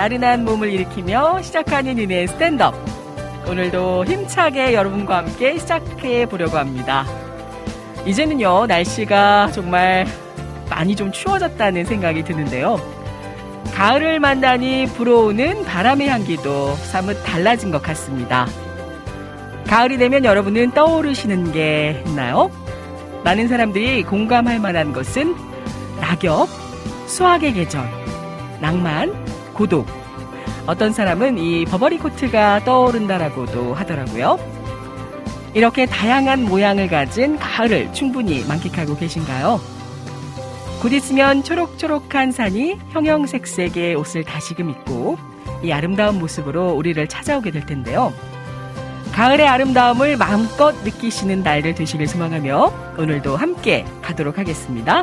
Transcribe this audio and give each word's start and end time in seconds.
나른한 0.00 0.46
몸을 0.46 0.72
일으키며 0.72 1.42
시작하는 1.42 1.98
이내 1.98 2.26
스탠드업. 2.26 2.74
오늘도 3.46 4.06
힘차게 4.06 4.72
여러분과 4.72 5.18
함께 5.18 5.58
시작해 5.58 6.24
보려고 6.24 6.56
합니다. 6.56 7.04
이제는요, 8.06 8.64
날씨가 8.64 9.50
정말 9.52 10.06
많이 10.70 10.96
좀 10.96 11.12
추워졌다는 11.12 11.84
생각이 11.84 12.24
드는데요. 12.24 12.80
가을을 13.74 14.20
만나니 14.20 14.86
불어오는 14.86 15.66
바람의 15.66 16.08
향기도 16.08 16.74
사뭇 16.76 17.22
달라진 17.22 17.70
것 17.70 17.82
같습니다. 17.82 18.46
가을이 19.66 19.98
되면 19.98 20.24
여러분은 20.24 20.70
떠오르시는 20.70 21.52
게 21.52 22.02
있나요? 22.06 22.50
많은 23.22 23.48
사람들이 23.48 24.04
공감할 24.04 24.60
만한 24.60 24.94
것은 24.94 25.36
낙엽, 26.00 26.48
수학의 27.06 27.52
계절, 27.52 27.86
낭만, 28.62 29.29
고독. 29.60 29.86
어떤 30.66 30.94
사람은 30.94 31.36
이 31.36 31.66
버버리 31.66 31.98
코트가 31.98 32.64
떠오른다라고도 32.64 33.74
하더라고요. 33.74 34.38
이렇게 35.52 35.84
다양한 35.84 36.44
모양을 36.44 36.88
가진 36.88 37.38
가을을 37.38 37.92
충분히 37.92 38.42
만끽하고 38.44 38.96
계신가요? 38.96 39.60
곧 40.80 40.92
있으면 40.94 41.42
초록초록한 41.42 42.32
산이 42.32 42.78
형형색색의 42.88 43.96
옷을 43.96 44.24
다시금 44.24 44.70
입고 44.70 45.18
이 45.62 45.72
아름다운 45.72 46.18
모습으로 46.18 46.70
우리를 46.70 47.06
찾아오게 47.06 47.50
될 47.50 47.66
텐데요. 47.66 48.14
가을의 49.12 49.46
아름다움을 49.46 50.16
마음껏 50.16 50.74
느끼시는 50.84 51.42
날들 51.42 51.74
되시길 51.74 52.06
소망하며 52.06 52.94
오늘도 52.96 53.36
함께 53.36 53.84
가도록 54.00 54.38
하겠습니다. 54.38 55.02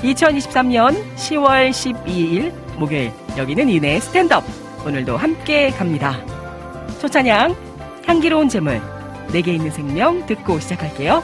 2023년 0.00 1.14
10월 1.14 1.70
12일 1.70 2.52
목요일 2.76 3.21
여기는 3.36 3.68
이내 3.68 3.98
스탠드업 4.00 4.44
오늘도 4.84 5.16
함께 5.16 5.70
갑니다. 5.70 6.18
초찬양 7.00 7.54
향기로운 8.06 8.48
재물 8.48 8.80
내게 9.32 9.54
있는 9.54 9.70
생명 9.70 10.26
듣고 10.26 10.60
시작할게요. 10.60 11.22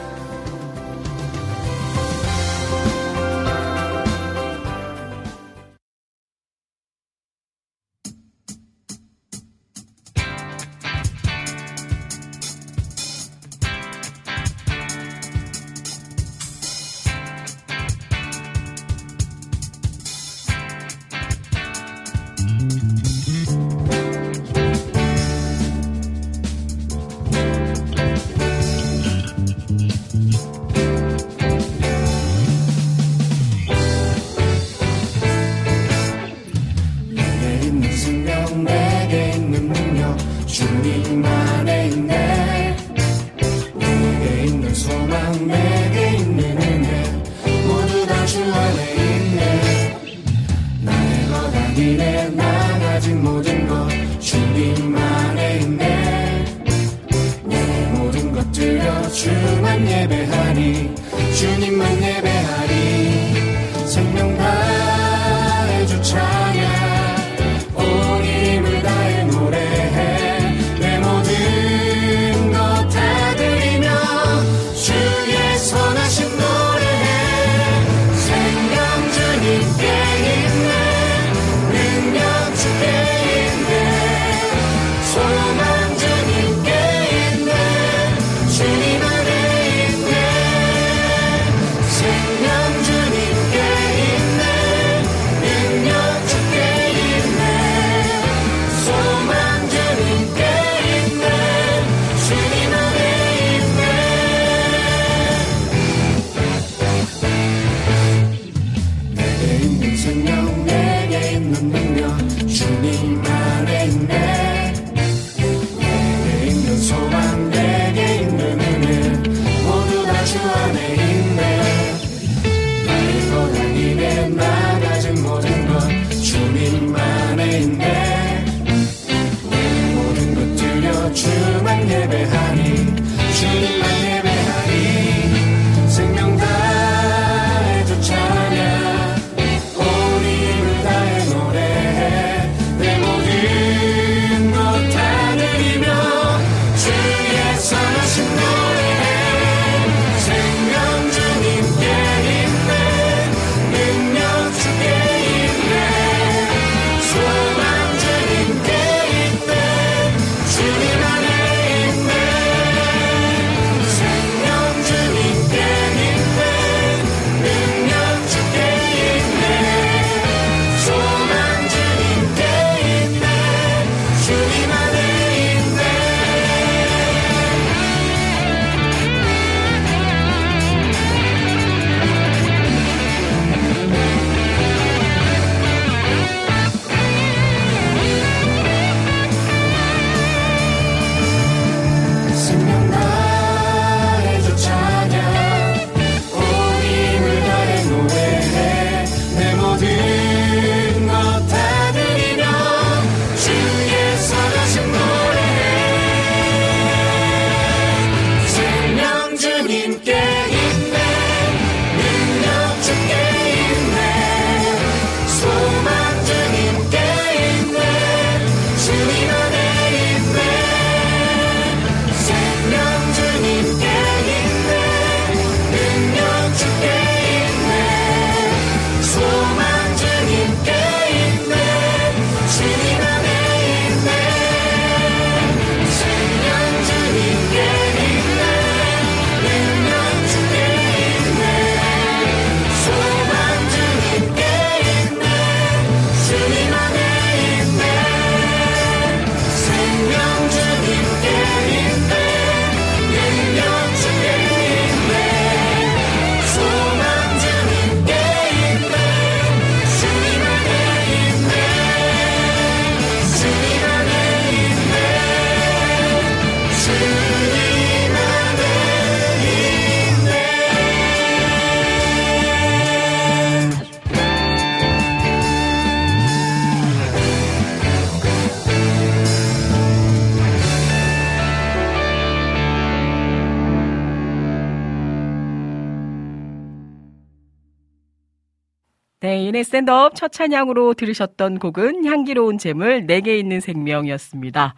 스탠드업 289.79 290.15
첫 290.15 290.31
찬양으로 290.31 290.93
들으셨던 290.95 291.59
곡은 291.59 292.05
향기로운 292.05 292.57
재물 292.57 293.05
내게 293.05 293.37
있는 293.37 293.61
생명이었습니다. 293.61 294.75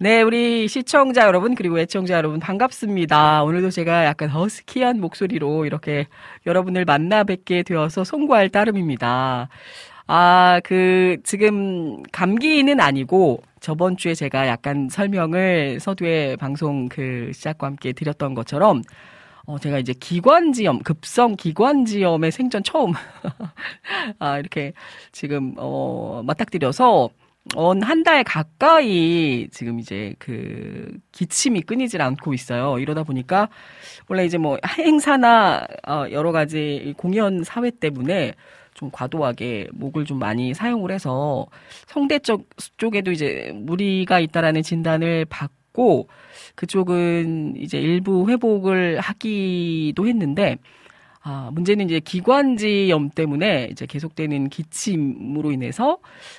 네, 0.00 0.22
우리 0.22 0.68
시청자 0.68 1.26
여러분 1.26 1.54
그리고 1.54 1.78
애청자 1.78 2.14
여러분 2.14 2.38
반갑습니다. 2.38 3.42
오늘도 3.44 3.70
제가 3.70 4.04
약간 4.04 4.28
허스키한 4.28 5.00
목소리로 5.00 5.64
이렇게 5.64 6.06
여러분을 6.46 6.84
만나 6.84 7.24
뵙게 7.24 7.62
되어서 7.62 8.04
송구할 8.04 8.50
따름입니다. 8.50 9.48
아, 10.06 10.60
그 10.62 11.16
지금 11.24 12.02
감기는 12.12 12.80
아니고 12.80 13.42
저번 13.60 13.96
주에 13.96 14.14
제가 14.14 14.46
약간 14.46 14.88
설명을 14.90 15.80
서두에 15.80 16.36
방송 16.36 16.88
그 16.88 17.30
시작과 17.32 17.66
함께 17.68 17.92
드렸던 17.92 18.34
것처럼 18.34 18.82
어, 19.48 19.58
제가 19.58 19.78
이제 19.78 19.94
기관지염, 19.94 20.80
급성 20.80 21.34
기관지염의 21.34 22.30
생전 22.32 22.62
처음, 22.62 22.92
아, 24.18 24.38
이렇게 24.38 24.74
지금, 25.10 25.54
어, 25.56 26.22
맞닥뜨려서, 26.22 27.08
온한달 27.56 28.24
가까이 28.24 29.48
지금 29.50 29.78
이제 29.80 30.14
그 30.18 30.98
기침이 31.12 31.62
끊이질 31.62 32.02
않고 32.02 32.34
있어요. 32.34 32.78
이러다 32.78 33.04
보니까 33.04 33.48
원래 34.06 34.26
이제 34.26 34.36
뭐 34.36 34.58
행사나 34.76 35.66
어 35.86 36.04
여러 36.10 36.30
가지 36.30 36.92
공연 36.98 37.42
사회 37.44 37.70
때문에 37.70 38.34
좀 38.74 38.90
과도하게 38.92 39.68
목을 39.72 40.04
좀 40.04 40.18
많이 40.18 40.52
사용을 40.52 40.90
해서 40.90 41.46
성대 41.86 42.18
쪽 42.18 42.50
쪽에도 42.76 43.12
이제 43.12 43.50
무리가 43.54 44.20
있다라는 44.20 44.62
진단을 44.62 45.24
받고 45.24 45.57
그쪽은 46.54 47.54
이제 47.56 47.78
일부 47.78 48.28
회복을 48.28 49.00
하기도 49.00 50.06
했는데 50.06 50.58
아, 51.22 51.50
문제는 51.52 51.86
이제 51.86 52.00
기관지염 52.00 53.10
때문에 53.10 53.68
이제 53.70 53.86
계속되는 53.86 54.48
기침으로 54.48 55.52
인해서 55.52 55.98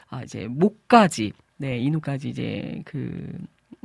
아, 0.10 0.24
이제 0.24 0.48
목까지 0.50 1.32
네, 1.58 1.78
인후까지 1.78 2.30
이제 2.30 2.82
그 2.86 3.28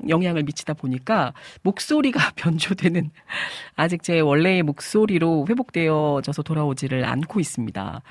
영향을 0.09 0.43
미치다 0.45 0.75
보니까 0.75 1.33
목소리가 1.63 2.33
변조되는 2.37 3.11
아직 3.77 4.03
제 4.03 4.21
원래의 4.21 4.63
목소리로 4.63 5.47
회복되어져서 5.49 6.43
돌아오지를 6.43 7.05
않고 7.05 7.41
있습니다. 7.41 8.03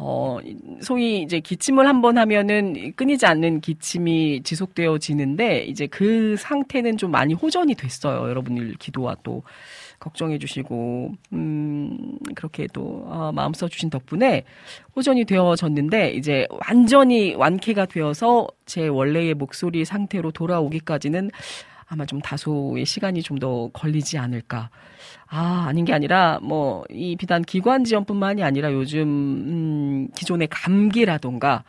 어, 0.00 0.38
소위 0.80 1.22
이제 1.22 1.40
기침을 1.40 1.86
한 1.88 2.00
번 2.00 2.18
하면은 2.18 2.92
끊이지 2.94 3.26
않는 3.26 3.60
기침이 3.60 4.42
지속되어지는데 4.44 5.64
이제 5.64 5.88
그 5.88 6.36
상태는 6.38 6.96
좀 6.96 7.10
많이 7.10 7.34
호전이 7.34 7.74
됐어요. 7.74 8.28
여러분들 8.28 8.74
기도와 8.78 9.16
또 9.24 9.42
걱정해 9.98 10.38
주시고, 10.38 11.10
음, 11.32 12.18
그렇게 12.36 12.68
또, 12.72 13.02
어, 13.06 13.32
마음 13.34 13.52
써 13.54 13.66
주신 13.66 13.90
덕분에 13.90 14.44
호전이 14.94 15.24
되어졌는데 15.24 16.12
이제 16.12 16.46
완전히 16.68 17.34
완쾌가 17.34 17.86
되어서 17.86 18.46
제 18.66 18.86
원래의 18.86 19.34
목소리 19.34 19.84
상태로 19.84 20.30
돌아오기까지는 20.30 21.32
아마 21.88 22.06
좀 22.06 22.20
다소의 22.20 22.84
시간이 22.86 23.22
좀 23.22 23.38
더 23.40 23.68
걸리지 23.72 24.18
않을까. 24.18 24.70
아, 25.30 25.66
아닌 25.68 25.84
게 25.84 25.92
아니라, 25.92 26.38
뭐, 26.42 26.84
이 26.90 27.14
비단 27.16 27.42
기관지염뿐만이 27.42 28.42
아니라 28.42 28.72
요즘, 28.72 29.02
음, 29.06 30.08
기존의 30.16 30.48
감기라던가, 30.50 31.64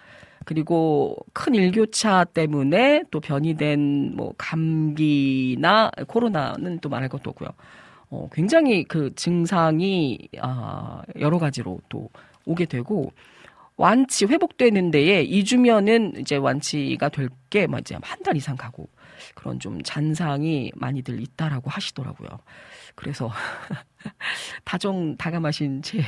그리고 0.45 1.17
큰 1.33 1.53
일교차 1.55 2.23
때문에 2.23 3.03
또 3.11 3.19
변이된 3.19 4.15
뭐 4.15 4.33
감기나 4.37 5.91
코로나는 6.07 6.79
또 6.79 6.87
말할 6.89 7.09
것도 7.09 7.29
없고요. 7.31 7.49
어, 8.09 8.29
굉장히 8.31 8.83
그 8.85 9.13
증상이, 9.15 10.17
아, 10.41 11.01
여러 11.19 11.37
가지로 11.37 11.79
또 11.89 12.09
오게 12.45 12.65
되고, 12.65 13.11
완치, 13.77 14.25
회복되는 14.25 14.91
데에 14.91 15.25
2주면은 15.25 16.19
이제 16.19 16.35
완치가 16.37 17.09
될 17.09 17.29
게, 17.49 17.67
뭐 17.67 17.79
이제 17.79 17.95
한 18.01 18.23
달 18.23 18.37
이상 18.37 18.55
가고, 18.57 18.89
그런 19.35 19.59
좀 19.59 19.81
잔상이 19.83 20.71
많이들 20.75 21.21
있다라고 21.21 21.69
하시더라고요. 21.69 22.29
그래서 22.99 23.31
다정 24.65 25.15
다감하신 25.15 25.81
제 25.81 26.03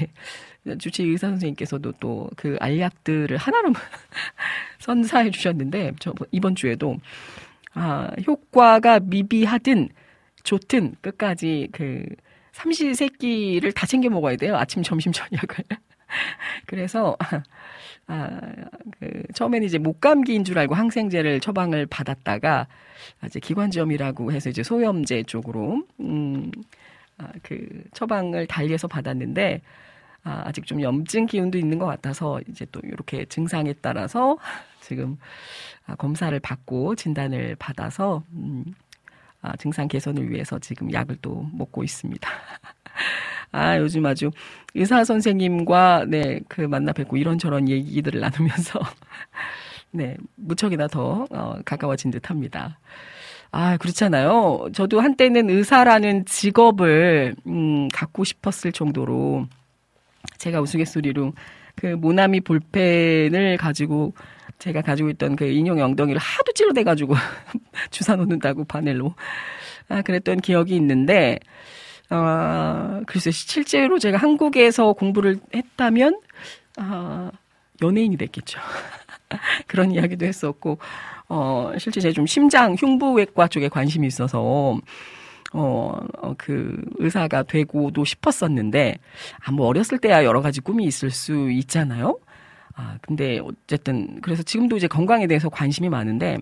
주치 0.78 1.04
의사 1.04 1.28
선생님께서도 1.30 1.94
또 1.94 2.30
그 2.36 2.58
알약들을 2.60 3.38
하나로 3.38 3.74
선사해 4.80 5.32
주셨는데 5.32 5.94
저 6.00 6.14
이번 6.32 6.56
주에도 6.56 6.98
아 7.74 8.10
효과가 8.28 9.00
미비하든 9.00 9.90
좋든 10.44 10.96
끝까지 11.02 11.70
그 11.72 12.04
삼시세끼를 12.52 13.72
다 13.72 13.86
챙겨 13.88 14.10
먹어야 14.10 14.36
돼요. 14.36 14.58
아침, 14.58 14.84
점심, 14.84 15.14
저녁을. 15.14 15.48
그래서 16.68 17.18
아, 18.08 18.42
그 19.00 19.24
처음에는 19.34 19.66
이제 19.66 19.78
목감기인 19.78 20.44
줄 20.44 20.60
알고 20.60 20.76
항생제를 20.76 21.40
처방을 21.40 21.86
받았다가 21.86 22.68
이제 23.26 23.40
기관지염이라고 23.40 24.34
해서 24.34 24.50
이제 24.50 24.64
소염제 24.64 25.24
쪽으로 25.24 25.84
음, 26.02 26.52
아, 26.54 26.62
그 27.44 27.84
처방을 27.94 28.48
달리해서 28.48 28.88
받았는데 28.88 29.62
아, 30.24 30.44
아직 30.46 30.66
좀 30.66 30.82
염증 30.82 31.26
기운도 31.26 31.58
있는 31.58 31.80
것 31.80 31.86
같아서 31.86 32.40
이제 32.48 32.66
또 32.72 32.80
이렇게 32.84 33.26
증상에 33.26 33.74
따라서 33.82 34.38
지금 34.80 35.18
아, 35.88 35.96
검사를 35.96 36.38
받고 36.40 36.96
진단을 36.96 37.56
받아서 37.58 38.24
음, 38.34 38.66
아, 39.42 39.56
증상 39.58 39.88
개선을 39.88 40.30
위해서 40.30 40.60
지금 40.60 40.92
약을 40.94 41.18
또 41.22 41.48
먹고 41.54 41.84
있습니다. 41.84 42.30
아, 43.52 43.78
요즘 43.80 44.06
아주 44.06 44.32
의사 44.76 45.04
선생님과, 45.04 46.06
네, 46.08 46.40
그 46.48 46.62
만나 46.62 46.94
뵙고 46.94 47.18
이런저런 47.18 47.68
얘기들을 47.68 48.22
나누면서, 48.22 48.80
네, 49.92 50.16
무척이나 50.36 50.88
더, 50.88 51.28
어, 51.30 51.60
가까워진 51.66 52.12
듯 52.12 52.30
합니다. 52.30 52.78
아, 53.52 53.76
그렇잖아요. 53.78 54.68
저도 54.74 55.02
한때는 55.02 55.50
의사라는 55.50 56.26
직업을, 56.26 57.36
음, 57.48 57.88
갖고 57.90 58.24
싶었을 58.24 58.72
정도로, 58.72 59.46
제가 60.38 60.62
우스갯소리로 60.62 61.34
그 61.76 61.88
모나미 61.88 62.42
볼펜을 62.42 63.58
가지고 63.58 64.14
제가 64.60 64.82
가지고 64.82 65.10
있던 65.10 65.36
그 65.36 65.46
인형 65.46 65.80
엉덩이를 65.80 66.20
하도 66.20 66.52
찔러대가지고 66.54 67.14
주사 67.92 68.16
놓는다고 68.16 68.64
바넬로. 68.66 69.16
아, 69.90 70.02
그랬던 70.02 70.40
기억이 70.42 70.76
있는데, 70.76 71.40
아, 72.10 73.02
글쎄, 73.08 73.32
실제로 73.32 74.00
제가 74.00 74.18
한국에서 74.18 74.94
공부를 74.94 75.40
했다면, 75.54 76.22
아, 76.78 77.32
연예인이 77.82 78.16
됐겠죠. 78.18 78.60
그런 79.68 79.92
이야기도 79.92 80.26
했었고, 80.26 80.78
어, 81.34 81.72
실제 81.78 82.02
제가 82.02 82.14
좀 82.14 82.26
심장 82.26 82.76
흉부외과 82.76 83.48
쪽에 83.48 83.70
관심이 83.70 84.06
있어서, 84.08 84.78
어, 85.54 85.98
어, 86.22 86.34
그, 86.38 86.78
의사가 86.98 87.44
되고도 87.44 88.04
싶었었는데, 88.06 88.98
아, 89.46 89.52
뭐, 89.52 89.68
어렸을 89.68 89.98
때야 90.00 90.26
여러 90.26 90.42
가지 90.42 90.60
꿈이 90.62 90.84
있을 90.86 91.10
수 91.12 91.50
있잖아요? 91.52 92.20
아, 92.76 92.98
근데, 93.02 93.40
어쨌든, 93.40 94.20
그래서 94.22 94.44
지금도 94.44 94.78
이제 94.78 94.88
건강에 94.88 95.28
대해서 95.28 95.50
관심이 95.50 95.90
많은데, 95.90 96.38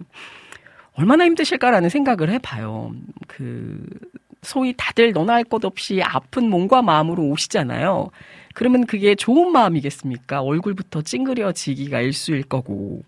얼마나 0.94 1.26
힘드실까라는 1.26 1.90
생각을 1.90 2.30
해봐요. 2.32 2.92
그, 3.28 3.84
소위 4.42 4.74
다들 4.78 5.12
너나 5.12 5.34
할 5.34 5.44
것 5.44 5.66
없이 5.66 6.02
아픈 6.04 6.50
몸과 6.50 6.82
마음으로 6.82 7.24
오시잖아요. 7.30 8.10
그러면 8.54 8.86
그게 8.88 9.16
좋은 9.16 9.52
마음이겠습니까? 9.52 10.42
얼굴부터 10.42 11.02
찡그려지기가 11.04 12.02
일수일 12.02 12.44
거고. 12.44 13.04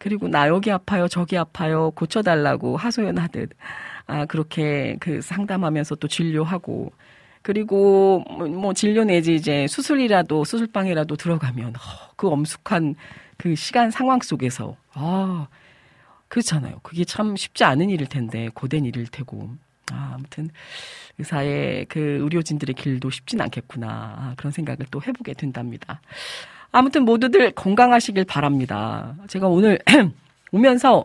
그리고 0.00 0.28
나 0.28 0.48
여기 0.48 0.72
아파요, 0.72 1.08
저기 1.08 1.36
아파요, 1.36 1.90
고쳐달라고 1.90 2.78
하소연하듯. 2.78 3.50
아, 4.06 4.24
그렇게 4.24 4.96
그 4.98 5.20
상담하면서 5.20 5.96
또 5.96 6.08
진료하고. 6.08 6.90
그리고 7.42 8.24
뭐 8.28 8.72
진료 8.72 9.04
내지 9.04 9.34
이제 9.34 9.66
수술이라도 9.66 10.44
수술방이라도 10.44 11.16
들어가면 11.16 11.74
그 12.16 12.28
엄숙한 12.28 12.94
그 13.36 13.54
시간 13.54 13.90
상황 13.90 14.20
속에서 14.20 14.76
아 14.92 15.48
그렇잖아요. 16.28 16.80
그게 16.82 17.04
참 17.04 17.36
쉽지 17.36 17.64
않은 17.64 17.88
일일 17.90 18.06
텐데 18.08 18.48
고된 18.54 18.84
일일 18.84 19.06
테고 19.06 19.50
아, 19.92 20.12
아무튼 20.14 20.50
의사의 21.18 21.86
그 21.86 21.98
의료진들의 22.22 22.74
길도 22.74 23.10
쉽진 23.10 23.40
않겠구나. 23.40 23.88
아, 23.88 24.34
그런 24.36 24.50
생각을 24.52 24.86
또 24.90 25.02
해보게 25.02 25.34
된답니다. 25.34 26.00
아무튼 26.72 27.04
모두들 27.04 27.52
건강하시길 27.52 28.24
바랍니다. 28.24 29.14
제가 29.28 29.48
오늘 29.48 29.78
오면서 30.52 31.04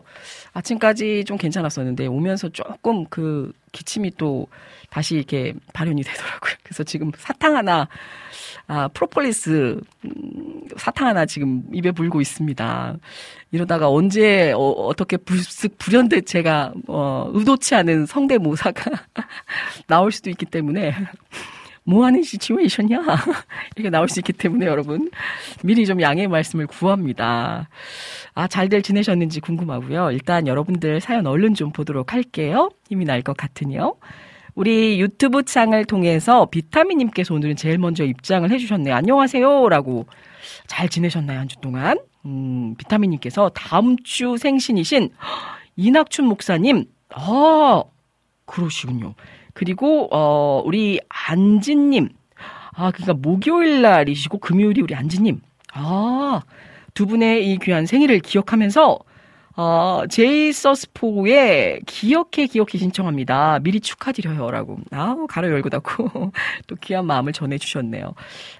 아침까지 0.52 1.24
좀 1.24 1.36
괜찮았었는데 1.36 2.06
오면서 2.06 2.48
조금 2.48 3.04
그 3.06 3.52
기침이 3.72 4.10
또 4.16 4.46
다시 4.90 5.16
이렇게 5.16 5.54
발현이 5.72 6.02
되더라고요. 6.02 6.54
그래서 6.62 6.82
지금 6.82 7.10
사탕 7.16 7.56
하나 7.56 7.88
아, 8.68 8.88
프로폴리스 8.88 9.80
음, 10.04 10.60
사탕 10.76 11.08
하나 11.08 11.26
지금 11.26 11.62
입에 11.72 11.92
불고 11.92 12.20
있습니다. 12.20 12.96
이러다가 13.52 13.88
언제 13.88 14.52
어, 14.56 14.92
떻게 14.96 15.16
불쑥 15.16 15.78
불현듯 15.78 16.26
제가 16.26 16.72
어, 16.88 17.30
의도치 17.32 17.74
않은 17.76 18.06
성대모사가 18.06 18.90
나올 19.86 20.10
수도 20.10 20.30
있기 20.30 20.46
때문에 20.46 20.94
뭐 21.86 22.04
하는 22.04 22.22
시츄에이션이야? 22.22 22.98
이렇게 23.76 23.90
나올 23.90 24.08
수 24.08 24.18
있기 24.20 24.32
때문에 24.32 24.66
여러분 24.66 25.10
미리 25.62 25.86
좀 25.86 26.00
양해 26.00 26.26
말씀을 26.26 26.66
구합니다. 26.66 27.68
아, 28.34 28.48
잘들 28.48 28.82
지내셨는지 28.82 29.40
궁금하고요. 29.40 30.10
일단 30.10 30.46
여러분들 30.46 31.00
사연 31.00 31.26
얼른 31.26 31.54
좀 31.54 31.70
보도록 31.72 32.12
할게요. 32.12 32.70
힘이 32.88 33.04
날 33.04 33.22
것 33.22 33.36
같으니요. 33.36 33.96
우리 34.54 35.00
유튜브 35.00 35.42
창을 35.44 35.84
통해서 35.84 36.46
비타민님께서 36.46 37.34
오늘은 37.34 37.56
제일 37.56 37.78
먼저 37.78 38.04
입장을 38.04 38.50
해주셨네요. 38.50 38.94
안녕하세요. 38.94 39.68
라고 39.68 40.06
잘 40.66 40.88
지내셨나요? 40.88 41.38
한 41.40 41.48
주 41.48 41.56
동안? 41.60 41.98
음, 42.24 42.74
비타민님께서 42.76 43.50
다음 43.50 43.96
주 44.02 44.36
생신이신 44.36 45.10
이낙춘 45.76 46.24
목사님, 46.26 46.86
아, 47.10 47.82
그러시군요. 48.46 49.14
그리고, 49.56 50.08
어, 50.12 50.62
우리 50.66 51.00
안진님, 51.08 52.10
아, 52.74 52.90
그러니까 52.90 53.14
목요일 53.14 53.80
날이시고 53.80 54.38
금요일이 54.38 54.82
우리 54.82 54.94
안진님, 54.94 55.40
아, 55.72 56.42
두 56.92 57.06
분의 57.06 57.50
이 57.50 57.56
귀한 57.56 57.86
생일을 57.86 58.20
기억하면서 58.20 58.98
어, 59.56 60.02
제이서스포의 60.10 61.80
기억해 61.86 62.46
기억해 62.46 62.76
신청합니다. 62.76 63.60
미리 63.60 63.80
축하드려요. 63.80 64.50
라고. 64.50 64.76
아우, 64.90 65.26
가로 65.26 65.50
열고 65.50 65.70
닫고 65.70 66.32
또 66.68 66.76
귀한 66.82 67.06
마음을 67.06 67.32
전해주셨네요. 67.32 68.12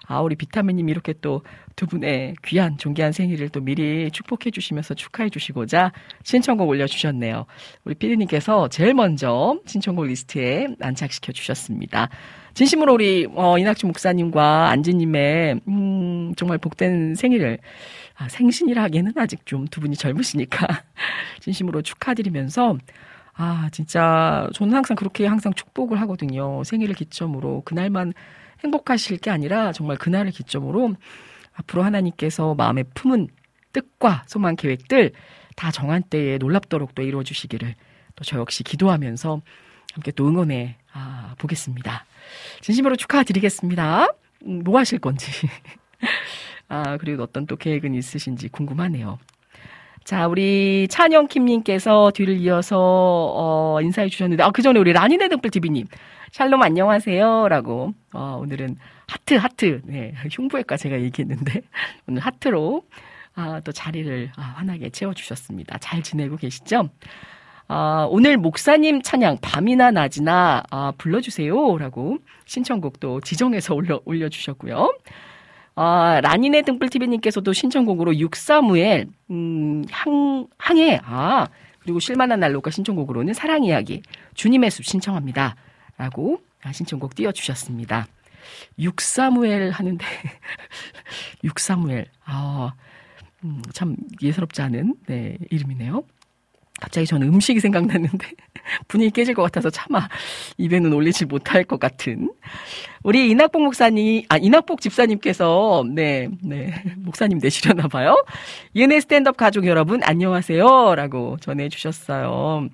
아, 0.07 0.21
우리 0.21 0.35
비타민님 0.37 0.89
이렇게 0.89 1.13
또 1.21 1.43
두 1.77 1.87
분의 1.87 2.35
귀한, 2.45 2.79
존귀한 2.79 3.13
생일을 3.13 3.51
또 3.51 3.61
미리 3.61 4.11
축복해 4.11 4.51
주시면서 4.51 4.95
축하해 4.95 5.29
주시고자 5.29 5.93
신청곡 6.25 6.69
올려주셨네요. 6.69 7.45
우리 7.85 7.95
피디님께서 7.95 8.69
제일 8.69 8.95
먼저 8.95 9.61
신청곡 9.67 10.07
리스트에 10.07 10.69
안착시켜 10.81 11.33
주셨습니다. 11.33 12.09
진심으로 12.55 12.95
우리, 12.95 13.29
어, 13.35 13.59
이낙주 13.59 13.87
목사님과 13.87 14.71
안지님의, 14.71 15.61
음, 15.69 16.35
정말 16.37 16.57
복된 16.57 17.15
생일을 17.15 17.59
아, 18.19 18.29
생신이라 18.31 18.83
하기에는 18.85 19.13
아직 19.17 19.45
좀 19.45 19.67
두 19.77 19.81
분이 19.81 19.95
젊으시니까 19.97 20.67
진심으로 21.41 21.83
축하드리면서 21.83 22.79
아 23.35 23.69
진짜 23.73 24.49
저는 24.55 24.75
항상 24.75 24.97
그렇게 24.97 25.27
항상 25.27 25.53
축복을 25.53 26.01
하거든요. 26.01 26.65
생일을 26.65 26.95
기점으로 26.95 27.61
그날만 27.67 28.15
행복하실 28.65 29.19
게 29.19 29.31
아니라 29.31 29.73
정말 29.73 29.99
그날을 29.99 30.31
기점으로 30.31 30.95
앞으로 31.57 31.83
하나님께서 31.83 32.55
마음에 32.55 32.83
품은 32.95 33.29
뜻과 33.73 34.25
소망 34.27 34.57
계획들 34.57 35.13
다 35.57 35.71
정한 35.71 36.03
때에 36.03 36.39
놀랍도록 36.39 36.95
또 36.95 37.03
이루어 37.03 37.23
주시기를 37.23 37.75
또 38.17 38.25
저 38.25 38.39
역시 38.39 38.65
기도하면서 38.65 39.41
함께 39.93 40.11
또 40.11 40.27
응원해 40.29 40.77
아, 40.93 41.35
보겠습니다. 41.39 42.07
진심으로 42.63 42.97
축하드리겠습니다. 42.97 44.09
음, 44.47 44.63
뭐 44.65 44.79
하실 44.79 44.99
건지. 44.99 45.31
아, 46.69 46.97
그리고 46.97 47.23
어떤 47.23 47.47
또 47.47 47.57
계획은 47.57 47.95
있으신지 47.95 48.49
궁금하네요. 48.49 49.19
자, 50.07 50.29
우리 50.29 50.87
찬영킴님께서 50.89 52.13
뒤를 52.15 52.37
이어서, 52.37 52.77
어, 52.79 53.81
인사해 53.83 54.09
주셨는데, 54.09 54.45
아, 54.45 54.53
그 54.53 54.63
전에 54.63 54.79
우리 54.79 54.93
라니네 54.93 55.29
등불TV님. 55.29 55.89
샬롬 56.31 56.63
안녕하세요. 56.63 57.49
라고, 57.49 57.93
어, 58.13 58.39
오늘은 58.41 58.77
하트, 59.09 59.35
하트. 59.35 59.81
네, 59.85 60.15
흉부외과 60.31 60.77
제가 60.77 61.01
얘기했는데, 61.01 61.63
오늘 62.07 62.23
하트로, 62.23 62.85
아, 63.35 63.61
또 63.65 63.73
자리를, 63.73 64.31
아, 64.37 64.43
환하게 64.59 64.91
채워주셨습니다. 64.91 65.79
잘 65.79 66.05
지내고 66.05 66.37
계시죠? 66.37 66.89
아, 67.67 68.07
오늘 68.09 68.37
목사님 68.37 69.03
찬양 69.03 69.39
밤이나 69.43 69.91
낮이나, 69.91 70.63
아, 70.71 70.93
불러주세요. 70.99 71.79
라고 71.79 72.19
신청곡도 72.45 73.23
지정해서 73.23 73.75
올려, 73.75 74.01
올려주셨고요. 74.05 74.89
아, 75.79 76.21
라니네 76.23 76.63
등불TV님께서도 76.63 77.53
신청곡으로 77.53 78.19
육사무엘, 78.19 79.09
음, 79.31 79.85
향, 79.91 80.47
항해, 80.57 81.01
아, 81.05 81.47
그리고 81.81 82.01
실만한 82.01 82.41
난로가 82.41 82.71
신청곡으로는 82.71 83.35
사랑 83.35 83.63
이야기, 83.63 84.03
주님의 84.35 84.71
숲 84.71 84.87
신청합니다. 84.87 85.55
라고 85.99 86.41
아, 86.63 86.73
신청곡 86.73 87.15
띄워주셨습니다. 87.15 88.07
육사무엘 88.79 89.71
하는데, 89.71 90.05
육사무엘, 91.45 92.07
아, 92.25 92.73
음, 93.45 93.61
참 93.73 93.97
예사롭지 94.23 94.63
않은, 94.63 94.95
네, 95.07 95.37
이름이네요. 95.51 96.03
갑자기 96.81 97.07
저는 97.07 97.29
음식이 97.29 97.61
생각났는데 97.61 98.29
분위기 98.89 99.11
깨질 99.11 99.35
것 99.35 99.43
같아서 99.43 99.71
차마 99.71 100.09
입에는 100.59 100.93
올리지 100.93 101.25
못할 101.25 101.65
것 101.65 101.81
같은 101.81 102.31
우리 103.03 103.31
이낙복 103.31 103.63
목사님 103.63 104.25
아 104.29 104.37
이낙복 104.37 104.81
집사님께서 104.81 105.85
네네 105.95 106.29
네, 106.43 106.75
목사님 106.97 107.39
되시려나 107.39 107.89
봐요. 107.89 108.25
이은혜 108.75 109.01
스탠드업 109.01 109.37
가족 109.37 109.67
여러분 109.67 110.03
안녕하세요라고 110.03 111.39
전해주셨어요. 111.41 112.69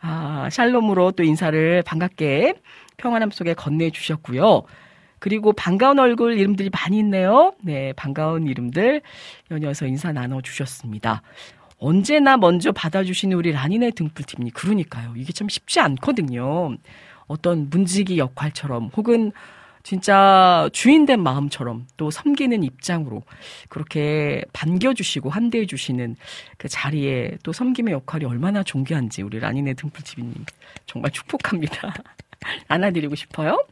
아 0.00 0.48
샬롬으로 0.50 1.12
또 1.12 1.22
인사를 1.22 1.82
반갑게 1.82 2.54
평안함 2.96 3.30
속에 3.30 3.54
건네 3.54 3.90
주셨고요. 3.90 4.62
그리고 5.20 5.52
반가운 5.52 5.98
얼굴 5.98 6.38
이름들이 6.38 6.70
많이 6.70 6.98
있네요. 7.00 7.52
네, 7.62 7.92
반가운 7.94 8.46
이름들 8.46 9.02
연이어서 9.50 9.86
인사 9.86 10.12
나눠 10.12 10.40
주셨습니다. 10.40 11.22
언제나 11.78 12.36
먼저 12.36 12.72
받아주시는 12.72 13.36
우리 13.36 13.52
라니네 13.52 13.92
등불팀이 13.92 14.50
그러니까요. 14.50 15.14
이게 15.16 15.32
참 15.32 15.48
쉽지 15.48 15.80
않거든요. 15.80 16.76
어떤 17.26 17.70
문지기 17.70 18.18
역할처럼 18.18 18.90
혹은 18.96 19.32
진짜 19.84 20.68
주인된 20.72 21.22
마음처럼 21.22 21.86
또 21.96 22.10
섬기는 22.10 22.62
입장으로 22.62 23.22
그렇게 23.68 24.44
반겨주시고 24.52 25.30
환대해주시는 25.30 26.16
그 26.58 26.68
자리에 26.68 27.38
또 27.42 27.52
섬김의 27.52 27.94
역할이 27.94 28.24
얼마나 28.24 28.62
존귀한지 28.62 29.22
우리 29.22 29.38
라니네 29.38 29.74
등불TV님 29.74 30.34
정말 30.86 31.10
축복합니다. 31.12 31.94
안아드리고 32.68 33.14
싶어요. 33.14 33.64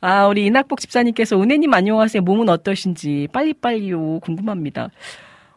아, 0.00 0.26
우리 0.26 0.46
이낙복 0.46 0.80
집사님께서 0.80 1.40
은혜님 1.40 1.72
안녕하세요. 1.74 2.22
몸은 2.22 2.48
어떠신지 2.48 3.28
빨리빨리요. 3.32 4.20
궁금합니다. 4.20 4.90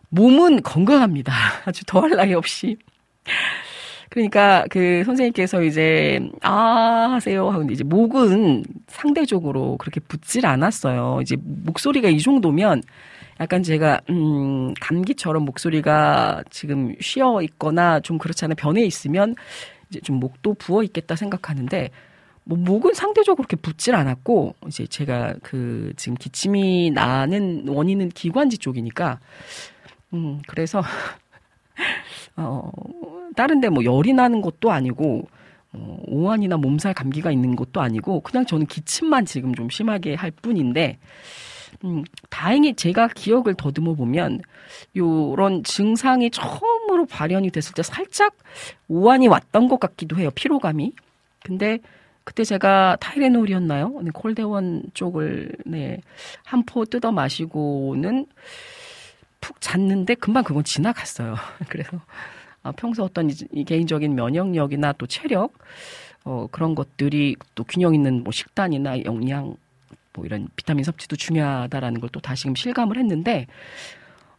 몸은 0.10 0.64
건강합니다. 0.64 1.32
아주 1.66 1.86
더할 1.86 2.12
나위 2.12 2.34
없이. 2.34 2.78
그러니까 4.10 4.66
그 4.72 5.04
선생님께서 5.06 5.62
이제 5.64 6.20
아 6.42 7.10
하세요 7.12 7.50
하고 7.50 7.64
이제 7.72 7.84
목은 7.84 8.64
상대적으로 8.88 9.78
그렇게 9.78 10.00
붙질 10.00 10.48
않았어요. 10.48 11.20
이제 11.22 11.36
목소리가 11.40 12.10
이 12.10 12.20
정도면 12.20 12.82
약간 13.40 13.62
제가 13.62 14.02
음 14.10 14.74
감기처럼 14.82 15.46
목소리가 15.46 16.44
지금 16.50 16.96
쉬어 17.00 17.42
있거나 17.44 18.00
좀 18.00 18.18
그렇지 18.18 18.46
않은 18.46 18.56
변해 18.56 18.82
있으면 18.84 19.36
이제 19.90 20.00
좀 20.02 20.20
목도 20.20 20.56
부어 20.56 20.84
있겠다 20.84 21.16
생각하는데 21.16 21.90
뭐 22.44 22.58
목은 22.58 22.96
상대적으로 22.96 23.36
그렇게 23.36 23.56
붙질 23.56 23.94
않았고 23.94 24.56
이제 24.68 24.88
제가 24.88 25.36
그 25.44 25.94
지금 25.98 26.16
기침이 26.16 26.90
나는 26.90 27.66
원인은 27.68 28.10
기관지 28.10 28.58
쪽이니까 28.58 29.20
음, 30.14 30.42
그래서, 30.48 30.82
어, 32.36 32.72
다른데 33.36 33.70
뭐 33.70 33.84
열이 33.84 34.14
나는 34.14 34.42
것도 34.42 34.72
아니고, 34.72 35.28
어, 35.74 35.98
오한이나 36.08 36.58
몸살 36.58 36.94
감기가 36.94 37.32
있는 37.32 37.56
것도 37.56 37.82
아니고, 37.82 38.22
그냥 38.22 38.46
저는 38.46 38.66
기침만 38.66 39.26
지금 39.26 39.54
좀 39.56 39.70
심하게 39.70 40.16
할 40.16 40.32
뿐인데, 40.32 40.98
음, 41.86 42.04
다행히 42.30 42.74
제가 42.76 43.10
기억을 43.10 43.54
더듬어 43.56 43.94
보면, 43.96 44.42
요런 44.96 45.64
증상이 45.64 46.32
처음으로 46.32 47.06
발현이 47.06 47.52
됐을 47.52 47.74
때 47.74 47.84
살짝 47.84 48.36
오한이 48.88 49.28
왔던 49.28 49.68
것 49.70 49.80
같기도 49.80 50.18
해요, 50.18 50.30
피로감이. 50.34 50.94
근데, 51.44 51.80
그때 52.24 52.44
제가 52.44 52.98
타이레놀이었나요? 53.00 54.02
네, 54.04 54.12
콜데원 54.14 54.84
쪽을, 54.94 55.52
네, 55.66 56.00
한 56.46 56.64
포 56.66 56.86
뜯어 56.86 57.12
마시고는, 57.12 58.26
푹 59.42 59.62
잤는데 59.62 60.16
금방 60.16 60.44
그건 60.44 60.64
지나갔어요. 60.64 61.36
그래서 61.70 62.00
어, 62.64 62.72
평소 62.74 63.04
어떤 63.04 63.30
이, 63.30 63.64
개인적인 63.64 64.16
면역력이나 64.16 64.94
또 64.94 65.08
체력 65.08 65.54
어, 66.26 66.48
그런 66.52 66.76
것들이 66.76 67.36
또 67.56 67.64
균형 67.64 67.96
있는 67.96 68.24
뭐 68.24 68.32
식단이나 68.32 69.04
영양 69.06 69.56
뭐 70.14 70.26
이런 70.26 70.50
비타민 70.56 70.84
섭취도 70.84 71.16
중요하다라는 71.16 72.02
걸 72.02 72.10
또 72.12 72.20
다시금 72.20 72.56
실감을 72.56 72.98
했는데 72.98 73.48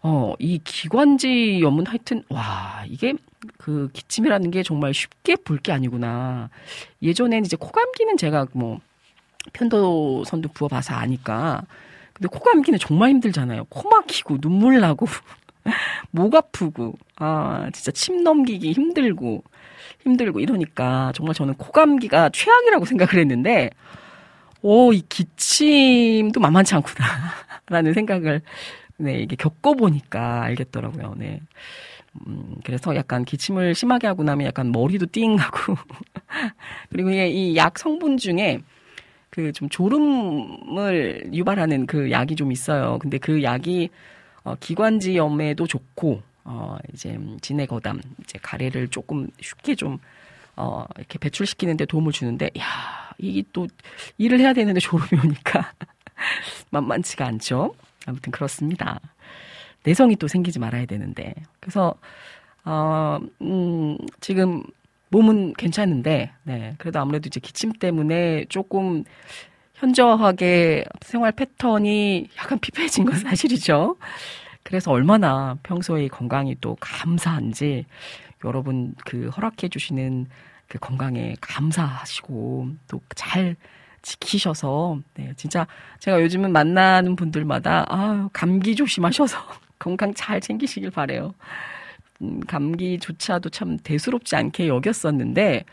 어, 0.02 0.34
이 0.38 0.58
기관지 0.64 1.60
염문 1.62 1.86
하여튼 1.86 2.24
와 2.30 2.84
이게 2.88 3.14
그 3.58 3.88
기침이라는 3.92 4.50
게 4.50 4.62
정말 4.62 4.94
쉽게 4.94 5.36
볼 5.36 5.58
게 5.62 5.72
아니구나. 5.72 6.50
예전엔 7.02 7.44
이제 7.44 7.56
코 7.56 7.70
감기는 7.70 8.16
제가 8.16 8.46
뭐 8.52 8.80
편도선도 9.52 10.50
부어봐서 10.50 10.94
아니까 10.94 11.62
근데 12.20 12.28
코 12.30 12.40
감기는 12.40 12.78
정말 12.78 13.10
힘들잖아요. 13.10 13.64
코 13.70 13.88
막히고 13.88 14.38
눈물 14.38 14.78
나고 14.80 15.06
목 16.12 16.34
아프고 16.34 16.94
아 17.16 17.70
진짜 17.72 17.90
침 17.92 18.22
넘기기 18.22 18.72
힘들고 18.72 19.42
힘들고 20.02 20.40
이러니까 20.40 21.12
정말 21.14 21.34
저는 21.34 21.54
코 21.54 21.72
감기가 21.72 22.28
최악이라고 22.28 22.84
생각을 22.84 23.18
했는데 23.22 23.70
오, 24.62 24.92
이 24.92 25.02
기침도 25.08 26.38
만만치 26.38 26.74
않구나. 26.74 27.06
라는 27.68 27.94
생각을, 27.94 28.42
네, 28.98 29.20
이게 29.20 29.36
겪어보니까 29.36 30.42
알겠더라고요. 30.42 31.14
네. 31.16 31.40
음, 32.26 32.56
그래서 32.64 32.94
약간 32.96 33.24
기침을 33.24 33.74
심하게 33.74 34.06
하고 34.08 34.22
나면 34.22 34.46
약간 34.46 34.70
머리도 34.70 35.06
띵 35.12 35.36
하고. 35.38 35.76
그리고 36.90 37.10
이약 37.10 37.78
성분 37.78 38.18
중에 38.18 38.60
그 39.30 39.52
좀 39.52 39.68
졸음을 39.68 41.30
유발하는 41.32 41.86
그 41.86 42.10
약이 42.10 42.36
좀 42.36 42.52
있어요. 42.52 42.98
근데 43.00 43.18
그 43.18 43.42
약이 43.42 43.90
어, 44.42 44.54
기관지염에도 44.58 45.66
좋고, 45.66 46.22
어, 46.44 46.76
이제 46.94 47.18
진해 47.42 47.66
거담, 47.66 48.00
이제 48.22 48.38
가래를 48.40 48.88
조금 48.88 49.28
쉽게 49.40 49.74
좀, 49.74 49.98
어, 50.56 50.84
이렇게 50.96 51.18
배출시키는데 51.18 51.84
도움을 51.84 52.12
주는데, 52.12 52.50
야 52.58 52.64
이게 53.18 53.42
또 53.52 53.68
일을 54.16 54.40
해야 54.40 54.54
되는데 54.54 54.80
졸음이 54.80 55.20
오니까 55.22 55.72
만만치가 56.70 57.26
않죠. 57.26 57.74
아무튼 58.06 58.32
그렇습니다. 58.32 58.98
내성이 59.84 60.16
또 60.16 60.26
생기지 60.26 60.58
말아야 60.58 60.86
되는데. 60.86 61.34
그래서, 61.60 61.94
어, 62.64 63.18
음, 63.42 63.98
지금 64.20 64.62
몸은 65.10 65.54
괜찮은데, 65.54 66.32
네. 66.44 66.74
그래도 66.78 67.00
아무래도 67.00 67.26
이제 67.28 67.40
기침 67.40 67.72
때문에 67.72 68.46
조금 68.48 69.04
현저하게 69.74 70.84
생활 71.02 71.32
패턴이 71.32 72.28
약간 72.38 72.58
피폐해진 72.58 73.04
건 73.04 73.16
사실이죠. 73.18 73.96
그래서 74.62 74.90
얼마나 74.92 75.56
평소에 75.62 76.08
건강이 76.08 76.56
또 76.60 76.76
감사한지 76.80 77.86
여러분 78.44 78.94
그 79.06 79.28
허락해 79.30 79.68
주시는 79.68 80.26
그 80.68 80.78
건강에 80.78 81.34
감사하시고 81.40 82.68
또 82.88 83.00
잘 83.16 83.56
지키셔서 84.02 84.98
네 85.14 85.32
진짜 85.36 85.66
제가 85.98 86.22
요즘은 86.22 86.52
만나는 86.52 87.16
분들마다 87.16 87.84
아 87.88 88.28
감기 88.32 88.74
조심하셔서 88.74 89.36
건강 89.78 90.14
잘 90.14 90.40
챙기시길 90.40 90.90
바래요. 90.90 91.34
음, 92.22 92.40
감기조차도 92.40 93.50
참 93.50 93.78
대수롭지 93.78 94.36
않게 94.36 94.68
여겼었는데 94.68 95.64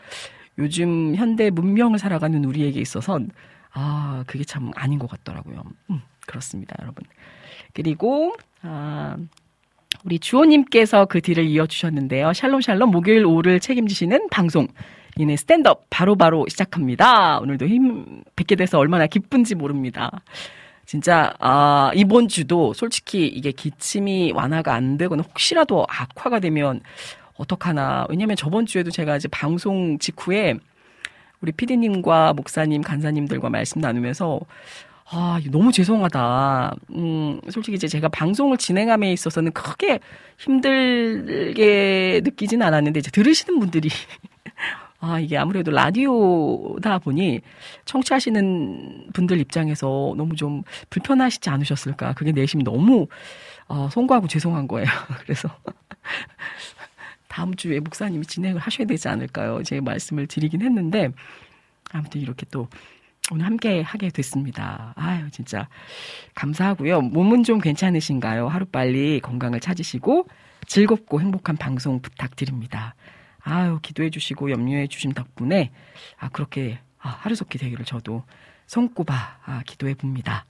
요즘 0.58 1.14
현대 1.14 1.50
문명을 1.50 1.98
살아가는 1.98 2.44
우리에게 2.44 2.80
있어선 2.80 3.30
아 3.72 4.24
그게 4.26 4.44
참 4.44 4.70
아닌 4.74 4.98
것 4.98 5.08
같더라고요. 5.08 5.62
음, 5.90 6.02
그렇습니다, 6.26 6.74
여러분. 6.80 7.04
그리고 7.74 8.34
아 8.62 9.16
우리 10.04 10.18
주호님께서 10.18 11.06
그 11.06 11.20
뒤를 11.20 11.44
이어주셨는데요. 11.44 12.32
샬롬 12.32 12.60
샬롬 12.60 12.90
목요일 12.90 13.24
오후를 13.24 13.60
책임지시는 13.60 14.28
방송 14.30 14.68
이네 15.16 15.36
스탠드업 15.36 15.86
바로바로 15.90 16.46
시작합니다. 16.48 17.38
오늘도 17.40 17.66
힘 17.66 18.22
뵙게 18.36 18.54
돼서 18.54 18.78
얼마나 18.78 19.06
기쁜지 19.06 19.56
모릅니다. 19.56 20.22
진짜 20.88 21.34
아 21.38 21.90
이번 21.94 22.28
주도 22.28 22.72
솔직히 22.72 23.26
이게 23.26 23.52
기침이 23.52 24.32
완화가 24.32 24.72
안 24.72 24.96
되거나 24.96 25.22
혹시라도 25.22 25.84
악화가 25.86 26.40
되면 26.40 26.80
어떡하나. 27.36 28.06
왜냐면 28.08 28.36
저번 28.36 28.64
주에도 28.64 28.90
제가 28.90 29.18
이제 29.18 29.28
방송 29.28 29.98
직후에 29.98 30.54
우리 31.42 31.52
피디님과 31.52 32.32
목사님, 32.32 32.80
간사님들과 32.80 33.50
말씀 33.50 33.82
나누면서 33.82 34.40
아, 35.10 35.38
너무 35.50 35.72
죄송하다. 35.72 36.74
음, 36.94 37.40
솔직히 37.50 37.74
이제 37.74 37.86
제가 37.86 38.08
방송을 38.08 38.56
진행함에 38.56 39.12
있어서는 39.12 39.52
크게 39.52 40.00
힘들게 40.38 42.22
느끼진 42.24 42.62
않았는데, 42.62 43.00
이제 43.00 43.10
들으시는 43.10 43.60
분들이, 43.60 43.90
아, 45.00 45.20
이게 45.20 45.36
아무래도 45.36 45.70
라디오다 45.70 46.98
보니 46.98 47.40
청취하시는 47.84 49.10
분들 49.12 49.38
입장에서 49.38 50.14
너무 50.16 50.34
좀 50.34 50.62
불편하시지 50.90 51.48
않으셨을까. 51.50 52.14
그게 52.14 52.32
내심 52.32 52.62
너무, 52.64 53.06
어, 53.68 53.88
송구하고 53.90 54.26
죄송한 54.26 54.66
거예요. 54.66 54.86
그래서. 55.22 55.48
다음 57.28 57.54
주에 57.54 57.78
목사님이 57.78 58.26
진행을 58.26 58.60
하셔야 58.60 58.86
되지 58.86 59.06
않을까요? 59.08 59.62
제 59.62 59.80
말씀을 59.80 60.26
드리긴 60.26 60.62
했는데, 60.62 61.10
아무튼 61.92 62.20
이렇게 62.20 62.44
또 62.50 62.68
오늘 63.30 63.46
함께 63.46 63.82
하게 63.82 64.08
됐습니다. 64.08 64.94
아유, 64.96 65.30
진짜 65.30 65.68
감사하고요. 66.34 67.02
몸은 67.02 67.44
좀 67.44 67.60
괜찮으신가요? 67.60 68.48
하루빨리 68.48 69.20
건강을 69.20 69.60
찾으시고 69.60 70.26
즐겁고 70.66 71.20
행복한 71.20 71.56
방송 71.56 72.00
부탁드립니다. 72.00 72.94
아유, 73.48 73.78
기도해 73.80 74.10
주시고 74.10 74.50
염려해 74.50 74.88
주신 74.88 75.12
덕분에 75.12 75.70
아, 76.18 76.28
그렇게 76.28 76.78
아, 77.00 77.08
하루속히 77.08 77.58
되기를 77.58 77.86
저도 77.86 78.24
손꼽아 78.66 79.38
아, 79.44 79.62
기도해 79.66 79.94
봅니다. 79.94 80.44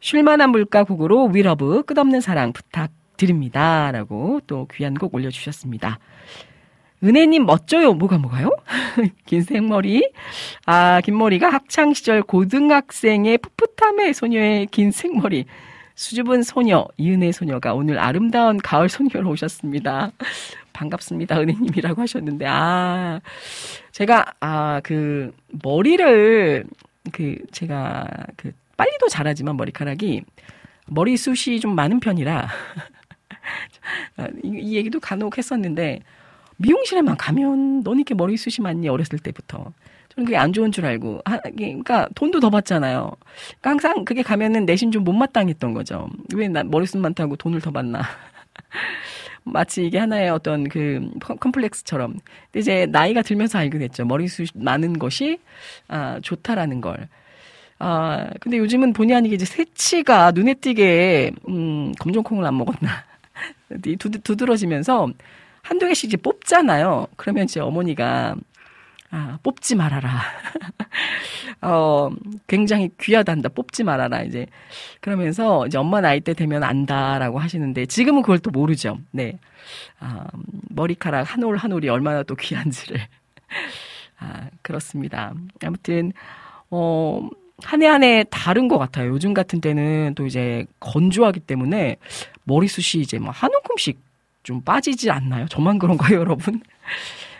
쉴만한 0.00 0.50
물가 0.50 0.84
곡으로 0.84 1.26
위러브 1.26 1.82
끝없는 1.82 2.22
사랑 2.22 2.54
부탁드립니다. 2.54 3.92
라고 3.92 4.40
또 4.46 4.66
귀한 4.72 4.94
곡 4.94 5.14
올려주셨습니다. 5.14 5.98
은혜님 7.04 7.44
멋져요. 7.44 7.92
뭐가 7.92 8.16
뭐가요? 8.16 8.50
긴 9.26 9.42
생머리. 9.42 10.10
아, 10.64 11.00
긴 11.02 11.18
머리가 11.18 11.50
학창 11.50 11.92
시절 11.92 12.22
고등학생의 12.22 13.38
풋풋함의 13.38 14.14
소녀의 14.14 14.66
긴 14.66 14.90
생머리. 14.90 15.44
수줍은 15.98 16.44
소녀, 16.44 16.86
이은혜 16.96 17.32
소녀가 17.32 17.74
오늘 17.74 17.98
아름다운 17.98 18.58
가을 18.58 18.88
소녀로 18.88 19.30
오셨습니다. 19.30 20.12
반갑습니다. 20.72 21.40
은혜님이라고 21.40 22.00
하셨는데, 22.00 22.46
아, 22.46 23.20
제가, 23.90 24.24
아, 24.38 24.80
그, 24.84 25.34
머리를, 25.60 26.64
그, 27.10 27.38
제가, 27.50 28.06
그, 28.36 28.52
빨리도 28.76 29.08
자라지만 29.08 29.56
머리카락이, 29.56 30.22
머리숱이 30.86 31.58
좀 31.58 31.74
많은 31.74 31.98
편이라, 31.98 32.46
이, 34.44 34.48
이 34.50 34.76
얘기도 34.76 35.00
간혹 35.00 35.36
했었는데, 35.36 35.98
미용실에만 36.58 37.16
가면 37.16 37.82
넌 37.82 37.96
이렇게 37.96 38.14
머리숱이 38.14 38.62
많니 38.62 38.88
어렸을 38.88 39.18
때부터 39.18 39.72
그게 40.24 40.36
안 40.36 40.52
좋은 40.52 40.72
줄 40.72 40.84
알고 40.86 41.20
아, 41.24 41.38
그러니까 41.40 42.08
돈도 42.14 42.40
더 42.40 42.50
받잖아요. 42.50 43.12
그러니까 43.60 43.70
항상 43.70 44.04
그게 44.04 44.22
가면은 44.22 44.66
내신 44.66 44.90
좀 44.92 45.04
못마땅했던 45.04 45.74
거죠. 45.74 46.08
왜 46.34 46.48
나 46.48 46.62
머리숱 46.64 47.00
많다고 47.00 47.36
돈을 47.36 47.60
더 47.60 47.70
받나? 47.70 48.02
마치 49.44 49.86
이게 49.86 49.98
하나의 49.98 50.30
어떤 50.30 50.68
그 50.68 51.10
컴플렉스처럼. 51.20 52.12
근데 52.52 52.60
이제 52.60 52.86
나이가 52.86 53.22
들면서 53.22 53.58
알게 53.58 53.78
됐죠. 53.78 54.04
머리숱 54.04 54.48
많은 54.54 54.98
것이 54.98 55.38
아 55.88 56.18
좋다라는 56.22 56.80
걸. 56.80 57.08
아 57.78 58.28
근데 58.40 58.58
요즘은 58.58 58.92
본의 58.92 59.16
아니게 59.16 59.36
이제 59.36 59.44
새치가 59.44 60.32
눈에 60.32 60.54
띄게 60.54 61.32
음 61.48 61.92
검정콩을 62.00 62.44
안 62.44 62.56
먹었나 62.58 62.88
두드러지면서 64.24 65.08
한두 65.62 65.86
개씩 65.86 66.08
이제 66.08 66.16
뽑잖아요. 66.16 67.06
그러면 67.16 67.44
이제 67.44 67.60
어머니가 67.60 68.34
아, 69.10 69.38
뽑지 69.42 69.74
말아라. 69.76 70.20
어, 71.62 72.10
굉장히 72.46 72.90
귀하단다. 73.00 73.50
뽑지 73.50 73.84
말아라. 73.84 74.22
이제 74.22 74.46
그러면서 75.00 75.66
이제 75.66 75.78
엄마 75.78 76.00
나이 76.00 76.20
때 76.20 76.34
되면 76.34 76.62
안다라고 76.62 77.38
하시는데 77.38 77.86
지금은 77.86 78.22
그걸 78.22 78.38
또 78.38 78.50
모르죠. 78.50 78.98
네. 79.10 79.38
아, 80.00 80.26
머리카락 80.70 81.34
한 81.34 81.42
올 81.44 81.56
한 81.56 81.72
올이 81.72 81.88
얼마나 81.88 82.22
또 82.22 82.34
귀한지를. 82.36 83.00
아, 84.20 84.48
그렇습니다. 84.62 85.32
아무튼 85.64 86.12
어, 86.70 87.28
한 87.62 87.80
해 87.82 87.86
한 87.88 88.02
해 88.04 88.24
다른 88.30 88.68
것 88.68 88.78
같아요. 88.78 89.08
요즘 89.10 89.32
같은 89.34 89.60
때는 89.60 90.14
또 90.16 90.26
이제 90.26 90.66
건조하기 90.80 91.40
때문에 91.40 91.96
머리숱이 92.44 93.02
이제 93.02 93.18
뭐 93.18 93.30
한 93.32 93.50
움큼씩 93.54 93.98
좀 94.42 94.60
빠지지 94.62 95.10
않나요? 95.10 95.46
저만 95.48 95.78
그런가요, 95.78 96.18
여러분? 96.20 96.60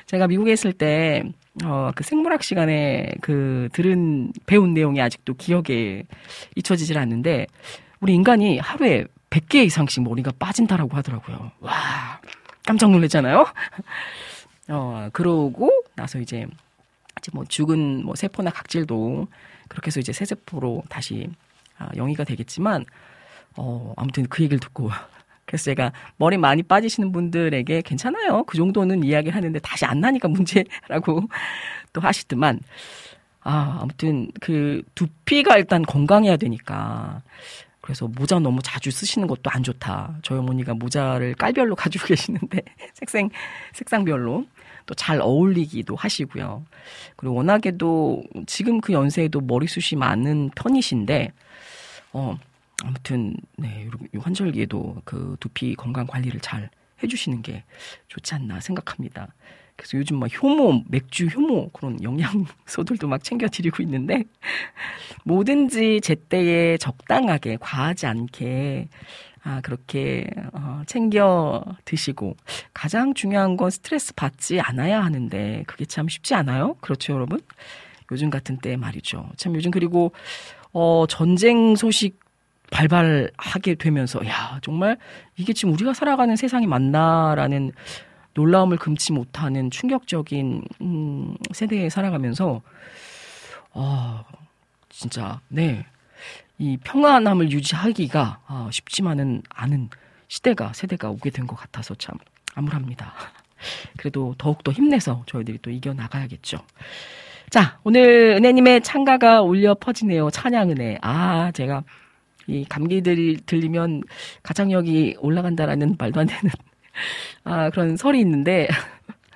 제가 0.07 0.27
미국에 0.27 0.53
있을 0.53 0.73
때, 0.73 1.23
어, 1.65 1.91
그 1.95 2.05
생물학 2.05 2.43
시간에 2.43 3.13
그 3.21 3.69
들은, 3.73 4.33
배운 4.47 4.75
내용이 4.75 5.01
아직도 5.01 5.35
기억에 5.35 6.05
잊혀지질 6.55 6.99
않는데, 6.99 7.47
우리 8.01 8.15
인간이 8.15 8.59
하루에 8.59 9.07
100개 9.31 9.65
이상씩 9.67 10.03
머리가 10.05 10.33
빠진다라고 10.39 10.97
하더라고요. 10.97 11.51
와, 11.61 12.21
깜짝 12.65 12.91
놀랐잖아요? 12.91 13.47
어, 14.69 15.09
그러고 15.13 15.71
나서 15.97 16.19
이제, 16.21 16.47
이제 17.19 17.31
뭐 17.33 17.45
죽은 17.45 18.05
뭐 18.05 18.15
세포나 18.15 18.51
각질도 18.51 19.27
그렇게 19.69 19.89
해서 19.89 20.01
이제 20.01 20.13
새세포로 20.13 20.85
다시 20.89 21.29
아, 21.79 21.89
영위가 21.97 22.25
되겠지만, 22.25 22.85
어, 23.57 23.95
아무튼 23.97 24.27
그 24.29 24.43
얘기를 24.43 24.61
듣고 24.61 24.91
그래서 25.49 25.65
제가 25.65 25.93
머리 26.19 26.37
많이 26.37 26.63
빠지시는 26.63 27.11
분들에게 27.11 27.81
괜찮아요. 27.81 28.45
그 28.45 28.59
정도는 28.59 29.03
이야기를 29.03 29.35
하는데 29.35 29.59
다시 29.61 29.87
안 29.87 30.01
나니까 30.01 30.29
문제라고 30.29 31.23
또 31.95 32.03
하시더만. 32.03 32.61
아, 33.41 33.79
아무튼 33.81 34.31
그 34.43 34.83
두피가 34.95 35.57
일단 35.57 35.83
건강해야 35.83 36.37
되니까. 36.37 37.23
그래서 37.81 38.07
모자 38.07 38.39
너무 38.39 38.61
자주 38.63 38.91
쓰시는 38.91 39.27
것도 39.27 39.49
안 39.51 39.63
좋다. 39.63 40.19
저희 40.21 40.39
어머니가 40.39 40.75
모자를 40.75 41.33
깔별로 41.35 41.75
가지고 41.77 42.09
계시는데 42.09 42.61
색생 42.93 43.31
색상별로 43.73 44.45
또 44.85 44.95
잘 44.95 45.21
어울리기도 45.23 45.97
하시고요. 45.97 46.65
그리고 47.17 47.37
워낙에도 47.37 48.23
지금 48.47 48.83
그 48.83 48.93
연세에도 48.93 49.41
머리숱이 49.41 49.99
많은 49.99 50.51
편이신데, 50.57 51.33
어, 52.13 52.39
아무튼, 52.85 53.37
네, 53.57 53.87
요 54.15 54.21
환절기에도 54.21 55.03
그 55.05 55.37
두피 55.41 55.75
건강 55.75 56.07
관리를 56.07 56.41
잘 56.41 56.71
해주시는 57.03 57.43
게 57.43 57.65
좋지 58.09 58.35
않나 58.35 58.61
생각합니다. 58.61 59.35
그래서 59.77 59.97
요즘 59.97 60.19
막 60.19 60.29
효모, 60.43 60.85
맥주 60.89 61.27
효모 61.27 61.71
그런 61.71 62.03
영양소들도 62.03 63.07
막 63.07 63.23
챙겨드리고 63.23 63.83
있는데 63.85 64.25
뭐든지 65.25 66.01
제때에 66.01 66.77
적당하게 66.79 67.59
과하지 67.61 68.07
않게 68.07 68.89
아, 69.45 69.61
그렇게, 69.63 70.27
어, 70.53 70.83
챙겨 70.87 71.65
드시고. 71.85 72.37
가장 72.75 73.15
중요한 73.15 73.57
건 73.57 73.71
스트레스 73.71 74.13
받지 74.15 74.61
않아야 74.61 75.03
하는데, 75.03 75.63
그게 75.67 75.85
참 75.85 76.09
쉽지 76.09 76.35
않아요? 76.35 76.75
그렇죠, 76.81 77.15
여러분? 77.15 77.41
요즘 78.11 78.31
같은 78.31 78.59
때 78.59 78.77
말이죠. 78.77 79.31
참 79.37 79.55
요즘 79.55 79.71
그리고, 79.71 80.13
어, 80.73 81.07
전쟁 81.09 81.77
소식 81.77 82.19
발발하게 82.71 83.75
되면서, 83.77 84.25
야, 84.27 84.59
정말 84.63 84.97
이게 85.37 85.53
지금 85.53 85.75
우리가 85.75 85.95
살아가는 85.95 86.35
세상이 86.37 86.67
맞나라는 86.67 87.73
놀라움을 88.35 88.77
금치 88.77 89.13
못하는 89.13 89.71
충격적인, 89.71 90.63
음, 90.83 91.35
세대에 91.53 91.89
살아가면서, 91.89 92.63
아, 93.73 94.25
진짜, 94.89 95.41
네. 95.49 95.87
이 96.59 96.77
평안함을 96.83 97.53
유지하기가 97.53 98.41
아, 98.47 98.69
쉽지만은 98.73 99.43
않은 99.51 99.91
시대가 100.27 100.73
세대가 100.73 101.09
오게 101.11 101.31
된 101.31 101.47
것 101.47 101.55
같아서 101.57 101.95
참 101.95 102.17
암울합니다. 102.55 103.13
그래도 103.97 104.35
더욱더 104.39 104.73
힘내서 104.73 105.23
저희들이 105.27 105.59
또 105.63 105.71
이겨 105.71 105.95
나가야겠죠. 105.95 106.59
자, 107.51 107.79
오늘 107.85 108.35
은혜님의 108.39 108.83
창가가 108.83 109.43
울려 109.43 109.75
퍼지네요. 109.75 110.31
찬양 110.31 110.71
은혜. 110.71 110.99
아, 111.01 111.51
제가 111.53 111.85
이 112.49 112.65
감기들이 112.65 113.39
들리면 113.47 114.03
가창력이 114.43 115.17
올라간다라는 115.21 115.97
말도 115.99 116.21
안 116.21 116.27
되는 116.27 116.51
아, 117.45 117.71
그런 117.71 117.97
설이 117.97 118.19
있는데 118.21 118.67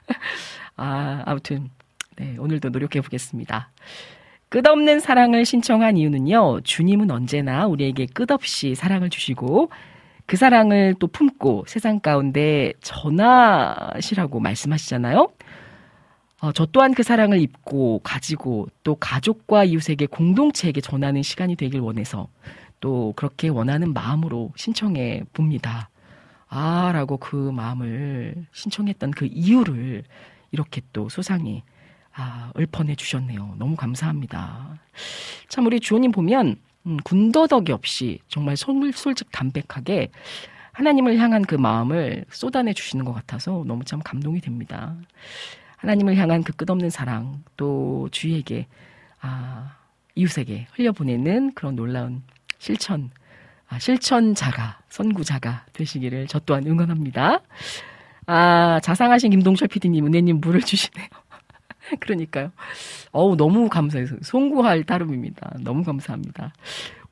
아, 0.77 1.23
아무튼 1.27 1.71
네, 2.17 2.37
오늘도 2.39 2.71
노력해 2.71 3.01
보겠습니다. 3.01 3.71
끝없는 4.49 5.01
사랑을 5.01 5.47
신청한 5.47 5.97
이유는요, 5.97 6.61
주님은 6.63 7.11
언제나 7.11 7.67
우리에게 7.67 8.07
끝없이 8.13 8.75
사랑을 8.75 9.09
주시고, 9.09 9.71
그 10.27 10.37
사랑을 10.37 10.95
또 10.99 11.07
품고 11.07 11.65
세상 11.67 12.01
가운데 12.01 12.73
전하시라고 12.83 14.41
말씀하시잖아요. 14.41 15.29
어, 16.43 16.53
저 16.53 16.67
또한 16.67 16.93
그 16.93 17.03
사랑을 17.03 17.41
입고 17.41 18.01
가지고 18.03 18.67
또 18.83 18.97
가족과 18.97 19.65
이웃에게 19.65 20.07
공동체에게 20.07 20.81
전하는 20.81 21.23
시간이 21.23 21.57
되길 21.57 21.81
원해서 21.81 22.29
또 22.83 23.15
그렇게 23.17 23.49
원하는 23.49 23.95
마음으로 23.95 24.53
신청해 24.57 25.23
봅니다. 25.33 25.89
아, 26.49 26.91
라고 26.93 27.17
그 27.17 27.37
마음을 27.37 28.45
신청했던 28.53 29.13
그 29.13 29.27
이유를 29.33 30.03
이렇게 30.51 30.83
또 30.93 31.09
소상히 31.09 31.63
아, 32.13 32.53
읊어내 32.59 32.97
주셨네요. 32.97 33.55
너무 33.57 33.75
감사합니다. 33.77 34.79
참, 35.49 35.65
우리 35.65 35.81
주호님 35.81 36.13
보면, 36.13 36.57
음, 36.87 36.97
군더더기 37.05 37.73
없이 37.73 38.19
정말 38.29 38.57
솔, 38.57 38.93
솔직 38.93 39.31
담백하게 39.33 40.11
하나님을 40.73 41.17
향한 41.17 41.43
그 41.43 41.55
마음을 41.55 42.27
쏟아내 42.31 42.75
주시는 42.75 43.07
것 43.07 43.15
같아서 43.15 43.65
너무 43.67 43.85
참 43.85 44.01
감동이 44.01 44.41
됩니다. 44.43 44.95
하나님을 45.79 46.17
향한 46.17 46.43
그 46.43 46.53
끝없는 46.53 46.91
사랑, 46.91 47.43
또 47.57 48.09
주위에게, 48.11 48.67
아, 49.21 49.77
이웃에게 50.15 50.67
흘려보내는 50.73 51.55
그런 51.55 51.77
놀라운 51.77 52.23
실천, 52.63 53.11
아, 53.69 53.81
실천자가, 53.81 54.79
선구자가 54.89 55.67
되시기를 55.73 56.29
저 56.29 56.39
또한 56.39 56.65
응원합니다. 56.65 57.41
아, 58.27 58.79
자상하신 58.81 59.33
김동철 59.33 59.67
PD님, 59.67 60.07
은혜님 60.07 60.41
물을 60.41 60.61
주시네요. 60.61 61.09
그러니까요. 61.99 62.53
어우, 63.11 63.35
너무 63.35 63.69
감사해서 63.69 64.15
송구할 64.23 64.85
따름입니다. 64.85 65.57
너무 65.65 65.83
감사합니다. 65.83 66.53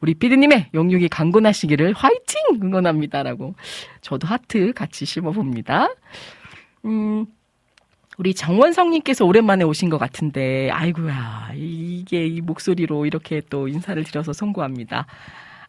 우리 0.00 0.14
피디님의 0.14 0.68
영육이 0.72 1.08
강건하시기를 1.08 1.94
화이팅! 1.94 2.60
응원합니다라고 2.62 3.56
저도 4.02 4.28
하트 4.28 4.72
같이 4.72 5.04
심어봅니다. 5.04 5.88
음, 6.84 7.26
우리 8.20 8.35
정원성님께서 8.35 9.24
오랜만에 9.24 9.64
오신 9.64 9.88
것 9.88 9.96
같은데, 9.96 10.68
아이고야, 10.70 11.52
이게 11.54 12.26
이 12.26 12.42
목소리로 12.42 13.06
이렇게 13.06 13.40
또 13.48 13.66
인사를 13.66 14.04
드려서 14.04 14.35
송구합니다. 14.35 15.06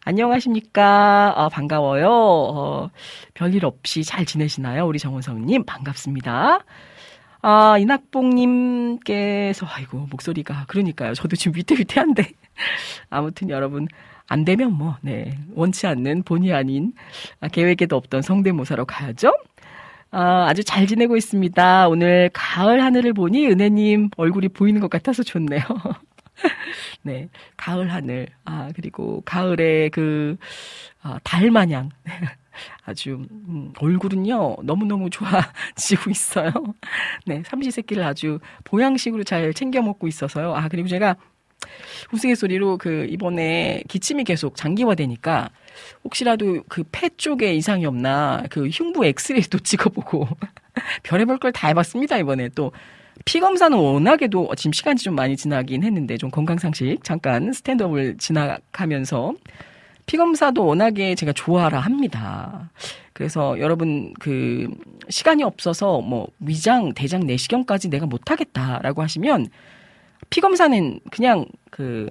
안녕하십니까. 0.04 1.32
어, 1.34 1.48
반가워요. 1.48 2.10
어, 2.10 2.90
별일 3.32 3.64
없이 3.64 4.04
잘 4.04 4.26
지내시나요? 4.26 4.86
우리 4.86 4.98
정원성님, 4.98 5.64
반갑습니다. 5.64 6.58
아, 7.40 7.78
이낙봉님께서, 7.78 9.64
아이고, 9.66 10.08
목소리가, 10.10 10.66
그러니까요. 10.68 11.14
저도 11.14 11.36
지금 11.36 11.56
위태위태한데. 11.56 12.32
아무튼 13.08 13.48
여러분, 13.48 13.88
안 14.28 14.44
되면 14.44 14.74
뭐, 14.74 14.98
네. 15.00 15.38
원치 15.54 15.86
않는 15.86 16.24
본의 16.24 16.52
아닌, 16.52 16.92
아, 17.40 17.48
계획에도 17.48 17.96
없던 17.96 18.20
성대모사로 18.20 18.84
가야죠. 18.84 19.32
아, 20.12 20.46
아주 20.46 20.62
잘 20.62 20.86
지내고 20.86 21.16
있습니다. 21.16 21.88
오늘 21.88 22.28
가을 22.34 22.82
하늘을 22.84 23.14
보니 23.14 23.46
은혜님 23.48 24.10
얼굴이 24.18 24.48
보이는 24.48 24.78
것 24.80 24.90
같아서 24.90 25.22
좋네요. 25.22 25.62
네. 27.02 27.30
가을 27.56 27.90
하늘. 27.90 28.26
아, 28.44 28.68
그리고 28.76 29.22
가을에 29.24 29.88
그, 29.88 30.36
아, 31.02 31.18
달 31.24 31.50
마냥. 31.50 31.88
아주 32.84 33.26
음, 33.30 33.72
얼굴은요 33.78 34.56
너무너무 34.64 35.08
좋아지고 35.08 36.10
있어요. 36.10 36.52
네, 37.24 37.42
삼시세끼를 37.46 38.02
아주 38.04 38.40
보양식으로 38.64 39.24
잘 39.24 39.54
챙겨 39.54 39.80
먹고 39.80 40.06
있어서요. 40.06 40.54
아 40.54 40.68
그리고 40.68 40.86
제가 40.86 41.16
우스갯소리로 42.12 42.76
그 42.76 43.06
이번에 43.08 43.82
기침이 43.88 44.24
계속 44.24 44.54
장기화되니까 44.56 45.48
혹시라도 46.04 46.62
그 46.68 46.82
폐 46.90 47.08
쪽에 47.16 47.54
이상이 47.54 47.86
없나 47.86 48.44
그 48.50 48.68
흉부 48.68 49.04
엑스레이도 49.06 49.58
찍어보고 49.64 50.28
별의별 51.04 51.38
걸다 51.38 51.68
해봤습니다 51.68 52.18
이번에 52.18 52.48
또. 52.54 52.72
피 53.24 53.40
검사는 53.40 53.76
워낙에도 53.76 54.52
지금 54.56 54.72
시간이 54.72 54.96
좀 54.96 55.14
많이 55.14 55.36
지나긴 55.36 55.84
했는데 55.84 56.16
좀 56.16 56.30
건강 56.30 56.58
상식 56.58 56.98
잠깐 57.04 57.52
스탠드업을 57.52 58.16
지나가면서 58.18 59.34
피 60.06 60.16
검사도 60.16 60.64
워낙에 60.64 61.14
제가 61.14 61.32
좋아라 61.32 61.78
합니다. 61.78 62.70
그래서 63.12 63.58
여러분 63.60 64.12
그 64.18 64.68
시간이 65.08 65.42
없어서 65.44 66.00
뭐 66.00 66.26
위장, 66.40 66.92
대장, 66.94 67.26
내시경까지 67.26 67.90
내가 67.90 68.06
못 68.06 68.30
하겠다라고 68.30 69.02
하시면 69.02 69.48
피 70.30 70.40
검사는 70.40 70.98
그냥 71.10 71.44
그 71.70 72.08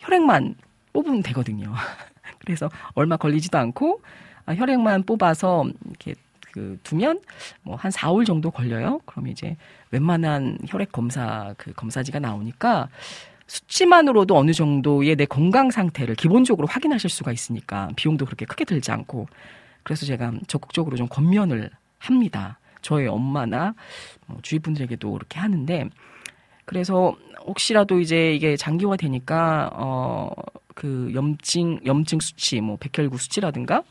혈액만 0.00 0.56
뽑으면 0.92 1.22
되거든요. 1.22 1.72
그래서 2.46 2.70
얼마 2.94 3.16
걸리지도 3.18 3.58
않고 3.58 4.00
아, 4.46 4.54
혈액만 4.54 5.02
뽑아서 5.02 5.66
이렇게 5.84 6.14
그 6.52 6.78
두면 6.84 7.20
뭐 7.62 7.76
한 7.76 7.90
4월 7.90 8.24
정도 8.24 8.50
걸려요. 8.50 9.00
그럼 9.04 9.26
이제 9.26 9.56
웬만한 9.90 10.58
혈액 10.66 10.92
검사 10.92 11.54
그 11.58 11.74
검사지가 11.74 12.20
나오니까 12.20 12.88
수치만으로도 13.48 14.36
어느 14.36 14.52
정도의 14.52 15.16
내 15.16 15.26
건강 15.26 15.70
상태를 15.70 16.14
기본적으로 16.14 16.66
확인하실 16.66 17.10
수가 17.10 17.32
있으니까 17.32 17.90
비용도 17.96 18.24
그렇게 18.24 18.46
크게 18.46 18.64
들지 18.64 18.90
않고 18.90 19.26
그래서 19.82 20.06
제가 20.06 20.32
적극적으로 20.46 20.96
좀 20.96 21.08
권면을 21.08 21.70
합니다. 21.98 22.58
저의 22.82 23.08
엄마나 23.08 23.74
뭐 24.26 24.38
주위 24.42 24.58
분들에게도 24.60 25.12
그렇게 25.12 25.38
하는데 25.40 25.88
그래서 26.64 27.16
혹시라도 27.46 28.00
이제 28.00 28.34
이게 28.34 28.56
장기화 28.56 28.96
되니까 28.96 29.70
어 29.74 30.30
그 30.76 31.10
염증 31.14 31.80
염증 31.86 32.20
수치 32.20 32.60
뭐 32.60 32.76
백혈구 32.76 33.16
수치라든가 33.16 33.82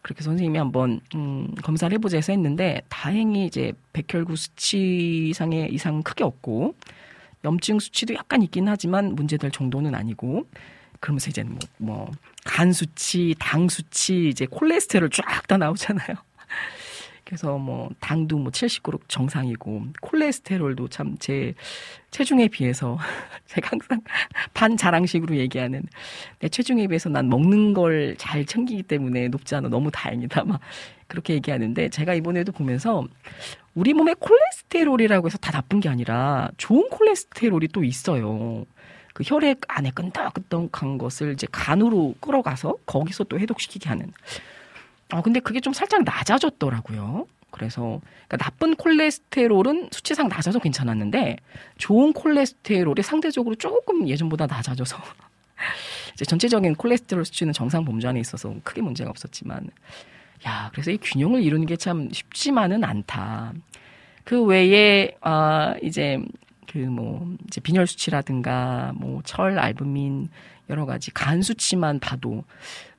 그렇게 0.00 0.24
선생님이 0.24 0.58
한번 0.58 1.00
음 1.14 1.54
검사를 1.62 1.94
해보자 1.94 2.16
해서 2.16 2.32
했는데 2.32 2.80
다행히 2.88 3.46
이제 3.46 3.74
백혈구 3.92 4.34
수치상의 4.34 5.72
이상 5.72 6.02
크게 6.02 6.24
없고 6.24 6.74
염증 7.44 7.78
수치도 7.78 8.14
약간 8.14 8.42
있긴 8.42 8.66
하지만 8.66 9.14
문제될 9.14 9.50
정도는 9.50 9.94
아니고 9.94 10.46
그러면서 11.00 11.28
이제 11.30 11.42
뭐, 11.42 11.58
뭐, 11.78 12.10
간 12.44 12.72
수치, 12.72 13.34
당 13.38 13.68
수치, 13.68 14.28
이제 14.28 14.46
콜레스테롤 14.46 15.10
쫙 15.10 15.46
다 15.48 15.56
나오잖아요. 15.58 16.14
그래서 17.32 17.56
뭐 17.56 17.88
당도 17.98 18.36
뭐 18.36 18.52
79로 18.52 19.00
정상이고 19.08 19.84
콜레스테롤도 20.02 20.88
참 20.88 21.16
제 21.18 21.54
체중에 22.10 22.48
비해서 22.48 22.98
제가 23.48 23.70
항상 23.72 24.02
반 24.52 24.76
자랑식으로 24.76 25.36
얘기하는 25.36 25.82
내 26.40 26.50
체중에 26.50 26.88
비해서 26.88 27.08
난 27.08 27.30
먹는 27.30 27.72
걸 27.72 28.16
잘 28.18 28.44
챙기기 28.44 28.82
때문에 28.82 29.28
높지 29.28 29.54
않아 29.54 29.70
너무 29.70 29.90
다행이다 29.90 30.44
막 30.44 30.60
그렇게 31.06 31.32
얘기하는데 31.32 31.88
제가 31.88 32.12
이번에도 32.12 32.52
보면서 32.52 33.06
우리 33.74 33.94
몸에 33.94 34.12
콜레스테롤이라고 34.12 35.28
해서 35.28 35.38
다 35.38 35.52
나쁜 35.52 35.80
게 35.80 35.88
아니라 35.88 36.50
좋은 36.58 36.90
콜레스테롤이 36.90 37.68
또 37.68 37.82
있어요. 37.82 38.66
그 39.14 39.22
혈액 39.24 39.60
안에 39.68 39.90
끈덕끈덕한 39.94 40.98
것을 40.98 41.32
이제 41.32 41.46
간으로 41.50 42.14
끌어가서 42.20 42.76
거기서 42.84 43.24
또 43.24 43.38
해독시키게 43.40 43.88
하는. 43.88 44.12
아, 45.12 45.20
근데 45.22 45.40
그게 45.40 45.60
좀 45.60 45.72
살짝 45.72 46.02
낮아졌더라고요. 46.04 47.26
그래서 47.50 48.00
그러니까 48.26 48.38
나쁜 48.38 48.74
콜레스테롤은 48.76 49.90
수치상 49.92 50.28
낮아서 50.28 50.58
괜찮았는데 50.58 51.36
좋은 51.76 52.14
콜레스테롤이 52.14 53.02
상대적으로 53.02 53.54
조금 53.56 54.08
예전보다 54.08 54.46
낮아져서 54.46 54.96
이제 56.14 56.24
전체적인 56.24 56.76
콜레스테롤 56.76 57.26
수치는 57.26 57.52
정상 57.52 57.84
범주 57.84 58.08
안에 58.08 58.20
있어서 58.20 58.54
크게 58.64 58.80
문제가 58.80 59.10
없었지만 59.10 59.68
야 60.46 60.70
그래서 60.72 60.90
이 60.90 60.96
균형을 60.96 61.42
이루는 61.42 61.66
게 61.66 61.76
참 61.76 62.08
쉽지만은 62.10 62.84
않다. 62.84 63.52
그 64.24 64.42
외에 64.42 65.14
아 65.20 65.74
이제 65.82 66.18
그 66.72 66.78
뭐 66.78 67.36
이제 67.46 67.60
빈혈 67.60 67.86
수치라든가 67.86 68.92
뭐 68.94 69.20
철, 69.24 69.58
알부민 69.58 70.30
여러 70.70 70.86
가지 70.86 71.10
간 71.10 71.42
수치만 71.42 72.00
봐도 72.00 72.44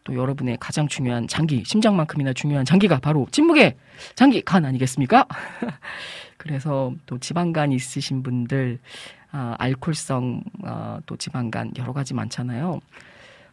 또 0.04 0.16
여러분의 0.16 0.58
가장 0.60 0.88
중요한 0.88 1.28
장기, 1.28 1.64
심장만큼이나 1.66 2.34
중요한 2.34 2.66
장기가 2.66 3.00
바로 3.00 3.28
침묵의 3.32 3.76
장기 4.16 4.42
간 4.42 4.66
아니겠습니까? 4.66 5.28
그래서 6.38 6.94
또 7.06 7.18
지방간 7.18 7.72
있으신 7.72 8.22
분들 8.24 8.80
아, 9.32 9.56
알코올성 9.58 10.44
아, 10.64 11.00
또 11.06 11.16
지방간 11.16 11.72
여러 11.78 11.94
가지 11.94 12.14
많잖아요. 12.14 12.80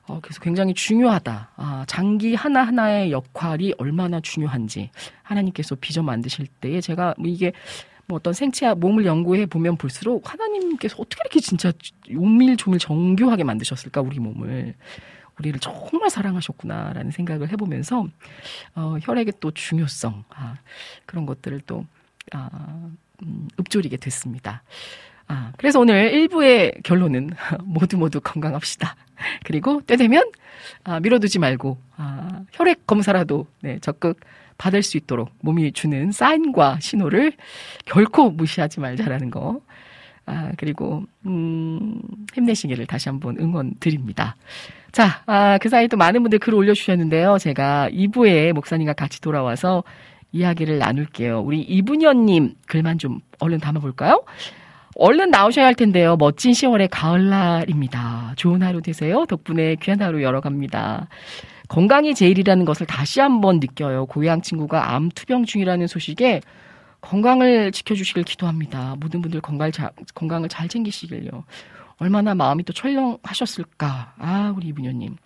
어, 0.07 0.19
그래서 0.21 0.41
굉장히 0.41 0.75
중요하다. 0.75 1.51
아, 1.57 1.85
장기 1.87 2.35
하나하나의 2.35 3.13
역할이 3.13 3.75
얼마나 3.79 4.21
중요한지 4.21 4.91
하나님께서 5.23 5.77
빚어 5.77 6.03
만드실 6.03 6.49
때에 6.61 6.81
제가 6.81 7.15
뭐 7.17 7.29
이게 7.29 7.53
뭐 8.07 8.17
어떤 8.17 8.33
생체 8.33 8.75
몸을 8.75 9.07
연구해 9.07 9.47
보면 9.47 9.77
볼수록 9.77 10.33
하나님께서 10.33 10.97
어떻게 10.99 11.21
이렇게 11.25 11.41
진짜 11.41 11.73
용밀조밀 12.11 12.81
정교하게 12.81 13.45
만드셨을까 13.45 14.01
우리 14.01 14.19
몸을 14.19 14.75
우리를 15.40 15.59
정말 15.61 16.11
사랑하셨구나라는 16.11 17.11
생각을 17.11 17.50
해보면서 17.50 18.07
어, 18.74 18.96
혈액의 19.03 19.35
또 19.40 19.50
중요성 19.50 20.24
아, 20.31 20.57
그런 21.07 21.26
것들을 21.26 21.61
또 21.66 21.85
아, 22.33 22.48
음, 23.22 23.48
읊조리게 23.59 23.96
됐습니다. 23.96 24.62
아, 25.26 25.53
그래서 25.57 25.81
오늘 25.81 26.12
1부의 26.12 26.83
결론은 26.83 27.31
모두 27.64 27.96
모두 27.96 28.20
건강합시다. 28.20 28.96
그리고 29.44 29.81
때 29.81 29.96
되면 29.96 30.31
아, 30.85 31.00
미뤄두지 31.00 31.38
말고 31.38 31.79
아, 31.96 32.42
혈액 32.53 32.87
검사라도 32.87 33.46
네, 33.61 33.79
적극 33.81 34.20
받을 34.59 34.83
수 34.83 34.98
있도록 34.98 35.31
몸이 35.40 35.72
주는 35.72 36.12
사인과 36.12 36.81
신호를 36.81 37.33
결코 37.87 38.31
무시하지 38.31 38.81
말자라는 38.81 39.31
거. 39.31 39.61
아, 40.31 40.53
그리고, 40.57 41.03
음, 41.27 42.01
힘내시기를 42.33 42.87
다시 42.87 43.09
한번 43.09 43.37
응원 43.40 43.73
드립니다. 43.81 44.37
자, 44.93 45.23
아, 45.27 45.59
그 45.59 45.69
사이 45.69 45.88
또 45.88 45.97
많은 45.97 46.23
분들 46.23 46.38
글 46.38 46.55
올려주셨는데요. 46.55 47.38
제가 47.38 47.88
2부에 47.90 48.53
목사님과 48.53 48.93
같이 48.93 49.21
돌아와서 49.21 49.83
이야기를 50.33 50.79
나눌게요. 50.79 51.40
우리 51.40 51.61
이분현님 51.61 52.55
글만 52.66 52.99
좀 52.99 53.21
얼른 53.40 53.59
담아볼까요? 53.59 54.23
얼른 54.97 55.31
나오셔야 55.31 55.66
할 55.66 55.75
텐데요. 55.75 56.16
멋진 56.16 56.53
10월의 56.53 56.88
가을날입니다. 56.90 58.35
좋은 58.37 58.62
하루 58.62 58.83
되세요. 58.83 59.25
덕분에 59.27 59.77
귀한 59.77 60.01
하루 60.01 60.23
열어갑니다. 60.23 61.09
건강이 61.69 62.14
제일이라는 62.14 62.64
것을 62.64 62.87
다시 62.87 63.21
한번 63.21 63.61
느껴요. 63.61 64.07
고향 64.07 64.43
친구가 64.43 64.93
암 64.95 65.09
투병 65.09 65.45
중이라는 65.45 65.87
소식에 65.87 66.40
건강을 67.01 67.73
지켜주시길 67.73 68.25
기도합니다. 68.25 68.97
모든 69.01 69.23
분들 69.23 69.41
건강 69.41 69.73
잘, 69.73 69.91
건강을 70.15 70.49
잘 70.49 70.69
챙기시길요. 70.69 71.45
얼마나 71.99 72.35
마음이 72.35 72.65
또 72.65 72.73
철렁하셨을까. 72.73 74.15
아, 74.19 74.55
우리 74.57 74.69
이분녀님. 74.69 75.17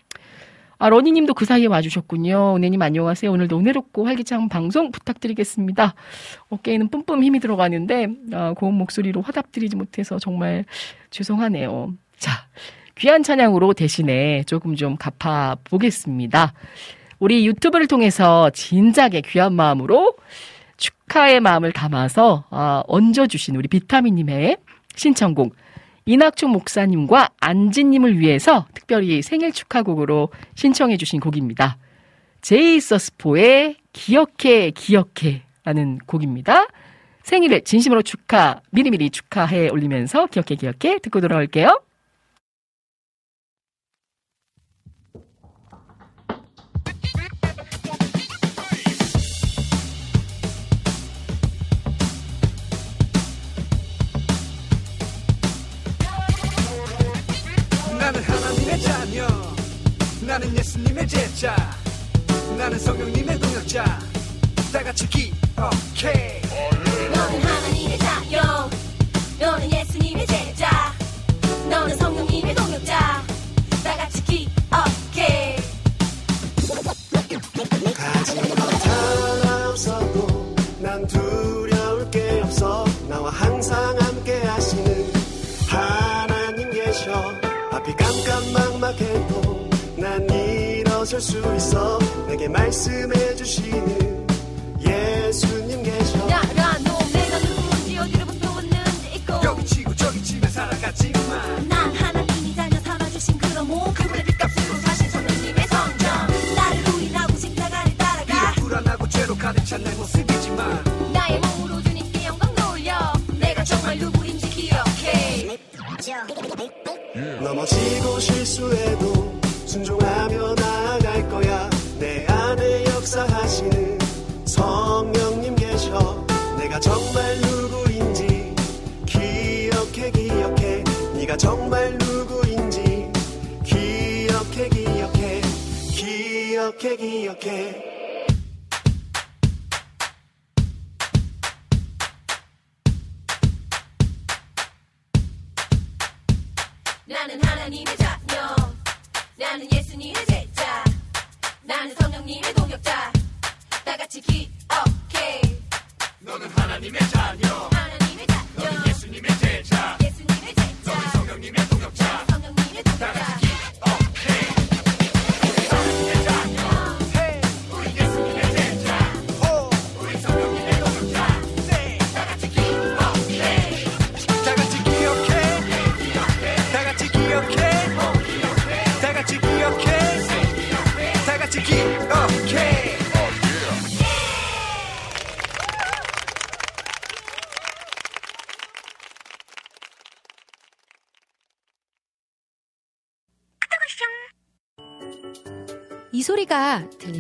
아, 0.79 0.89
러니님도 0.89 1.35
그 1.35 1.45
사이에 1.45 1.67
와주셨군요. 1.67 2.57
은혜님 2.57 2.83
안녕하세요. 2.83 3.31
오늘도 3.31 3.59
은혜롭고 3.59 4.07
활기찬 4.07 4.49
방송 4.49 4.91
부탁드리겠습니다. 4.91 5.95
어깨에는 6.51 6.89
뿜뿜 6.89 7.23
힘이 7.23 7.41
들어가는데 7.41 8.09
아, 8.33 8.53
고운 8.55 8.75
목소리로 8.75 9.23
화답드리지 9.23 9.77
못해서 9.77 10.19
정말 10.19 10.65
죄송하네요. 11.11 11.95
자, 12.19 12.33
귀한 12.97 13.23
찬양으로 13.23 13.73
대신에 13.75 14.43
조금 14.45 14.75
좀 14.75 14.97
갚아 14.97 15.57
보겠습니다. 15.65 16.53
우리 17.19 17.47
유튜브를 17.47 17.87
통해서 17.87 18.51
진작에 18.51 19.23
귀한 19.25 19.55
마음으로 19.55 20.17
축하의 20.77 21.41
마음을 21.41 21.73
담아서 21.73 22.45
어, 22.51 22.83
얹어주신 22.87 23.57
우리 23.57 23.69
비타민님의 23.69 24.59
신청곡 24.97 25.55
이낙춘 26.07 26.51
목사님과 26.51 27.31
안지님을 27.41 28.19
위해서 28.19 28.67
특별히 28.75 29.23
생일 29.23 29.53
축하곡으로 29.53 30.29
신청해주신 30.55 31.21
곡입니다. 31.21 31.79
제이서스포의 32.43 33.77
기억해 33.93 34.71
기억해 34.73 35.43
라는 35.65 35.99
곡입니다. 36.07 36.67
생일을 37.23 37.63
진심으로 37.65 38.03
축하 38.03 38.61
미리미리 38.71 39.09
축하해 39.09 39.71
올리면서 39.71 40.27
기억해 40.27 40.57
기억해 40.57 40.99
듣고 40.99 41.23
돌아올게요. 41.23 41.81
하나님의 58.75 58.81
자녀 58.81 59.29
나는 60.23 60.57
예수님의 60.57 61.07
제자 61.07 61.55
나는 62.59 62.77
성령님의 62.79 63.39
동역자 63.39 63.85
다 64.73 64.83
같이 64.83 65.09
기억해. 65.09 66.43
너는 67.15 67.43
하나님의 67.43 67.99
자녀 67.99 68.69
너는 69.39 69.73
예수님의 69.73 70.27
제자 70.27 70.93
너는 71.71 71.97
성령님의 71.97 72.55
동역자 72.55 73.23
다 73.85 73.97
같이 73.97 74.25
기억해. 74.25 75.57
하나 77.97 78.63
일어설 91.14 91.20
수 91.20 91.55
있어. 91.57 91.98
내게 92.27 92.48
말씀해 92.48 93.37
주시는 93.37 94.27
예수님 94.81 95.83
계셔. 95.85 96.27
나란 96.27 96.83
놈 96.83 96.98
내가 97.12 97.38
누구인지 97.38 97.98
어디로부터 97.98 98.50
왔는지 98.50 99.11
있고. 99.16 99.35
여기 99.44 99.64
지구 99.64 99.94
저기 99.94 100.22
집에 100.24 100.48
살아가지만 100.48 101.68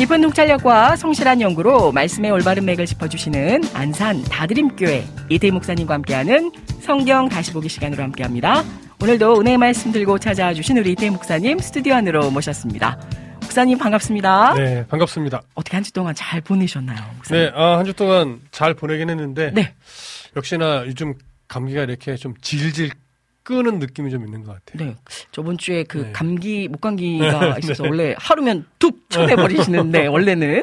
깊은 0.00 0.22
통찰력과 0.22 0.96
성실한 0.96 1.42
연구로 1.42 1.92
말씀의 1.92 2.30
올바른 2.30 2.64
맥을 2.64 2.86
짚어주시는 2.86 3.64
안산 3.74 4.24
다드림교회 4.24 5.04
이태 5.28 5.50
목사님과 5.50 5.92
함께하는 5.92 6.52
성경 6.80 7.28
다시 7.28 7.52
보기 7.52 7.68
시간으로 7.68 8.02
함께합니다. 8.04 8.64
오늘도 9.02 9.40
은혜의 9.40 9.58
말씀 9.58 9.92
들고 9.92 10.18
찾아와 10.18 10.54
주신 10.54 10.78
우리 10.78 10.92
이태 10.92 11.10
목사님 11.10 11.58
스튜디오 11.58 11.92
안으로 11.96 12.30
모셨습니다. 12.30 12.98
목사님 13.42 13.76
반갑습니다. 13.76 14.54
네, 14.54 14.86
반갑습니다. 14.86 15.42
어떻게 15.54 15.76
한 15.76 15.84
주 15.84 15.92
동안 15.92 16.14
잘 16.14 16.40
보내셨나요? 16.40 16.98
목사님? 17.16 17.44
네, 17.44 17.52
아, 17.54 17.76
한 17.76 17.84
주 17.84 17.92
동안 17.92 18.40
잘 18.52 18.72
보내긴 18.72 19.10
했는데 19.10 19.50
네. 19.52 19.74
역시나 20.34 20.84
요즘 20.86 21.12
감기가 21.46 21.82
이렇게 21.82 22.16
좀 22.16 22.32
질질 22.40 22.88
끄는 23.42 23.78
느낌이 23.78 24.10
좀 24.10 24.24
있는 24.24 24.44
것 24.44 24.52
같아요. 24.64 24.86
네. 24.90 24.96
저번 25.32 25.58
주에 25.58 25.82
그 25.84 25.98
네. 25.98 26.12
감기, 26.12 26.68
목감기가 26.68 27.58
있어서 27.58 27.84
원래 27.84 28.14
하루면 28.18 28.66
툭 28.78 29.08
쳐내버리시는데, 29.10 30.06
원래는. 30.06 30.62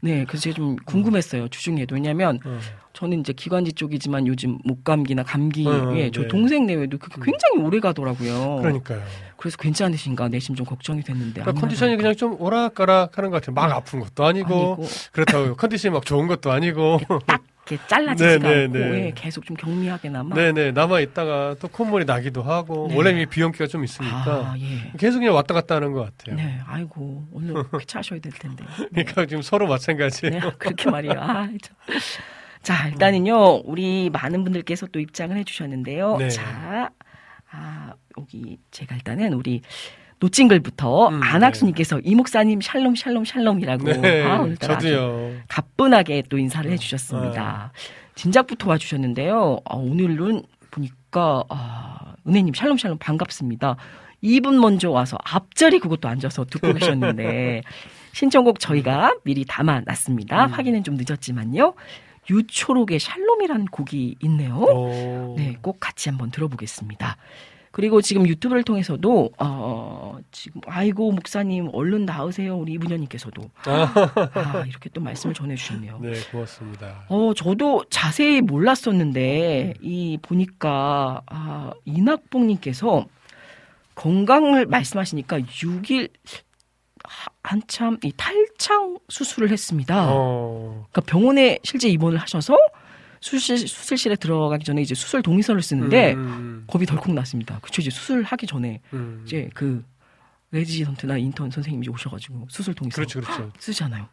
네. 0.00 0.24
그래서 0.26 0.42
제가 0.42 0.54
좀 0.54 0.76
궁금했어요. 0.84 1.48
주중에도. 1.48 1.94
왜냐면 1.94 2.38
어. 2.44 2.58
저는 2.92 3.20
이제 3.20 3.32
기관지 3.32 3.72
쪽이지만 3.72 4.26
요즘 4.26 4.58
목감기나 4.64 5.24
감기에 5.24 5.66
어, 5.66 6.10
저 6.12 6.22
네. 6.22 6.28
동생 6.28 6.66
내외도 6.66 6.98
그게 6.98 7.16
굉장히 7.22 7.58
오래 7.58 7.80
가더라고요. 7.80 8.58
그러니까요. 8.60 9.02
그래서 9.36 9.56
괜찮으신가 9.56 10.28
내심 10.28 10.54
좀 10.54 10.64
걱정이 10.64 11.02
됐는데. 11.02 11.40
그러니까 11.40 11.60
컨디션이 11.60 11.96
그냥 11.96 12.14
좀 12.14 12.40
오락가락 12.40 13.18
하는 13.18 13.30
것 13.30 13.42
같아요. 13.42 13.54
막 13.54 13.72
아픈 13.76 14.00
것도 14.00 14.24
아니고, 14.24 14.54
아니고. 14.54 14.88
그렇다고 15.12 15.56
컨디션이 15.56 15.92
막 15.92 16.06
좋은 16.06 16.28
것도 16.28 16.52
아니고. 16.52 17.00
딱 17.26 17.42
이렇게 17.66 17.86
잘라지지가 17.86 18.38
네, 18.38 18.54
네, 18.54 18.64
않고 18.64 18.78
네. 18.78 19.06
예, 19.06 19.12
계속 19.14 19.44
좀 19.46 19.56
경미하게나마. 19.56 20.34
네네, 20.34 20.72
남아 20.72 21.00
있다가 21.00 21.56
또 21.60 21.68
콧물이 21.68 22.04
나기도 22.04 22.42
하고, 22.42 22.88
네. 22.88 22.96
원래 22.96 23.10
이미 23.10 23.26
비염기가 23.26 23.66
좀 23.66 23.84
있으니까. 23.84 24.52
아, 24.52 24.54
예. 24.58 24.92
계속 24.98 25.20
그냥 25.20 25.34
왔다 25.34 25.54
갔다 25.54 25.76
하는 25.76 25.92
것 25.92 26.02
같아요. 26.02 26.36
네, 26.36 26.60
아이고 26.66 27.26
오늘 27.32 27.54
쾌차하셔야 27.78 28.20
될 28.20 28.32
텐데. 28.32 28.64
네. 28.92 29.04
그러니까 29.04 29.26
지금 29.26 29.42
서로 29.42 29.66
마찬가지예요. 29.66 30.38
네, 30.38 30.50
그렇게 30.58 30.90
말이에요. 30.90 31.18
아, 31.18 31.48
참. 31.62 31.76
자, 32.62 32.88
일단은요, 32.88 33.62
우리 33.64 34.10
많은 34.10 34.44
분들께서 34.44 34.86
또 34.86 35.00
입장을 35.00 35.36
해주셨는데요. 35.36 36.16
네. 36.18 36.28
자, 36.28 36.90
아, 37.50 37.92
여기 38.18 38.58
제가 38.70 38.94
일단은 38.94 39.32
우리 39.32 39.62
노찡글부터 40.20 41.08
음, 41.08 41.22
안학수님께서 41.22 42.00
이 42.00 42.14
목사님 42.14 42.60
샬롬 42.60 42.94
샬롬 42.94 43.24
샬롬이라고 43.24 43.84
네, 44.00 44.22
아, 44.24 44.40
오늘따라 44.40 44.78
저도요. 44.78 45.32
가뿐하게 45.48 46.22
또 46.28 46.38
인사를 46.38 46.70
해주셨습니다. 46.70 47.72
진작부터 48.14 48.70
와주셨는데요. 48.70 49.58
아, 49.64 49.74
오늘은 49.76 50.42
보니까 50.70 51.44
아, 51.48 52.14
은혜님 52.26 52.54
샬롬 52.54 52.78
샬롬 52.78 52.98
반갑습니다. 52.98 53.76
2분 54.22 54.58
먼저 54.60 54.90
와서 54.90 55.18
앞자리 55.22 55.78
그것도 55.78 56.08
앉아서 56.08 56.46
듣고 56.46 56.72
계셨는데 56.72 57.62
신청곡 58.12 58.58
저희가 58.60 59.16
미리 59.24 59.44
담아놨습니다. 59.44 60.46
확인은 60.46 60.84
좀 60.84 60.96
늦었지만요. 60.96 61.74
유초록의 62.30 63.00
샬롬이라는 63.00 63.66
곡이 63.66 64.16
있네요. 64.22 64.54
오. 64.56 65.34
네, 65.36 65.56
꼭 65.60 65.78
같이 65.78 66.08
한번 66.08 66.30
들어보겠습니다. 66.30 67.18
그리고 67.74 68.00
지금 68.00 68.28
유튜브를 68.28 68.62
통해서도 68.62 69.30
어 69.36 70.16
지금 70.30 70.60
아이고 70.64 71.10
목사님 71.10 71.70
얼른 71.72 72.06
나으세요 72.06 72.56
우리 72.56 72.74
이분녀님께서도 72.74 73.50
아 73.64 74.64
이렇게 74.68 74.88
또 74.90 75.00
말씀을 75.00 75.34
전해주셨네요. 75.34 75.98
네, 75.98 76.12
고맙습니다. 76.30 77.04
어 77.08 77.34
저도 77.34 77.84
자세히 77.90 78.40
몰랐었는데 78.42 79.74
이 79.80 80.18
보니까 80.22 81.22
아 81.26 81.72
이낙봉님께서 81.84 83.06
건강을 83.96 84.66
말씀하시니까 84.66 85.40
6일 85.40 86.10
한참 87.42 87.98
이 88.04 88.12
탈장 88.16 88.98
수술을 89.08 89.50
했습니다. 89.50 90.12
어, 90.12 90.86
그러니까 90.92 91.00
병원에 91.10 91.58
실제 91.64 91.88
입원을 91.88 92.18
하셔서 92.18 92.56
수술, 93.24 93.56
수술실에 93.56 94.16
들어가기 94.16 94.66
전에 94.66 94.82
이제 94.82 94.94
수술 94.94 95.22
동의서를 95.22 95.62
쓰는데 95.62 96.12
음, 96.12 96.64
겁이 96.66 96.84
덜컥 96.84 97.10
났습니다. 97.14 97.58
그쵸 97.62 97.80
이제 97.80 97.88
수술하기 97.88 98.46
전에 98.46 98.82
음. 98.92 99.22
이제 99.24 99.48
그 99.54 99.82
레지던트나 100.50 101.16
인턴 101.16 101.50
선생님이 101.50 101.88
오셔가지고 101.88 102.48
수술 102.50 102.74
동의서 102.74 102.94
그렇죠, 102.96 103.20
그렇죠. 103.22 103.50
쓰잖아요. 103.58 104.06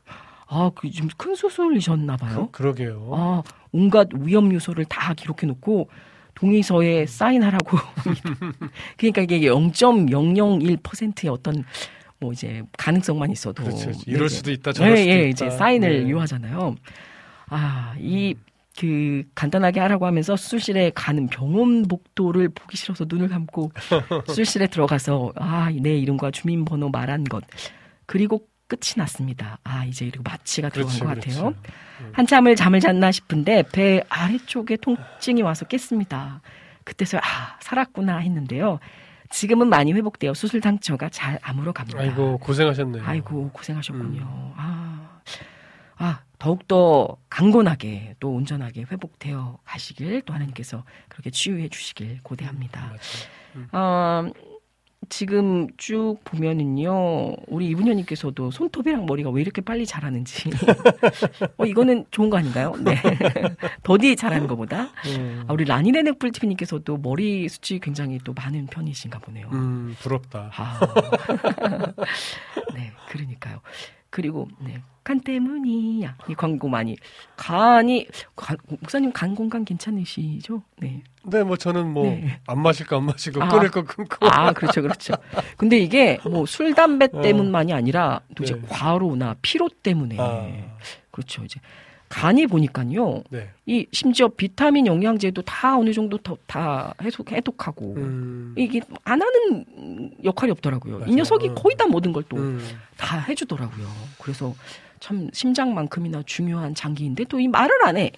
아, 0.48 0.72
그 0.74 0.90
좀 0.90 1.10
큰 1.18 1.36
수술이셨나 1.36 2.16
봐요. 2.16 2.48
그, 2.54 2.64
그러게요. 2.64 3.10
아, 3.14 3.44
온갖 3.74 4.08
위험 4.18 4.54
요소를 4.54 4.86
다 4.86 5.14
기록해 5.14 5.46
놓고 5.46 5.90
동의서에 6.36 7.06
사인하라고. 7.06 7.78
그러니까 8.96 9.22
이게 9.24 9.42
0.001%의 9.42 11.30
어떤 11.30 11.66
뭐 12.20 12.32
이제 12.32 12.64
가능성만 12.78 13.30
있어도 13.32 13.62
그렇죠. 13.64 13.92
네, 13.92 13.98
이럴 14.08 14.28
이제 14.28 14.36
수도 14.38 14.52
있다, 14.52 14.72
저럴 14.72 14.94
예, 14.94 15.02
수도 15.02 15.10
예, 15.12 15.16
있다. 15.30 15.46
이제 15.48 15.50
사인을 15.58 16.06
네. 16.06 16.12
요하잖아요. 16.12 16.76
아, 17.50 17.94
이, 18.00 18.36
그, 18.82 19.24
간단하게 19.36 19.80
하라고 19.80 20.08
하면서 20.08 20.36
수술실에 20.36 20.92
가는 20.96 21.28
병원 21.28 21.84
복도를 21.84 22.50
보기 22.50 22.78
싫어서 22.78 23.06
눈을 23.08 23.28
감고 23.28 23.72
수술실에 24.26 24.66
들어가서, 24.66 25.34
아, 25.36 25.70
내 25.70 25.96
이름과 26.00 26.32
주민번호 26.32 26.90
말한 26.90 27.26
것. 27.26 27.44
그리고 28.08 28.48
끝이 28.68 28.94
났습니다. 28.98 29.60
아, 29.64 29.86
이제 29.86 30.06
이리고 30.06 30.24
마취가 30.24 30.70
들어간 30.70 30.98
그렇죠, 30.98 31.06
것 31.06 31.14
같아요. 31.14 31.54
그렇죠. 31.54 32.12
한참을 32.14 32.56
잠을 32.56 32.80
잤나 32.80 33.12
싶은데 33.12 33.64
배 33.72 34.02
아래쪽에 34.10 34.78
통증이 34.78 35.44
와서 35.44 35.66
깼습니다. 35.66 36.42
그때서야, 36.84 37.22
아, 37.24 37.58
살았구나 37.60 38.18
했는데요. 38.18 38.80
지금은 39.30 39.70
많이 39.70 39.94
회복되어 39.94 40.34
수술 40.34 40.60
상처가 40.60 41.08
잘 41.10 41.38
아물어 41.44 41.72
갑니다. 41.72 42.00
아이고, 42.00 42.40
고생하셨네요. 42.40 43.04
아이고 43.06 43.52
고생하셨군요. 43.52 44.24
아, 44.24 44.56
아 44.58 44.91
더욱더 46.42 47.18
강건하게 47.30 48.16
또 48.20 48.32
온전하게 48.32 48.86
회복되어 48.92 49.60
가시길 49.64 50.24
또 50.24 50.34
하나님께서 50.34 50.84
그렇게 51.08 51.30
치유해 51.30 51.70
주시길 51.70 52.22
고대합니다. 52.24 52.94
어, 53.72 54.28
지금 55.08 55.68
쭉 55.78 56.18
보면은요, 56.24 57.36
우리 57.46 57.68
이분녀님께서도 57.68 58.50
손톱이랑 58.50 59.06
머리가 59.06 59.30
왜 59.30 59.44
이렇게 59.44 59.62
빨리 59.62 59.86
자라는지. 59.86 60.50
어, 61.58 61.66
이거는 61.68 62.06
좋은 62.10 62.32
거 62.32 62.38
아닌가요? 62.38 62.74
네. 62.80 62.96
더디 63.84 64.16
자라는 64.16 64.48
것보다. 64.48 64.90
음, 65.16 65.44
아, 65.48 65.54
우리 65.54 65.64
라니네넥 65.64 66.18
뿔TV님께서도 66.18 66.98
머리 66.98 67.48
숱이 67.50 67.82
굉장히 67.82 68.18
또 68.24 68.34
많은 68.34 68.66
편이신가 68.66 69.20
보네요. 69.20 69.48
음, 69.54 69.96
부럽다. 70.00 70.50
아. 70.56 70.80
네, 72.74 72.92
그러니까요. 73.10 73.62
그리고 74.10 74.48
네. 74.60 74.82
간 75.04 75.20
때문이야. 75.20 76.16
이 76.30 76.36
광고 76.36 76.68
많이 76.70 76.96
간이 77.36 78.08
간- 78.36 78.58
목사님 78.68 79.12
간 79.12 79.34
건강 79.34 79.66
괜찮으시죠? 79.66 80.62
네. 80.78 81.02
근데 81.24 81.44
뭐 81.44 81.58
저는 81.58 81.92
뭐안 81.92 82.22
네. 82.22 82.40
마실 82.56 82.86
거안 82.86 83.06
마시고 83.06 83.42
아. 83.42 83.48
끊을 83.48 83.70
거 83.72 83.84
끊고 83.84 84.28
아, 84.28 84.54
그렇죠. 84.54 84.82
그렇죠. 84.82 85.14
근데 85.58 85.78
이게 85.80 86.20
뭐 86.24 86.46
술 86.46 86.74
담배 86.76 87.08
때문만이 87.08 87.74
아니라 87.74 88.22
또 88.36 88.44
이제 88.44 88.54
네. 88.54 88.62
과로나 88.70 89.36
피로 89.42 89.70
때문에 89.70 90.18
아. 90.20 90.48
그렇죠. 91.10 91.44
이제 91.44 91.60
간이 92.10 92.46
보니까요. 92.46 93.24
네. 93.30 93.50
이 93.66 93.88
심지어 93.94 94.28
비타민 94.28 94.86
영양제도 94.86 95.42
다 95.44 95.78
어느 95.78 95.94
정도 95.94 96.18
더, 96.18 96.38
다 96.46 96.94
해독 97.02 97.32
해독하고 97.32 97.94
음. 97.96 98.54
이게 98.58 98.82
안 99.06 99.22
하는 99.22 100.12
역할이 100.24 100.52
없더라고요. 100.52 101.00
맞아요. 101.00 101.12
이 101.12 101.16
녀석이 101.16 101.50
음. 101.50 101.56
거의 101.56 101.76
다 101.78 101.88
모든 101.88 102.12
걸 102.12 102.24
또다 102.24 102.44
음. 102.44 102.60
해주더라고요. 103.30 103.88
그래서 104.22 104.54
참 105.02 105.30
심장만큼이나 105.34 106.24
중요한 106.26 106.74
장기인데 106.76 107.26
또 107.26 107.40
이 107.40 107.48
말을 107.48 107.72
안 107.86 107.98
해. 107.98 108.12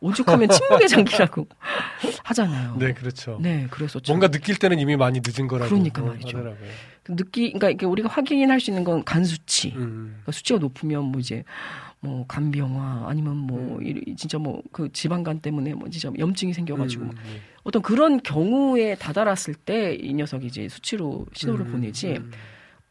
오죽하면 0.00 0.48
침묵의 0.48 0.88
장기라고 0.88 1.46
하잖아요. 2.24 2.76
네, 2.78 2.92
그렇죠. 2.92 3.38
네, 3.40 3.68
그래서 3.70 4.00
참 4.00 4.14
뭔가 4.14 4.28
느낄 4.28 4.56
때는 4.56 4.80
이미 4.80 4.96
많이 4.96 5.20
늦은 5.24 5.46
거라고 5.46 5.68
그러니까 5.68 6.02
말이죠. 6.02 6.38
하더라고요. 6.38 6.68
느끼, 7.08 7.52
그러니까 7.52 7.70
이게 7.70 7.86
우리가 7.86 8.08
확인할 8.08 8.58
수 8.60 8.70
있는 8.70 8.82
건 8.84 9.04
간 9.04 9.24
수치. 9.24 9.68
음. 9.76 10.08
그러니까 10.22 10.32
수치가 10.32 10.58
높으면 10.58 11.04
뭐 11.04 11.20
이제 11.20 11.44
뭐 12.00 12.24
간병화 12.26 13.04
아니면 13.08 13.36
뭐 13.36 13.78
음. 13.78 13.86
이- 13.86 14.16
진짜 14.16 14.38
뭐 14.38 14.60
그 14.72 14.88
지방간 14.92 15.38
때문에 15.40 15.74
뭐 15.74 15.88
진짜 15.88 16.10
염증이 16.18 16.52
생겨가지고 16.52 17.04
음, 17.04 17.10
네. 17.10 17.40
어떤 17.62 17.80
그런 17.82 18.20
경우에 18.22 18.96
다다랐을 18.96 19.54
때 19.64 19.96
이 20.00 20.12
녀석이 20.14 20.46
이제 20.46 20.68
수치로 20.68 21.26
신호를 21.34 21.66
음, 21.66 21.72
보내지 21.72 22.08
음. 22.14 22.30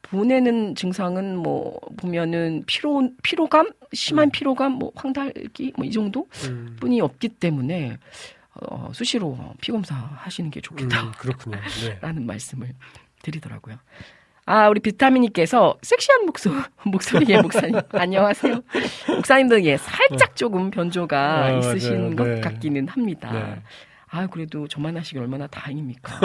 보내는 0.04 0.76
증상은 0.76 1.38
뭐 1.38 1.80
보면은 1.98 2.64
피로 2.66 3.10
피로감 3.24 3.70
심한 3.94 4.28
음. 4.28 4.32
피로감 4.32 4.74
뭐 4.74 4.92
황달기 4.96 5.74
뭐 5.78 5.86
이 5.86 5.92
정도 5.92 6.28
음. 6.48 6.76
뿐이 6.80 7.02
없기 7.02 7.30
때문에 7.30 7.98
어, 8.56 8.90
수시로 8.94 9.38
피 9.62 9.72
검사 9.72 9.96
하시는 9.96 10.50
게 10.52 10.60
좋겠다. 10.62 11.04
음, 11.04 11.12
그렇군요. 11.18 11.58
네. 11.86 11.98
라는 12.02 12.26
말씀을 12.26 12.70
드리더라고요. 13.24 13.78
아, 14.46 14.68
우리 14.68 14.80
비타민님께서 14.82 15.78
섹시한 15.82 16.26
목소, 16.26 16.50
목소리의 16.84 17.42
목사님. 17.42 17.80
안녕하세요. 17.92 18.62
목사님도 19.16 19.64
예, 19.64 19.78
살짝 19.78 20.36
조금 20.36 20.72
변조가 20.72 21.46
아, 21.46 21.52
있으신 21.60 21.98
맞아요. 22.02 22.16
것 22.16 22.24
네. 22.28 22.42
같기는 22.42 22.88
합니다. 22.90 23.32
네. 23.32 23.62
아, 24.10 24.28
그래도 24.28 24.68
저만 24.68 24.98
하시기 24.98 25.18
얼마나 25.20 25.48
다행입니까? 25.48 26.20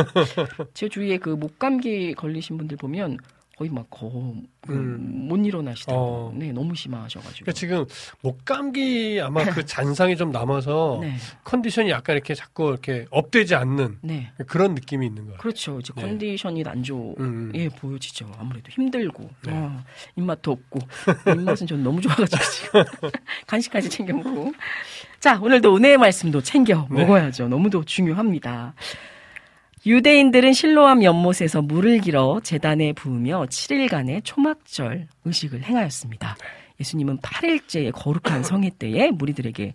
제 0.74 0.88
주위에 0.88 1.18
그 1.18 1.28
목감기 1.30 2.14
걸리신 2.14 2.58
분들 2.58 2.78
보면 2.78 3.18
거의 3.56 3.70
막 3.70 3.88
거, 3.88 4.34
그 4.60 4.72
음. 4.72 5.28
못 5.28 5.36
일어나시더라고요. 5.38 6.06
어. 6.06 6.32
네, 6.34 6.52
너무 6.52 6.74
심하셔가지고. 6.74 7.46
그러니까 7.46 7.52
지금 7.52 7.86
목 8.20 8.44
감기 8.44 9.18
아마 9.22 9.44
그 9.44 9.64
잔상이 9.64 10.14
좀 10.16 10.30
남아서 10.30 10.98
네, 11.00 11.14
컨디션이 11.42 11.90
약간 11.90 12.16
이렇게 12.16 12.34
자꾸 12.34 12.68
이렇게 12.68 13.06
업되지 13.10 13.54
않는 13.54 13.98
네. 14.02 14.30
그런 14.46 14.74
느낌이 14.74 15.06
있는 15.06 15.24
거예요. 15.24 15.38
그렇죠. 15.38 15.80
이제 15.80 15.90
네. 15.96 16.02
컨디션이 16.02 16.64
안 16.66 16.82
좋, 16.82 17.14
음. 17.18 17.50
예, 17.54 17.70
보여지죠. 17.70 18.30
아무래도 18.38 18.70
힘들고, 18.70 19.30
네. 19.46 19.52
어, 19.54 19.82
입맛도 20.16 20.52
없고. 20.52 20.80
입맛은 21.26 21.66
전 21.66 21.82
너무 21.82 22.02
좋아가지고 22.02 22.42
지금. 22.52 22.84
간식까지 23.46 23.88
챙겨 23.88 24.14
먹고. 24.14 24.52
자, 25.18 25.40
오늘도 25.40 25.76
은혜의 25.76 25.96
말씀도 25.96 26.42
챙겨 26.42 26.86
네. 26.90 27.00
먹어야죠. 27.00 27.48
너무도 27.48 27.84
중요합니다. 27.84 28.74
유대인들은 29.86 30.52
실로암 30.52 31.04
연못에서 31.04 31.62
물을 31.62 32.00
길어 32.00 32.40
재단에 32.42 32.92
부으며 32.92 33.46
7일간의 33.46 34.22
초막절 34.24 35.06
의식을 35.24 35.62
행하였습니다. 35.62 36.36
예수님은 36.80 37.18
8일째의 37.18 37.92
거룩한 37.94 38.42
성회 38.42 38.72
때에 38.80 39.12
무리들에게 39.12 39.74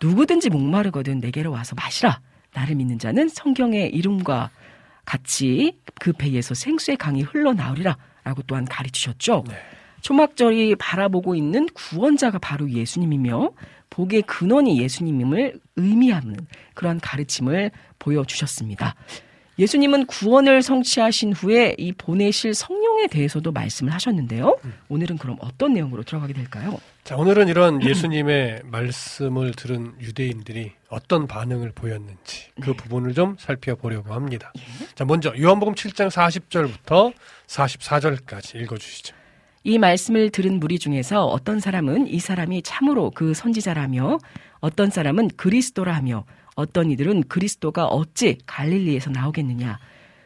누구든지 0.00 0.48
목마르거든 0.48 1.18
내게로 1.18 1.52
와서 1.52 1.76
마시라. 1.76 2.22
나를 2.54 2.76
믿는 2.76 2.98
자는 2.98 3.28
성경의 3.28 3.90
이름과 3.90 4.48
같이 5.04 5.76
그 6.00 6.14
배에서 6.14 6.54
생수의 6.54 6.96
강이 6.96 7.20
흘러나오리라. 7.20 7.98
라고 8.24 8.40
또한 8.46 8.64
가르치셨죠. 8.64 9.44
네. 9.48 9.54
초막절이 10.00 10.76
바라보고 10.76 11.34
있는 11.34 11.66
구원자가 11.74 12.38
바로 12.38 12.70
예수님이며 12.70 13.50
복의 13.90 14.22
근원이 14.22 14.80
예수님임을 14.80 15.60
의미하는 15.76 16.36
그러한 16.74 17.00
가르침을 17.00 17.70
보여주셨습니다. 17.98 18.94
예수님은 19.62 20.06
구원을 20.06 20.60
성취하신 20.60 21.34
후에 21.34 21.76
이 21.78 21.92
보내실 21.92 22.52
성령에 22.52 23.06
대해서도 23.06 23.52
말씀을 23.52 23.92
하셨는데요. 23.92 24.58
오늘은 24.88 25.18
그럼 25.18 25.36
어떤 25.40 25.74
내용으로 25.74 26.02
들어가게 26.02 26.32
될까요? 26.32 26.80
자, 27.04 27.16
오늘은 27.16 27.46
이런 27.46 27.80
예수님의 27.80 28.62
말씀을 28.64 29.52
들은 29.52 29.92
유대인들이 30.00 30.72
어떤 30.88 31.28
반응을 31.28 31.70
보였는지 31.76 32.50
그 32.60 32.70
네. 32.70 32.76
부분을 32.76 33.14
좀 33.14 33.36
살펴보려고 33.38 34.12
합니다. 34.12 34.52
자, 34.96 35.04
먼저 35.04 35.32
요한복음 35.38 35.74
7장 35.74 36.10
40절부터 36.10 37.12
44절까지 37.46 38.60
읽어 38.62 38.76
주시죠. 38.76 39.14
이 39.62 39.78
말씀을 39.78 40.30
들은 40.30 40.58
무리 40.58 40.80
중에서 40.80 41.24
어떤 41.26 41.60
사람은 41.60 42.08
이 42.08 42.18
사람이 42.18 42.62
참으로 42.62 43.12
그 43.14 43.32
선지자라며 43.32 44.18
어떤 44.58 44.90
사람은 44.90 45.28
그리스도라 45.36 45.94
하며 45.94 46.24
어떤 46.54 46.90
이들은 46.90 47.24
그리스도가 47.24 47.86
어찌 47.86 48.38
갈릴리에서 48.46 49.10
나오겠느냐 49.10 49.78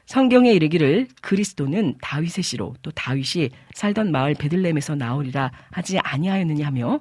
성경에 0.06 0.52
이르기를 0.52 1.08
그리스도는 1.20 1.96
다윗의 2.00 2.44
씨로 2.44 2.74
또 2.82 2.90
다윗이 2.92 3.50
살던 3.74 4.12
마을 4.12 4.34
베들레헴에서 4.34 4.94
나오리라 4.94 5.50
하지 5.70 5.98
아니하였느냐 5.98 6.66
하며 6.66 7.00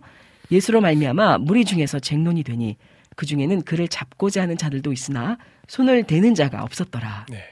예수로 0.52 0.82
말미암아 0.82 1.40
무리 1.40 1.66
중에서 1.66 2.00
쟁론이 2.00 2.44
되니 2.44 2.78
그 3.16 3.26
중에는 3.26 3.62
그를 3.62 3.88
잡고자 3.88 4.42
하는 4.42 4.58
자들도 4.58 4.92
있으나 4.92 5.38
손을 5.68 6.04
대는 6.04 6.36
자가 6.36 6.64
없었더라. 6.64 7.28
네. 7.30 7.44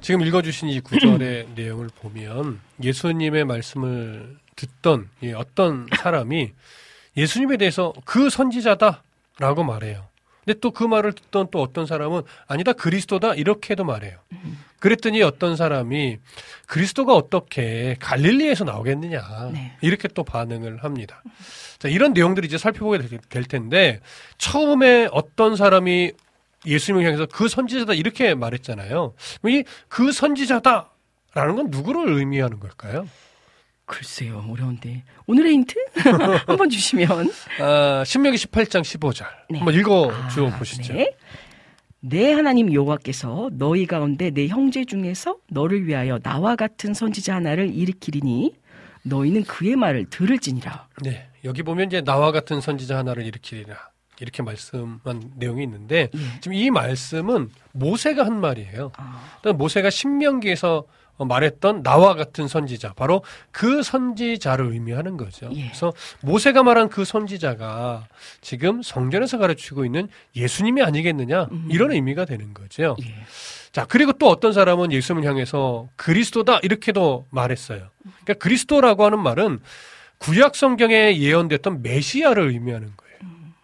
지금 0.00 0.22
읽어주신 0.22 0.68
이 0.68 0.80
구절의 0.80 1.48
내용을 1.54 1.88
보면 1.94 2.60
예수님의 2.82 3.44
말씀을 3.44 4.36
듣던 4.56 5.08
이 5.22 5.32
어떤 5.32 5.86
사람이 5.96 6.50
예수님에 7.16 7.56
대해서 7.58 7.92
그 8.04 8.28
선지자다라고 8.28 9.64
말해요. 9.64 10.11
근데 10.44 10.58
또 10.60 10.70
그 10.72 10.84
말을 10.84 11.12
듣던 11.12 11.48
또 11.50 11.62
어떤 11.62 11.86
사람은 11.86 12.22
아니다 12.48 12.72
그리스도다 12.72 13.34
이렇게도 13.34 13.84
말해요. 13.84 14.18
그랬더니 14.80 15.22
어떤 15.22 15.54
사람이 15.56 16.18
그리스도가 16.66 17.14
어떻게 17.14 17.94
갈릴리에서 18.00 18.64
나오겠느냐 18.64 19.50
네. 19.52 19.76
이렇게 19.80 20.08
또 20.08 20.24
반응을 20.24 20.82
합니다. 20.82 21.22
자 21.78 21.88
이런 21.88 22.12
내용들을 22.12 22.44
이제 22.46 22.58
살펴보게 22.58 22.98
될- 22.98 23.18
될 23.28 23.44
텐데 23.44 24.00
처음에 24.38 25.08
어떤 25.12 25.54
사람이 25.56 26.12
예수님을 26.66 27.04
향해서 27.06 27.26
그 27.26 27.48
선지자다 27.48 27.94
이렇게 27.94 28.34
말했잖아요. 28.34 29.14
이 29.48 29.62
그 29.88 30.10
선지자다라는 30.12 31.56
건 31.56 31.70
누구를 31.70 32.12
의미하는 32.14 32.58
걸까요? 32.60 33.08
글쎄요, 33.92 34.46
어려운데. 34.50 35.04
오늘의 35.26 35.52
힌트? 35.52 35.74
한번 36.48 36.70
주시면. 36.70 37.30
아, 37.60 38.02
신명기 38.06 38.38
18장 38.38 38.80
15절 38.80 39.26
네. 39.50 39.58
한번 39.58 39.74
읽어 39.74 40.10
주 40.30 40.46
아, 40.46 40.56
보시죠. 40.56 40.94
네. 40.94 41.14
내 42.00 42.32
하나님 42.32 42.72
여호와께서 42.72 43.50
너희 43.52 43.86
가운데 43.86 44.30
내 44.30 44.48
형제 44.48 44.86
중에서 44.86 45.36
너를 45.50 45.86
위하여 45.86 46.18
나와 46.18 46.56
같은 46.56 46.94
선지자 46.94 47.36
하나를 47.36 47.74
일으키리니 47.74 48.54
너희는 49.02 49.44
그의 49.44 49.76
말을 49.76 50.06
들을지니라. 50.08 50.88
네, 51.02 51.28
여기 51.44 51.62
보면 51.62 51.88
이제 51.88 52.00
나와 52.00 52.32
같은 52.32 52.62
선지자 52.62 52.96
하나를 52.96 53.26
일으키리라 53.26 53.76
이렇게 54.20 54.42
말씀한 54.42 55.32
내용이 55.36 55.64
있는데 55.64 56.08
예. 56.14 56.40
지금 56.40 56.54
이 56.54 56.70
말씀은 56.70 57.50
모세가 57.72 58.24
한 58.24 58.40
말이에요. 58.40 58.92
아, 58.96 59.38
또 59.42 59.52
모세가 59.52 59.90
신명기에서 59.90 60.78
어, 60.78 60.84
말했던 61.24 61.82
나와 61.82 62.14
같은 62.14 62.48
선지자 62.48 62.94
바로 62.94 63.22
그 63.50 63.82
선지자를 63.82 64.72
의미하는 64.72 65.16
거죠. 65.16 65.50
예. 65.54 65.66
그래서 65.66 65.92
모세가 66.20 66.62
말한 66.62 66.88
그 66.88 67.04
선지자가 67.04 68.06
지금 68.40 68.82
성전에서 68.82 69.38
가르치고 69.38 69.84
있는 69.84 70.08
예수님이 70.36 70.82
아니겠느냐 70.82 71.48
음. 71.50 71.68
이런 71.70 71.92
의미가 71.92 72.24
되는 72.24 72.54
거죠. 72.54 72.96
예. 73.02 73.14
자 73.72 73.86
그리고 73.86 74.12
또 74.12 74.28
어떤 74.28 74.52
사람은 74.52 74.92
예수님을 74.92 75.28
향해서 75.28 75.88
그리스도다 75.96 76.60
이렇게도 76.62 77.26
말했어요. 77.30 77.88
그러니까 78.24 78.34
그리스도라고 78.34 79.04
하는 79.04 79.18
말은 79.20 79.60
구약 80.18 80.54
성경에 80.54 81.18
예언됐던 81.18 81.82
메시아를 81.82 82.50
의미하는 82.50 82.92
거예요. 82.96 83.01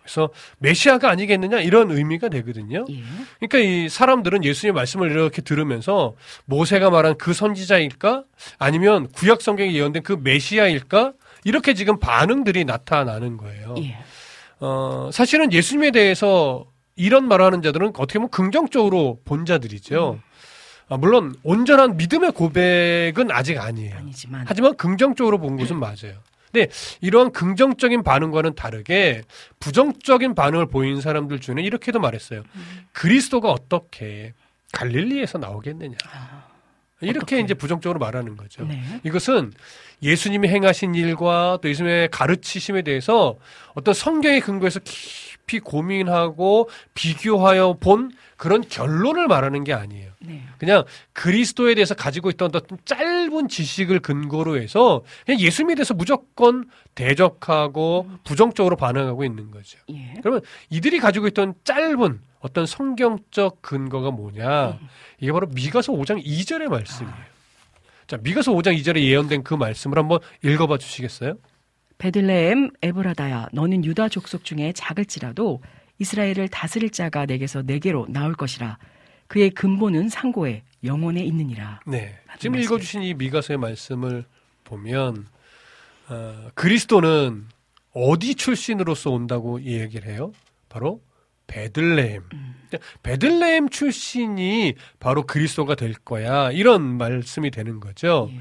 그래서 0.08 0.30
메시아가 0.58 1.10
아니겠느냐 1.10 1.60
이런 1.60 1.90
의미가 1.90 2.30
되거든요. 2.30 2.86
예. 2.88 3.02
그러니까 3.38 3.58
이 3.58 3.90
사람들은 3.90 4.42
예수님의 4.42 4.74
말씀을 4.74 5.10
이렇게 5.10 5.42
들으면서 5.42 6.14
모세가 6.46 6.88
말한 6.88 7.18
그 7.18 7.34
선지자일까 7.34 8.24
아니면 8.58 9.08
구약 9.08 9.42
성경에 9.42 9.74
예언된 9.74 10.02
그 10.02 10.18
메시아일까 10.22 11.12
이렇게 11.44 11.74
지금 11.74 11.98
반응들이 11.98 12.64
나타나는 12.64 13.36
거예요. 13.36 13.74
예. 13.78 13.98
어, 14.60 15.10
사실은 15.12 15.52
예수님에 15.52 15.90
대해서 15.90 16.66
이런 16.96 17.28
말하는 17.28 17.60
자들은 17.60 17.92
어떻게 17.98 18.18
보면 18.18 18.30
긍정적으로 18.30 19.20
본 19.24 19.44
자들이죠. 19.44 20.18
아, 20.88 20.96
물론 20.96 21.34
온전한 21.42 21.98
믿음의 21.98 22.32
고백은 22.32 23.30
아직 23.30 23.58
아니에요. 23.58 23.94
아니지만. 23.94 24.44
하지만 24.48 24.74
긍정적으로 24.76 25.38
본 25.38 25.58
것은 25.58 25.78
맞아요. 25.78 26.14
근데 26.52 26.68
이런 27.00 27.32
긍정적인 27.32 28.02
반응과는 28.02 28.54
다르게 28.54 29.22
부정적인 29.60 30.34
반응을 30.34 30.66
보이는 30.66 31.00
사람들 31.00 31.40
중에는 31.40 31.62
이렇게도 31.62 32.00
말했어요. 32.00 32.42
그리스도가 32.92 33.50
어떻게 33.50 34.32
갈릴리에서 34.72 35.38
나오겠느냐. 35.38 35.96
이렇게 37.00 37.18
어떻게? 37.18 37.40
이제 37.40 37.54
부정적으로 37.54 38.00
말하는 38.00 38.36
거죠. 38.36 38.64
네. 38.64 38.82
이것은 39.04 39.52
예수님이 40.02 40.48
행하신 40.48 40.94
일과 40.94 41.58
또 41.62 41.68
예수님의 41.68 42.08
가르치심에 42.10 42.82
대해서 42.82 43.36
어떤 43.74 43.94
성경의 43.94 44.40
근거에서 44.40 44.80
깊이 44.82 45.60
고민하고 45.60 46.68
비교하여 46.94 47.76
본 47.78 48.10
그런 48.38 48.62
결론을 48.66 49.26
말하는 49.26 49.64
게 49.64 49.74
아니에요. 49.74 50.12
네. 50.20 50.42
그냥 50.58 50.84
그리스도에 51.12 51.74
대해서 51.74 51.94
가지고 51.94 52.30
있던 52.30 52.50
어떤 52.54 52.78
짧은 52.84 53.48
지식을 53.48 53.98
근거로 53.98 54.60
해서 54.60 55.02
그냥 55.26 55.40
예수님에 55.40 55.74
대해서 55.74 55.92
무조건 55.92 56.70
대적하고 56.94 58.08
부정적으로 58.24 58.76
반응하고 58.76 59.24
있는 59.24 59.50
거죠. 59.50 59.78
예. 59.90 60.14
그러면 60.22 60.40
이들이 60.70 61.00
가지고 61.00 61.26
있던 61.26 61.54
짧은 61.64 62.20
어떤 62.38 62.64
성경적 62.64 63.60
근거가 63.60 64.12
뭐냐? 64.12 64.78
이게 65.18 65.32
바로 65.32 65.48
미가서 65.48 65.92
5장 65.92 66.24
2절의 66.24 66.68
말씀이에요. 66.68 67.16
자, 68.06 68.18
미가서 68.22 68.52
5장 68.52 68.78
2절에 68.78 69.00
예언된 69.00 69.42
그 69.42 69.54
말씀을 69.54 69.98
한번 69.98 70.20
읽어봐 70.44 70.78
주시겠어요? 70.78 71.34
베들레헴 71.98 72.70
에브라다야 72.82 73.48
너는 73.52 73.84
유다 73.84 74.08
족속 74.08 74.44
중에 74.44 74.72
작을지라도 74.72 75.60
이스라엘을 75.98 76.48
다스릴 76.48 76.90
자가 76.90 77.26
내게서 77.26 77.62
내게로 77.62 78.06
나올 78.08 78.34
것이라 78.34 78.78
그의 79.26 79.50
근본은 79.50 80.08
상고에 80.08 80.62
영원에 80.84 81.22
있느니라. 81.24 81.80
네. 81.86 82.18
지금 82.38 82.52
말씀. 82.52 82.64
읽어주신 82.64 83.02
이 83.02 83.14
미가서의 83.14 83.58
말씀을 83.58 84.24
보면 84.64 85.26
어, 86.08 86.50
그리스도는 86.54 87.46
어디 87.92 88.34
출신으로서 88.34 89.10
온다고 89.10 89.58
이 89.58 89.78
얘기를 89.78 90.10
해요? 90.10 90.32
바로 90.68 91.02
베들레헴. 91.46 92.22
음. 92.32 92.54
베들레헴 93.02 93.70
출신이 93.70 94.74
바로 95.00 95.24
그리스도가 95.24 95.74
될 95.74 95.94
거야. 95.94 96.50
이런 96.52 96.82
말씀이 96.82 97.50
되는 97.50 97.80
거죠. 97.80 98.28
예. 98.32 98.38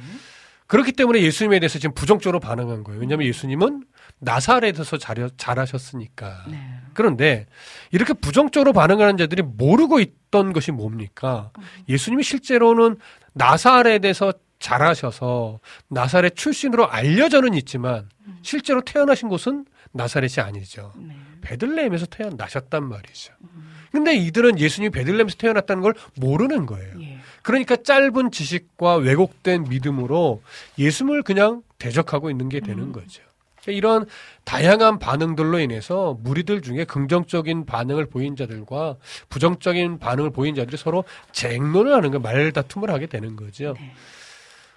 그렇기 0.68 0.92
때문에 0.92 1.22
예수님에 1.22 1.60
대해서 1.60 1.80
지금 1.80 1.96
부정적으로 1.96 2.40
반응한 2.42 2.84
거예요. 2.84 3.00
왜냐하면 3.00 3.28
예수님은 3.28 3.86
나사렛에서 4.20 4.98
자려, 4.98 5.30
자라셨으니까. 5.38 6.46
네. 6.50 6.60
그런데 6.94 7.46
이렇게 7.92 8.14
부정적으로 8.14 8.74
반응하는 8.74 9.18
자들이 9.18 9.42
모르고 9.44 10.00
있던 10.00 10.54
것이 10.54 10.72
뭡니까? 10.72 11.52
예수님이 11.88 12.24
실제로는 12.24 12.98
나사렛에서 13.34 14.34
자라셔서 14.60 15.60
나사렛 15.88 16.36
출신으로 16.36 16.90
알려져는 16.90 17.54
있지만 17.54 18.10
실제로 18.42 18.82
태어나신 18.82 19.30
곳은 19.30 19.66
나사렛이 19.92 20.44
아니죠. 20.44 20.94
네. 20.96 21.16
베들레헴에서 21.42 22.08
태어나셨단 22.08 22.84
말이죠. 22.84 23.34
근데 23.92 24.16
이들은 24.16 24.60
예수님이 24.60 24.92
베들레헴에서 24.92 25.38
태어났다는 25.38 25.82
걸 25.82 25.94
모르는 26.16 26.66
거예요. 26.66 27.02
예. 27.02 27.20
그러니까 27.42 27.78
짧은 27.78 28.32
지식과 28.32 28.96
왜곡된 28.96 29.66
믿음으로 29.70 30.42
예수님을 30.78 31.24
그냥 31.24 31.64
대적하고 31.80 32.30
있는 32.30 32.50
게 32.50 32.60
되는 32.60 32.92
거죠. 32.92 33.24
이런 33.72 34.06
다양한 34.44 35.00
반응들로 35.00 35.60
인해서 35.60 36.18
무리들 36.22 36.62
중에 36.62 36.86
긍정적인 36.86 37.66
반응을 37.66 38.08
보인 38.08 38.36
자들과 38.36 38.98
부정적인 39.30 40.00
반응을 40.00 40.32
보인 40.32 40.56
자들이 40.56 40.78
서로 40.78 41.04
쟁론을 41.32 41.94
하는 41.94 42.12
거 42.12 42.20
말다툼을 42.20 42.90
하게 42.90 43.08
되는 43.08 43.36
거죠. 43.36 43.74
네. 43.80 43.94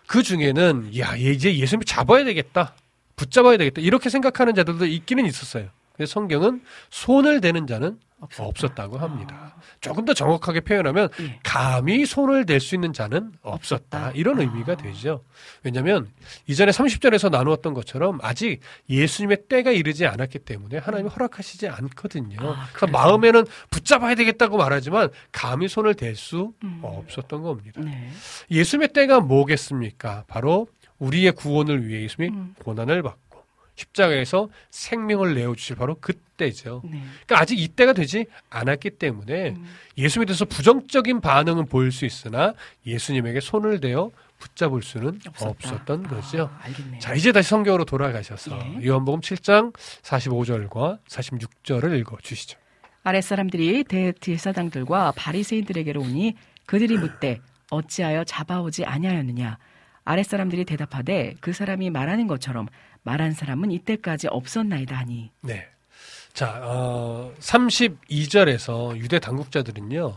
그 0.06 0.22
중에는 0.22 0.98
야 0.98 1.14
이제 1.16 1.56
예수님을 1.56 1.84
잡아야 1.84 2.24
되겠다, 2.24 2.74
붙잡아야 3.16 3.56
되겠다 3.58 3.80
이렇게 3.80 4.10
생각하는 4.10 4.54
자들도 4.54 4.86
있기는 4.86 5.24
있었어요. 5.24 5.68
그래서 6.00 6.14
성경은 6.14 6.62
손을 6.88 7.42
대는 7.42 7.66
자는 7.66 7.98
없었다. 8.20 8.46
없었다고 8.46 8.96
합니다. 8.96 9.54
조금 9.82 10.06
더 10.06 10.14
정확하게 10.14 10.60
표현하면 10.60 11.10
예. 11.20 11.38
감히 11.42 12.06
손을 12.06 12.46
댈 12.46 12.58
수 12.58 12.74
있는 12.74 12.94
자는 12.94 13.32
없었다. 13.42 14.12
이런 14.12 14.38
아. 14.38 14.42
의미가 14.42 14.76
되죠. 14.76 15.22
왜냐하면 15.62 16.10
이전에 16.46 16.70
30절에서 16.70 17.30
나누었던 17.30 17.74
것처럼 17.74 18.18
아직 18.22 18.60
예수님의 18.88 19.48
때가 19.50 19.72
이르지 19.72 20.06
않았기 20.06 20.38
때문에 20.38 20.78
하나님이 20.78 21.10
허락하시지 21.10 21.68
않거든요. 21.68 22.38
음. 22.40 22.46
아, 22.46 22.66
그래서? 22.72 22.86
마음에는 22.92 23.44
붙잡아야 23.68 24.14
되겠다고 24.14 24.56
말하지만 24.56 25.10
감히 25.32 25.68
손을 25.68 25.94
댈수 25.94 26.54
음. 26.64 26.80
없었던 26.82 27.42
겁니다. 27.42 27.82
네. 27.84 28.10
예수님의 28.50 28.88
때가 28.94 29.20
뭐겠습니까? 29.20 30.24
바로 30.28 30.66
우리의 30.98 31.32
구원을 31.32 31.86
위해 31.86 32.04
예수님이 32.04 32.34
음. 32.34 32.54
고난을 32.58 33.02
받고 33.02 33.29
십자가에서 33.76 34.48
생명을 34.70 35.34
내어주실 35.34 35.76
바로 35.76 35.96
그때죠. 36.00 36.82
네. 36.84 37.02
그러니까 37.26 37.40
아직 37.40 37.58
이때가 37.58 37.92
되지 37.92 38.26
않았기 38.50 38.90
때문에 38.90 39.50
음. 39.50 39.66
예수님에 39.96 40.26
대해서 40.26 40.44
부정적인 40.44 41.20
반응은 41.20 41.66
보일 41.66 41.92
수 41.92 42.04
있으나 42.04 42.54
예수님에게 42.86 43.40
손을 43.40 43.80
대어 43.80 44.10
붙잡을 44.38 44.82
수는 44.82 45.20
없었다. 45.26 45.96
거죠. 45.98 46.50
아, 46.52 46.64
알겠네요. 46.64 46.98
자, 46.98 47.14
이제 47.14 47.30
다시 47.30 47.50
성경으로 47.50 47.84
돌아가셔서 47.84 48.58
예. 48.80 48.86
요한복음 48.86 49.20
7장 49.20 49.74
45절과 50.02 50.98
46절을 51.06 51.98
읽어 52.00 52.16
주시죠. 52.22 52.58
아랫 53.02 53.22
사람들이 53.22 53.84
대제사장들과 53.84 55.12
바리새인들에게로 55.12 56.00
오니 56.00 56.34
그들이 56.66 56.98
묻되 56.98 57.40
어찌하여 57.70 58.24
잡아오지 58.24 58.84
아니하였느냐 58.84 59.58
아랫 60.04 60.26
사람들이 60.26 60.64
대답하되 60.64 61.34
그 61.40 61.52
사람이 61.52 61.90
말하는 61.90 62.26
것처럼 62.26 62.66
말한 63.02 63.32
사람은 63.32 63.70
이때까지 63.70 64.28
없었나이다 64.28 64.96
하니 64.96 65.30
네. 65.40 65.66
자, 66.32 66.60
어, 66.62 67.32
32절에서 67.40 68.96
유대 68.96 69.18
당국자들은요, 69.18 70.16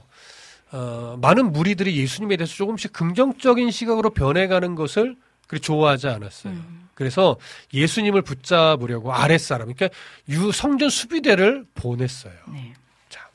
어, 0.71 1.17
많은 1.21 1.51
무리들이 1.51 1.97
예수님에 1.97 2.37
대해서 2.37 2.53
조금씩 2.53 2.93
긍정적인 2.93 3.71
시각으로 3.71 4.11
변해가는 4.11 4.75
것을 4.75 5.15
그리 5.47 5.59
좋아하지 5.59 6.07
않았어요. 6.07 6.53
음. 6.53 6.87
그래서 6.93 7.37
예수님을 7.73 8.21
붙잡으려고 8.21 9.13
아랫사람, 9.13 9.73
그러니까 9.73 9.89
유 10.29 10.51
성전 10.51 10.89
수비대를 10.89 11.65
보냈어요. 11.73 12.33
네. 12.51 12.73
자, 13.09 13.27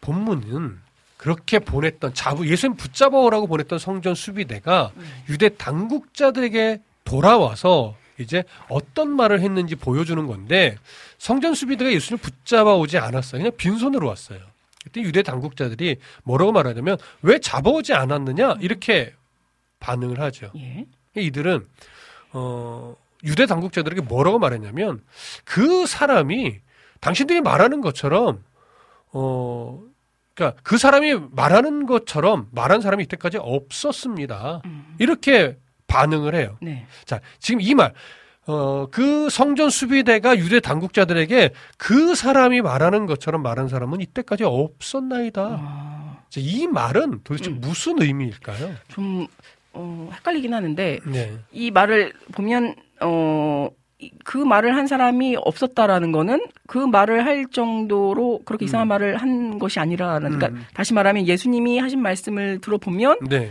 본문은 0.00 0.80
그렇게 1.16 1.58
보냈던 1.58 2.14
자부 2.14 2.48
예수님 2.48 2.76
붙잡아오라고 2.76 3.46
보냈던 3.46 3.78
성전 3.78 4.14
수비대가 4.14 4.92
유대 5.28 5.48
당국자들에게 5.48 6.80
돌아와서 7.04 7.96
이제 8.18 8.44
어떤 8.68 9.10
말을 9.10 9.40
했는지 9.40 9.76
보여주는 9.76 10.26
건데 10.26 10.76
성전 11.18 11.54
수비대가 11.54 11.92
예수님을 11.92 12.20
붙잡아 12.20 12.74
오지 12.74 12.98
않았어요. 12.98 13.40
그냥 13.40 13.56
빈손으로 13.56 14.06
왔어요. 14.06 14.40
그때 14.84 15.00
유대 15.02 15.22
당국자들이 15.22 15.96
뭐라고 16.24 16.52
말하냐면 16.52 16.98
왜 17.22 17.38
잡아오지 17.38 17.94
않았느냐 17.94 18.56
이렇게 18.60 19.14
반응을 19.80 20.20
하죠. 20.20 20.50
예. 20.56 20.86
이들은 21.14 21.66
어 22.32 22.96
유대 23.24 23.46
당국자들에게 23.46 24.02
뭐라고 24.02 24.38
말했냐면 24.38 25.02
그 25.44 25.86
사람이 25.86 26.60
당신들이 27.00 27.40
말하는 27.40 27.80
것처럼 27.80 28.42
어 29.12 29.82
그러니까 30.34 30.60
그 30.62 30.78
사람이 30.78 31.14
말하는 31.32 31.86
것처럼 31.86 32.48
말한 32.52 32.80
사람이 32.80 33.02
이때까지 33.04 33.38
없었습니다. 33.40 34.62
음. 34.64 34.94
이렇게 34.98 35.56
반응을 35.88 36.34
해요. 36.36 36.56
네. 36.60 36.86
자, 37.04 37.20
지금 37.40 37.60
이 37.60 37.74
말, 37.74 37.92
어, 38.46 38.86
그 38.90 39.28
성전 39.28 39.68
수비대가 39.70 40.38
유대 40.38 40.60
당국자들에게 40.60 41.50
그 41.76 42.14
사람이 42.14 42.60
말하는 42.62 43.06
것처럼 43.06 43.42
말한 43.42 43.68
사람은 43.68 44.00
이때까지 44.00 44.44
없었나이다. 44.44 45.42
아, 45.60 46.18
자, 46.30 46.40
이 46.40 46.66
말은 46.68 47.20
도대체 47.24 47.50
음. 47.50 47.58
무슨 47.60 48.00
의미일까요? 48.00 48.70
좀 48.88 49.26
어, 49.72 50.08
헷갈리긴 50.14 50.54
하는데 50.54 50.98
네. 51.06 51.32
이 51.50 51.70
말을 51.70 52.12
보면 52.32 52.74
어. 53.00 53.68
이- 54.00 54.12
그 54.24 54.38
말을 54.38 54.76
한 54.76 54.86
사람이 54.86 55.36
없었다라는 55.40 56.12
거는 56.12 56.46
그 56.68 56.78
말을 56.78 57.26
할 57.26 57.46
정도로 57.50 58.42
그렇게 58.44 58.64
이상한 58.66 58.86
말을 58.86 59.16
한 59.16 59.58
것이 59.58 59.80
아니라는 59.80 60.30
그러니까 60.38 60.56
음. 60.56 60.64
다시 60.72 60.94
말하면 60.94 61.26
예수님이 61.26 61.80
하신 61.80 62.00
말씀을 62.00 62.60
들어보면 62.60 63.18
네. 63.28 63.50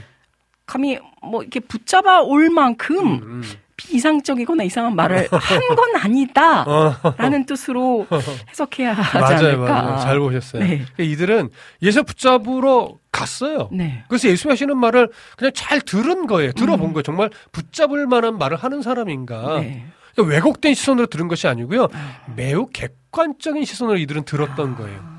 감히 0.67 0.99
뭐 1.23 1.41
이렇게 1.41 1.59
붙잡아 1.59 2.21
올 2.21 2.49
만큼 2.51 2.97
음, 2.99 3.21
음. 3.23 3.43
비이상적이거나 3.77 4.63
이상한 4.63 4.95
말을 4.95 5.27
한 5.31 5.75
건 5.75 5.95
아니다라는 5.95 7.41
어, 7.41 7.45
뜻으로 7.47 8.07
해석해야 8.49 8.93
하지 8.93 9.17
맞아요, 9.43 9.47
않을까. 9.55 9.81
맞아요. 9.81 9.99
잘 9.99 10.19
보셨어요. 10.19 10.61
네. 10.63 10.67
그러니까 10.77 11.03
이들은 11.03 11.49
예수 11.83 12.03
붙잡으러 12.03 12.95
갔어요. 13.11 13.69
네. 13.71 14.03
그래서 14.09 14.27
예수 14.29 14.49
하시는 14.49 14.75
말을 14.77 15.09
그냥 15.37 15.51
잘 15.55 15.79
들은 15.81 16.25
거예요. 16.27 16.51
들어본 16.53 16.89
음. 16.89 16.93
거예요. 16.93 17.03
정말 17.03 17.29
붙잡을 17.51 18.07
만한 18.07 18.37
말을 18.37 18.57
하는 18.57 18.81
사람인가. 18.81 19.59
네. 19.61 19.85
그러니까 20.15 20.35
왜곡된 20.35 20.73
시선으로 20.73 21.05
들은 21.07 21.27
것이 21.27 21.47
아니고요. 21.47 21.83
아. 21.93 22.33
매우 22.35 22.67
객관적인 22.73 23.63
시선으로 23.63 23.97
이들은 23.99 24.23
들었던 24.25 24.75
거예요. 24.75 25.16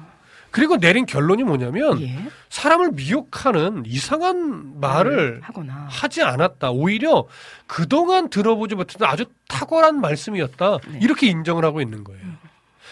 그리고 0.51 0.77
내린 0.79 1.07
결론이 1.07 1.45
뭐냐면 1.45 2.01
예. 2.01 2.19
사람을 2.49 2.93
미혹하는 2.93 3.85
이상한 3.87 4.81
말을 4.81 5.41
하거나 5.43 5.87
하지 5.91 6.23
않았다. 6.23 6.71
오히려 6.71 7.27
그동안 7.67 8.31
들어보지 8.31 8.75
못했던 8.75 9.09
아주 9.09 9.27
탁월한 9.49 10.01
말씀이었다. 10.01 10.79
네. 10.89 10.99
이렇게 11.03 11.27
인정을 11.27 11.65
하고 11.65 11.81
있는 11.81 12.05
거예요. 12.05 12.23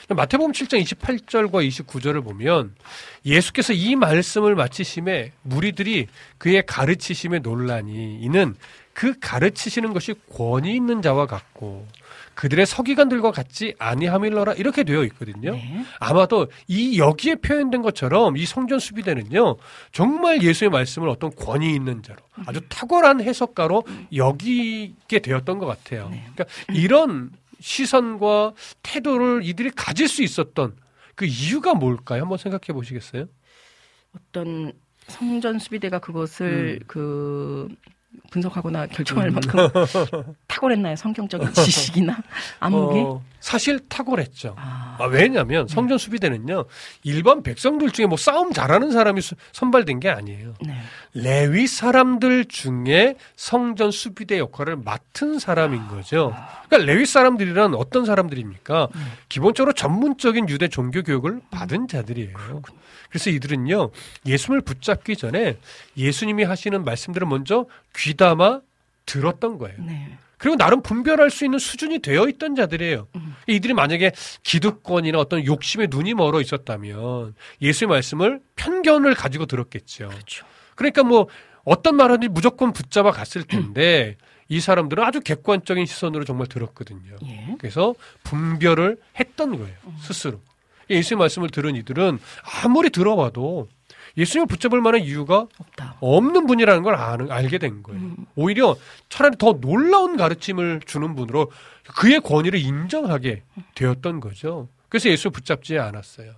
마태복음 0.08 0.52
7장 0.52 0.80
28절과 0.82 1.66
29절을 1.66 2.22
보면 2.22 2.74
예수께서 3.24 3.72
이 3.72 3.96
말씀을 3.96 4.54
마치심에 4.54 5.32
무리들이 5.42 6.06
그의 6.38 6.64
가르치심에 6.64 7.40
논란이 7.40 8.20
이는 8.20 8.54
그 8.92 9.18
가르치시는 9.18 9.92
것이 9.92 10.14
권위 10.32 10.74
있는 10.76 11.02
자와 11.02 11.26
같고 11.26 11.88
그들의 12.36 12.66
서기관들과 12.66 13.32
같지 13.32 13.74
아니함일러라 13.78 14.52
이렇게 14.52 14.84
되어 14.84 15.04
있거든요. 15.04 15.52
네. 15.52 15.84
아마도 15.98 16.48
이 16.68 16.98
여기에 16.98 17.36
표현된 17.36 17.82
것처럼 17.82 18.36
이 18.36 18.44
성전 18.44 18.78
수비대는요 18.78 19.56
정말 19.90 20.42
예수의 20.42 20.70
말씀을 20.70 21.08
어떤 21.08 21.34
권위 21.34 21.74
있는 21.74 22.02
자로 22.02 22.18
아주 22.46 22.60
탁월한 22.68 23.22
해석가로 23.22 23.84
여기게 24.14 25.18
되었던 25.20 25.58
것 25.58 25.66
같아요. 25.66 26.10
네. 26.10 26.24
그러니까 26.34 26.44
이런 26.74 27.30
시선과 27.58 28.52
태도를 28.82 29.40
이들이 29.42 29.70
가질 29.70 30.06
수 30.06 30.22
있었던 30.22 30.76
그 31.14 31.24
이유가 31.24 31.72
뭘까요? 31.72 32.22
한번 32.22 32.36
생각해 32.36 32.74
보시겠어요? 32.74 33.26
어떤 34.14 34.72
성전 35.08 35.58
수비대가 35.58 35.98
그것을 36.00 36.80
음. 36.82 36.84
그 36.86 37.68
분석하거나 38.30 38.86
결정할 38.86 39.30
만큼 39.30 39.58
탁월했나요? 40.48 40.96
성경적인 40.96 41.52
지식이나 41.52 42.16
안목이? 42.60 42.98
어, 43.00 43.22
사실 43.40 43.78
탁월했죠. 43.88 44.54
아, 44.58 44.96
아, 44.98 45.04
왜냐하면 45.04 45.68
성전 45.68 45.98
수비대는요 45.98 46.64
일반 47.04 47.42
백성들 47.42 47.90
중에 47.92 48.06
뭐 48.06 48.16
싸움 48.16 48.52
잘하는 48.52 48.90
사람이 48.90 49.20
수- 49.20 49.34
선발된 49.52 50.00
게 50.00 50.08
아니에요. 50.08 50.54
네. 50.66 50.74
레위 51.16 51.66
사람들 51.66 52.44
중에 52.44 53.16
성전 53.36 53.90
수비대 53.90 54.38
역할을 54.38 54.76
맡은 54.76 55.38
사람인 55.38 55.88
거죠. 55.88 56.34
그러니까 56.68 56.92
레위 56.92 57.06
사람들이란 57.06 57.74
어떤 57.74 58.04
사람들입니까? 58.04 58.88
기본적으로 59.28 59.72
전문적인 59.72 60.48
유대 60.50 60.68
종교 60.68 61.02
교육을 61.02 61.40
받은 61.50 61.88
자들이에요. 61.88 62.62
그래서 63.08 63.30
이들은요 63.30 63.90
예수님을 64.26 64.60
붙잡기 64.62 65.16
전에 65.16 65.56
예수님이 65.96 66.44
하시는 66.44 66.84
말씀들을 66.84 67.26
먼저 67.26 67.64
귀담아 67.96 68.60
들었던 69.06 69.58
거예요. 69.58 69.76
네. 69.78 70.18
그리고 70.36 70.56
나름 70.56 70.82
분별할 70.82 71.30
수 71.30 71.46
있는 71.46 71.58
수준이 71.58 72.00
되어 72.00 72.28
있던 72.28 72.56
자들이에요. 72.56 73.08
이들이 73.46 73.72
만약에 73.72 74.12
기득권이나 74.42 75.18
어떤 75.18 75.46
욕심에 75.46 75.86
눈이 75.88 76.12
멀어 76.12 76.42
있었다면 76.42 77.34
예수의 77.62 77.88
말씀을 77.88 78.40
편견을 78.56 79.14
가지고 79.14 79.46
들었겠죠. 79.46 80.08
그렇죠. 80.08 80.44
그러니까 80.76 81.02
뭐 81.02 81.26
어떤 81.64 81.96
말하든지 81.96 82.28
무조건 82.28 82.72
붙잡아 82.72 83.10
갔을 83.10 83.42
텐데 83.42 84.16
이 84.48 84.60
사람들은 84.60 85.02
아주 85.02 85.20
객관적인 85.20 85.84
시선으로 85.86 86.24
정말 86.24 86.46
들었거든요. 86.46 87.16
예. 87.26 87.56
그래서 87.58 87.94
분별을 88.22 88.98
했던 89.18 89.58
거예요. 89.58 89.74
스스로. 89.98 90.40
예수의 90.88 91.18
말씀을 91.18 91.50
들은 91.50 91.74
이들은 91.74 92.20
아무리 92.62 92.90
들어봐도 92.90 93.66
예수님을 94.16 94.46
붙잡을 94.46 94.80
만한 94.80 95.00
이유가 95.02 95.48
없다. 95.58 95.96
없는 96.00 96.46
분이라는 96.46 96.82
걸 96.82 96.94
아는, 96.94 97.30
알게 97.30 97.58
된 97.58 97.82
거예요. 97.82 98.14
오히려 98.36 98.76
차라리 99.08 99.36
더 99.36 99.54
놀라운 99.60 100.16
가르침을 100.16 100.82
주는 100.86 101.14
분으로 101.16 101.50
그의 101.96 102.20
권위를 102.20 102.58
인정하게 102.58 103.42
되었던 103.74 104.20
거죠. 104.20 104.68
그래서 104.88 105.10
예수 105.10 105.30
붙잡지 105.30 105.78
않았어요. 105.78 106.32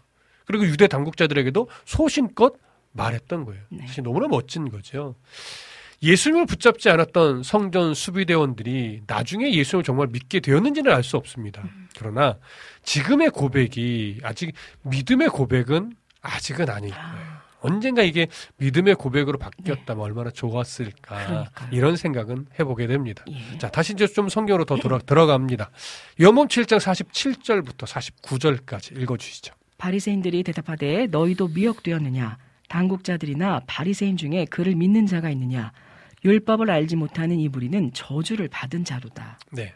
그리고 0.46 0.64
유대 0.64 0.88
당국자들에게도 0.88 1.68
소신껏 1.84 2.54
말했던 2.92 3.44
거예요. 3.44 3.62
네. 3.70 3.86
사실 3.86 4.02
너무나 4.04 4.28
멋진 4.28 4.70
거죠. 4.70 5.14
예수님을 6.02 6.46
붙잡지 6.46 6.90
않았던 6.90 7.42
성전 7.42 7.92
수비대원들이 7.92 9.02
나중에 9.06 9.52
예수님을 9.52 9.82
정말 9.84 10.06
믿게 10.08 10.40
되었는지는 10.40 10.92
알 10.92 11.02
수 11.02 11.16
없습니다. 11.16 11.64
그러나 11.98 12.38
지금의 12.84 13.30
고백이 13.30 14.20
아직 14.22 14.52
믿음의 14.82 15.28
고백은 15.30 15.94
아직은 16.22 16.70
아닐 16.70 16.90
거예요. 16.90 17.38
언젠가 17.60 18.02
이게 18.02 18.28
믿음의 18.58 18.94
고백으로 18.94 19.36
바뀌었다면 19.38 20.04
얼마나 20.04 20.30
좋았을까 20.30 21.18
네. 21.18 21.26
그러니까요. 21.26 21.68
이런 21.72 21.96
생각은 21.96 22.46
해보게 22.60 22.86
됩니다. 22.86 23.24
예. 23.30 23.58
자 23.58 23.68
다시 23.68 23.94
이제 23.94 24.06
좀 24.06 24.28
성경으로 24.28 24.64
더 24.64 24.76
들어, 24.76 25.00
들어갑니다. 25.00 25.70
요몸 26.20 26.46
7장 26.46 26.78
47절부터 26.78 27.86
49절까지 27.86 29.00
읽어주시죠. 29.00 29.54
바리새인들이 29.78 30.44
대답하되 30.44 31.08
너희도 31.08 31.48
미혹되었느냐 31.48 32.38
당국자들이나 32.68 33.62
바리새인 33.66 34.16
중에 34.16 34.44
그를 34.46 34.74
믿는 34.74 35.06
자가 35.06 35.30
있느냐 35.30 35.72
율법을 36.24 36.70
알지 36.70 36.96
못하는 36.96 37.38
이 37.38 37.48
무리는 37.48 37.92
저주를 37.92 38.48
받은 38.48 38.84
자로다. 38.84 39.38
네. 39.52 39.74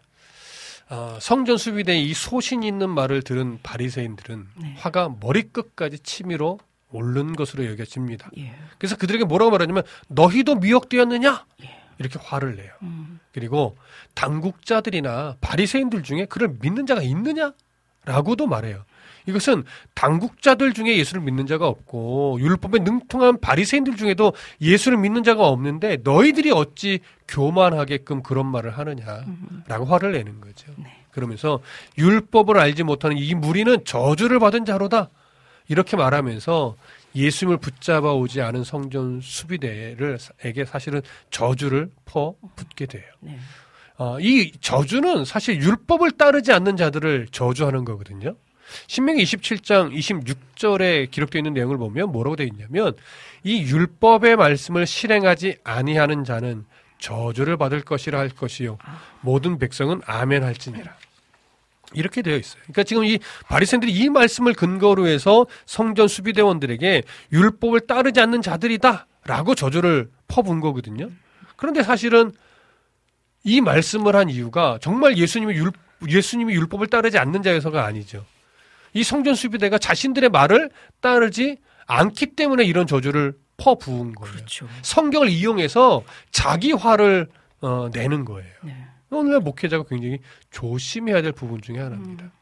어, 0.91 1.17
성전 1.21 1.57
수비대의 1.57 2.05
이 2.05 2.13
소신 2.13 2.63
있는 2.63 2.91
말을 2.91 3.23
들은 3.23 3.59
바리새인들은 3.63 4.47
네. 4.61 4.75
화가 4.77 5.17
머리끝까지 5.21 6.01
치밀어 6.01 6.59
오른 6.91 7.35
것으로 7.35 7.65
여겨집니다. 7.67 8.31
예. 8.37 8.55
그래서 8.79 8.97
그들에게 8.97 9.25
뭐라고 9.25 9.51
말하냐면 9.51 9.83
너희도 10.09 10.57
미혹되었느냐 10.57 11.47
이렇게 11.99 12.19
화를 12.19 12.57
내요. 12.57 12.71
음. 12.83 13.19
그리고 13.33 13.77
당국자들이나 14.15 15.37
바리새인들 15.41 16.03
중에 16.03 16.27
그를 16.27 16.55
믿는 16.61 16.85
자가 16.85 17.03
있느냐 17.03 17.55
라고도 18.05 18.47
말해요. 18.47 18.85
이것은 19.27 19.65
당국자들 19.95 20.73
중에 20.73 20.97
예수를 20.97 21.23
믿는 21.23 21.47
자가 21.47 21.67
없고 21.67 22.39
율법에 22.41 22.81
능통한 22.81 23.41
바리새인들 23.41 23.97
중에도 23.97 24.33
예수를 24.61 24.99
믿는 24.99 25.23
자가 25.23 25.47
없는데 25.47 25.99
너희들이 26.03 26.51
어찌 26.51 27.01
교만하게끔 27.29 28.23
그런 28.23 28.47
말을 28.47 28.77
하느냐라고 28.77 29.85
화를 29.87 30.13
내는 30.13 30.41
거죠. 30.41 30.73
네. 30.77 31.03
그러면서 31.11 31.61
율법을 31.99 32.59
알지 32.59 32.83
못하는 32.83 33.17
이 33.17 33.35
무리는 33.35 33.85
저주를 33.85 34.39
받은 34.39 34.65
자로다 34.65 35.11
이렇게 35.69 35.97
말하면서 35.97 36.77
예수님을 37.15 37.59
붙잡아 37.59 38.13
오지 38.15 38.41
않은 38.41 38.65
성전 38.65 39.21
수비대를에게 39.21 40.65
사실은 40.67 41.03
저주를 41.31 41.91
퍼 42.05 42.35
붓게 42.57 42.87
돼요. 42.87 43.05
네. 43.21 43.39
어, 43.99 44.19
이 44.19 44.51
저주는 44.61 45.25
사실 45.25 45.61
율법을 45.61 46.13
따르지 46.13 46.53
않는 46.53 46.77
자들을 46.77 47.29
저주하는 47.31 47.85
거거든요. 47.85 48.35
신명기 48.87 49.23
27장 49.23 49.93
26절에 49.97 51.11
기록되어 51.11 51.41
있는 51.41 51.55
내용을 51.55 51.79
보면 51.79 52.13
뭐라고 52.13 52.37
되어 52.37 52.47
있냐면 52.47 52.95
이 53.45 53.63
율법의 53.63 54.37
말씀을 54.37 54.87
실행하지 54.87 55.59
아니하는 55.65 56.25
자는 56.25 56.65
저주를 56.99 57.57
받을 57.57 57.81
것이라 57.83 58.19
할 58.19 58.29
것이요 58.29 58.79
모든 59.21 59.59
백성은 59.59 60.03
아멘 60.07 60.45
할지니라. 60.45 60.97
이렇게 61.95 62.23
되어 62.23 62.37
있어요. 62.37 62.63
그러니까 62.63 62.85
지금 62.85 63.05
이 63.05 63.19
바리새인들이 63.49 63.93
이 63.93 64.09
말씀을 64.09 64.55
근거로 64.55 65.07
해서 65.07 65.47
성전 65.67 66.09
수비대원들에게 66.09 67.03
율법을 67.33 67.81
따르지 67.81 68.21
않는 68.21 68.41
자들이다라고 68.41 69.55
저주를 69.55 70.11
퍼부은 70.29 70.61
거거든요. 70.61 71.11
그런데 71.57 71.83
사실은 71.83 72.33
이 73.45 73.61
말씀을 73.61 74.17
한 74.17 74.31
이유가 74.31 74.79
정말 74.81 75.17
예수님이 75.17 75.55
율 75.55 75.73
예수님이 76.09 76.55
율법을 76.55 76.89
따르지 76.89 77.19
않는 77.19 77.43
자여서가 77.43 77.85
아니죠. 77.85 78.25
이 78.95 79.03
성전 79.03 79.35
수비대가 79.35 79.79
자신들의 79.79 80.31
말을 80.31 80.71
따르지 81.01 81.59
않기 81.87 82.35
때문에 82.35 82.65
이런 82.65 82.87
저주를 82.87 83.35
퍼부은 83.57 84.15
거예요. 84.15 84.35
그렇죠. 84.35 84.69
성경을 84.83 85.29
이용해서 85.29 86.03
자기 86.31 86.73
화를 86.73 87.29
어, 87.61 87.89
내는 87.93 88.25
거예요. 88.25 88.53
네. 88.65 88.87
오늘 89.11 89.41
목회자가 89.41 89.85
굉장히 89.89 90.19
조심해야 90.51 91.23
될 91.23 91.33
부분 91.33 91.61
중에 91.61 91.79
하나입니다. 91.79 92.33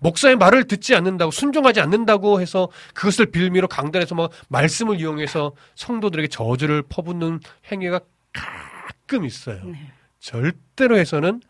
목사의 0.00 0.36
말을 0.36 0.64
듣지 0.64 0.94
않는다고 0.94 1.30
순종하지 1.30 1.80
않는다고 1.80 2.40
해서 2.40 2.68
그것을 2.94 3.26
빌미로 3.26 3.68
강단에서 3.68 4.14
막 4.14 4.30
말씀을 4.48 5.00
이용해서 5.00 5.52
성도들에게 5.74 6.28
저주를 6.28 6.82
퍼붓는 6.82 7.40
행위가 7.72 8.00
가끔 8.32 9.24
있어요. 9.24 9.64
네. 9.64 9.92
절대로 10.20 10.98
해서는 10.98 11.40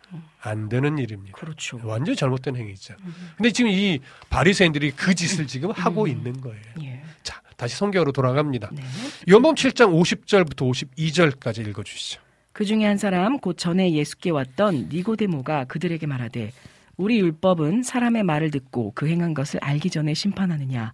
안 0.41 0.69
되는 0.69 0.99
일입니다. 0.99 1.37
그렇죠. 1.37 1.81
완전히 1.83 2.17
잘못된 2.17 2.57
행위죠. 2.57 2.95
근데 3.37 3.51
지금 3.51 3.71
이 3.71 3.99
바리새인들이 4.31 4.93
그 4.93 5.15
짓을 5.15 5.47
지금 5.47 5.71
하고 5.71 6.07
있는 6.07 6.41
거예요. 6.41 6.63
예. 6.83 7.03
자, 7.23 7.41
다시 7.57 7.77
성경으로 7.77 8.13
돌아갑니다. 8.13 8.71
네. 8.73 8.83
요한복음 9.29 9.55
7장 9.57 9.93
50절부터 9.93 10.71
52절까지 10.97 11.67
읽어 11.69 11.83
주시죠. 11.83 12.21
그 12.53 12.65
중에 12.65 12.85
한 12.85 12.99
사람 12.99 13.39
곧 13.39 13.57
전에 13.57 13.93
예수께 13.93 14.31
왔던 14.31 14.89
니고데모가 14.91 15.65
그들에게 15.65 16.07
말하되 16.07 16.53
우리 16.97 17.21
율법은 17.21 17.85
사람의 17.85 18.25
말을 18.25 18.51
듣고 18.51 18.93
그 18.95 19.07
행한 19.07 19.33
것을 19.33 19.61
알기 19.63 19.91
전에 19.91 20.15
심판하느냐 20.15 20.93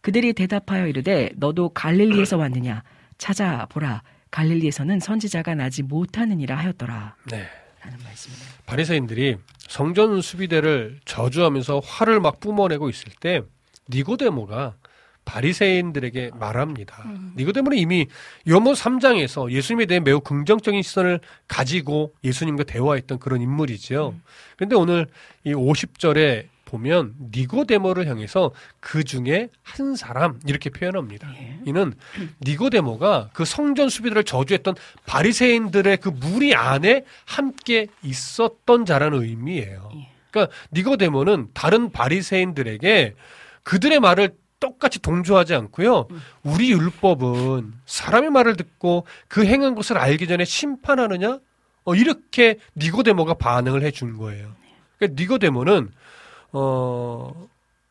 그들이 0.00 0.32
대답하여 0.32 0.88
이르되 0.88 1.30
너도 1.36 1.68
갈릴리에서 1.68 2.36
왔느냐 2.36 2.82
찾아보라 3.18 4.02
갈릴리에서는 4.32 4.98
선지자가 4.98 5.54
나지 5.54 5.84
못하느니라 5.84 6.56
하였더라 6.56 7.14
네. 7.30 7.46
라는 7.86 8.04
말씀이네요. 8.04 8.48
바리새인들이 8.66 9.36
성전 9.68 10.20
수비대를 10.20 11.00
저주하면서 11.04 11.80
화를 11.80 12.20
막 12.20 12.40
뿜어내고 12.40 12.88
있을 12.88 13.12
때 13.20 13.42
니고데모가 13.90 14.74
바리새인들에게 15.24 16.30
말합니다. 16.34 17.02
음. 17.06 17.32
니고데모는 17.36 17.76
이미 17.78 18.06
요모 18.46 18.72
3장에서 18.72 19.50
예수님에 19.50 19.86
대해 19.86 20.00
매우 20.00 20.20
긍정적인 20.20 20.82
시선을 20.82 21.20
가지고 21.48 22.14
예수님과 22.22 22.64
대화했던 22.64 23.18
그런 23.18 23.42
인물이지요. 23.42 24.10
음. 24.10 24.22
그런데 24.56 24.76
오늘 24.76 25.06
이 25.44 25.52
50절에 25.52 26.46
보면 26.66 27.14
니고데모를 27.34 28.06
향해서 28.06 28.50
그 28.80 29.04
중에 29.04 29.48
한 29.62 29.96
사람 29.96 30.38
이렇게 30.46 30.68
표현합니다. 30.68 31.32
예. 31.36 31.58
이는 31.64 31.94
니고데모가 32.42 33.30
그 33.32 33.46
성전 33.46 33.88
수비들을 33.88 34.24
저주했던 34.24 34.74
바리새인들의 35.06 35.96
그 35.98 36.10
무리 36.10 36.54
안에 36.54 37.04
함께 37.24 37.86
있었던 38.02 38.84
자라는 38.84 39.22
의미예요. 39.22 39.90
예. 39.94 40.08
그러니까 40.30 40.54
니고데모는 40.72 41.48
다른 41.54 41.90
바리새인들에게 41.92 43.14
그들의 43.62 44.00
말을 44.00 44.36
똑같이 44.58 45.00
동조하지 45.00 45.54
않고요. 45.54 46.08
우리 46.42 46.70
율법은 46.72 47.72
사람의 47.86 48.30
말을 48.30 48.56
듣고 48.56 49.06
그 49.28 49.44
행한 49.44 49.74
것을 49.74 49.98
알기 49.98 50.26
전에 50.26 50.44
심판하느냐? 50.44 51.38
어, 51.84 51.94
이렇게 51.94 52.58
니고데모가 52.76 53.34
반응을 53.34 53.82
해 53.82 53.90
준 53.92 54.16
거예요. 54.16 54.52
그러니까 54.98 55.22
니고데모는 55.22 55.90
어, 56.52 57.48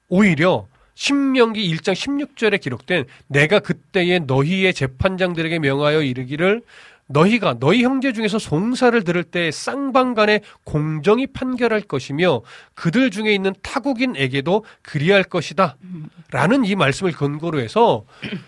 오히려 0.10 0.68
신명기 0.96 1.76
1장 1.76 1.94
16절에 1.94 2.60
기록된 2.62 3.06
내가 3.28 3.60
그때에 3.60 4.20
너희의 4.20 4.74
재판장들에게 4.74 5.60
명하여 5.60 6.02
이르기를 6.02 6.62
너희가 7.08 7.58
너희 7.60 7.84
형제 7.84 8.14
중에서 8.14 8.40
송사를 8.40 9.04
들을 9.04 9.24
때 9.24 9.52
쌍방간에 9.52 10.42
공정히 10.64 11.28
판결할 11.28 11.82
것이며 11.82 12.42
그들 12.74 13.12
중에 13.12 13.34
있는 13.34 13.54
타국인에게도 13.62 14.66
그리할 14.82 15.24
것이다. 15.24 15.78
라는 16.32 16.66
이 16.66 16.76
말씀을 16.76 17.12
근거로 17.12 17.60
해서 17.60 18.06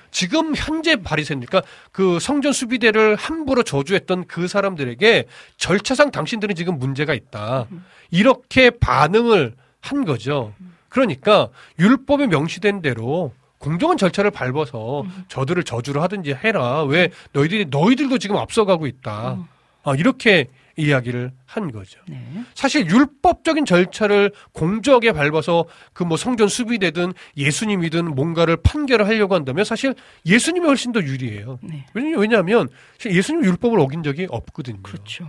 지금 0.09 0.55
현재 0.55 0.95
바리새인 0.95 1.41
그러니까 1.41 1.69
그 1.91 2.19
성전 2.19 2.51
수비대를 2.51 3.15
함부로 3.15 3.61
저주했던 3.61 4.25
그 4.25 4.47
사람들에게 4.47 5.25
절차상 5.57 6.09
당신들은 6.09 6.55
지금 6.55 6.79
문제가 6.79 7.13
있다. 7.13 7.67
이렇게 8.09 8.71
반응을 8.71 9.53
한 9.81 10.05
거죠. 10.05 10.53
그러니까 10.89 11.49
율법에 11.79 12.27
명시된 12.27 12.81
대로 12.81 13.33
공정한 13.59 13.97
절차를 13.97 14.31
밟아서 14.31 15.03
저들을 15.29 15.63
저주를 15.63 16.01
하든지 16.01 16.33
해라. 16.33 16.83
왜 16.83 17.09
너희들이 17.33 17.67
너희들도 17.69 18.17
지금 18.19 18.37
앞서가고 18.37 18.85
있다. 18.87 19.37
아, 19.83 19.95
이렇게 19.95 20.47
이야기를 20.79 21.31
한 21.45 21.71
거죠. 21.71 21.99
네. 22.07 22.21
사실 22.53 22.85
율법적인 22.87 23.65
절차를 23.65 24.31
공정하게 24.51 25.11
밟아서 25.13 25.65
그 25.93 26.03
뭐 26.03 26.17
성전 26.17 26.47
수비되든 26.47 27.13
예수님이든 27.35 28.13
뭔가를 28.13 28.57
판결을 28.57 29.07
하려고 29.07 29.33
한다면 29.33 29.65
사실 29.65 29.95
예수님이 30.27 30.67
훨씬 30.67 30.91
더 30.91 31.01
유리해요. 31.01 31.57
네. 31.63 31.83
왜냐- 31.95 32.19
왜냐하면 32.19 32.69
예수님 33.03 33.43
율법을 33.43 33.79
어긴 33.79 34.03
적이 34.03 34.27
없거든요. 34.29 34.77
그렇죠. 34.83 35.27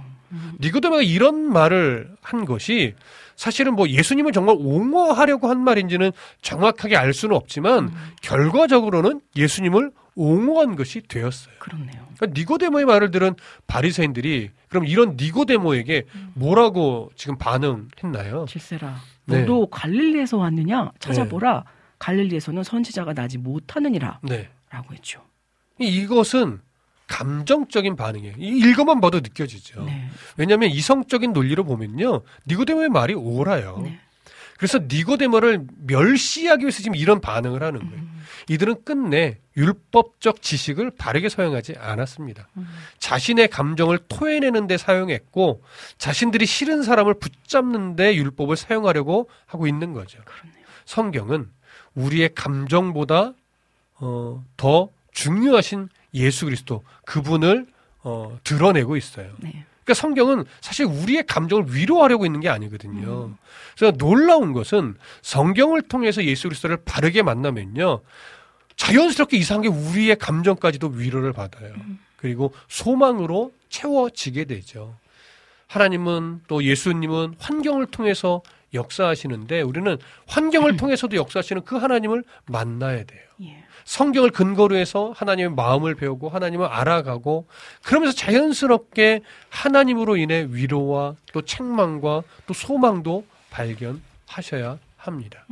니고데모가 0.60 1.00
이런 1.00 1.50
말을 1.50 2.10
한 2.20 2.44
것이 2.44 2.94
사실은 3.38 3.76
뭐 3.76 3.88
예수님을 3.88 4.32
정말 4.32 4.56
옹호하려고 4.58 5.48
한 5.48 5.62
말인지는 5.62 6.10
정확하게 6.42 6.96
알 6.96 7.14
수는 7.14 7.36
없지만 7.36 7.92
결과적으로는 8.20 9.20
예수님을 9.36 9.92
옹호한 10.16 10.74
것이 10.74 11.02
되었어요. 11.06 11.54
그렇네요. 11.60 12.04
그러니까 12.16 12.26
니고데모의 12.36 12.84
말을 12.84 13.12
들은 13.12 13.36
바리새인들이 13.68 14.50
그럼 14.68 14.86
이런 14.86 15.16
니고데모에게 15.16 16.06
뭐라고 16.34 17.12
지금 17.14 17.38
반응했나요? 17.38 18.46
질세라. 18.48 18.96
네. 19.26 19.42
너도 19.42 19.68
갈릴리에서 19.68 20.36
왔느냐? 20.36 20.90
찾아보라. 20.98 21.62
갈릴리에서는 22.00 22.64
선지자가 22.64 23.14
나지 23.14 23.38
못하느니라. 23.38 24.18
네. 24.24 24.48
라고 24.70 24.94
했죠. 24.94 25.22
이것은 25.78 26.60
감정적인 27.08 27.96
반응이에요. 27.96 28.34
이 28.38 28.58
읽어만 28.58 29.00
봐도 29.00 29.20
느껴지죠. 29.20 29.84
네. 29.84 30.08
왜냐하면 30.36 30.70
이성적인 30.70 31.32
논리로 31.32 31.64
보면요, 31.64 32.22
니고데모의 32.46 32.90
말이 32.90 33.14
옳아요. 33.14 33.80
네. 33.82 33.98
그래서 34.56 34.78
니고데모를 34.78 35.66
멸시하기 35.86 36.64
위해서 36.64 36.78
지금 36.78 36.96
이런 36.96 37.20
반응을 37.20 37.62
하는 37.62 37.80
거예요. 37.80 38.02
음. 38.02 38.24
이들은 38.48 38.84
끝내 38.84 39.38
율법적 39.56 40.42
지식을 40.42 40.92
바르게 40.98 41.28
사용하지 41.28 41.74
않았습니다. 41.78 42.48
자신의 42.98 43.48
감정을 43.48 43.98
토해내는 44.08 44.66
데 44.66 44.76
사용했고 44.76 45.62
자신들이 45.98 46.46
싫은 46.46 46.82
사람을 46.82 47.14
붙잡는 47.14 47.96
데 47.96 48.16
율법을 48.16 48.56
사용하려고 48.56 49.28
하고 49.46 49.66
있는 49.66 49.92
거죠. 49.92 50.18
그렇네요. 50.24 50.64
성경은 50.86 51.50
우리의 51.94 52.30
감정보다 52.34 53.34
어, 54.00 54.44
더 54.56 54.88
중요하신 55.12 55.88
예수 56.14 56.44
그리스도 56.44 56.84
그분을 57.04 57.66
어, 58.02 58.38
드러내고 58.44 58.96
있어요. 58.96 59.32
네. 59.38 59.64
그러니까 59.84 59.94
성경은 59.94 60.44
사실 60.60 60.84
우리의 60.84 61.24
감정을 61.26 61.74
위로하려고 61.74 62.26
있는 62.26 62.40
게 62.40 62.48
아니거든요. 62.48 63.34
그래서 63.76 63.96
놀라운 63.96 64.52
것은 64.52 64.96
성경을 65.22 65.82
통해서 65.82 66.22
예수 66.24 66.48
그리스도를 66.48 66.78
바르게 66.84 67.22
만나면요. 67.22 68.02
자연스럽게 68.76 69.36
이상하게 69.38 69.68
우리의 69.68 70.16
감정까지도 70.16 70.88
위로를 70.88 71.32
받아요. 71.32 71.72
그리고 72.16 72.52
소망으로 72.68 73.52
채워지게 73.70 74.44
되죠. 74.44 74.94
하나님은 75.66 76.42
또 76.48 76.62
예수님은 76.62 77.34
환경을 77.38 77.86
통해서 77.86 78.42
역사하시는데 78.74 79.62
우리는 79.62 79.96
환경을 80.26 80.76
통해서도 80.78 81.16
역사하시는 81.16 81.64
그 81.64 81.76
하나님을 81.76 82.24
만나야 82.46 83.04
돼요. 83.04 83.22
예. 83.42 83.64
성경을 83.88 84.28
근거로 84.28 84.76
해서 84.76 85.14
하나님의 85.16 85.52
마음을 85.52 85.94
배우고 85.94 86.28
하나님을 86.28 86.66
알아가고 86.66 87.46
그러면서 87.82 88.14
자연스럽게 88.14 89.22
하나님으로 89.48 90.18
인해 90.18 90.46
위로와 90.50 91.14
또 91.32 91.40
책망과 91.40 92.22
또 92.46 92.52
소망도 92.52 93.24
발견하셔야 93.48 94.78
합니다. 94.98 95.46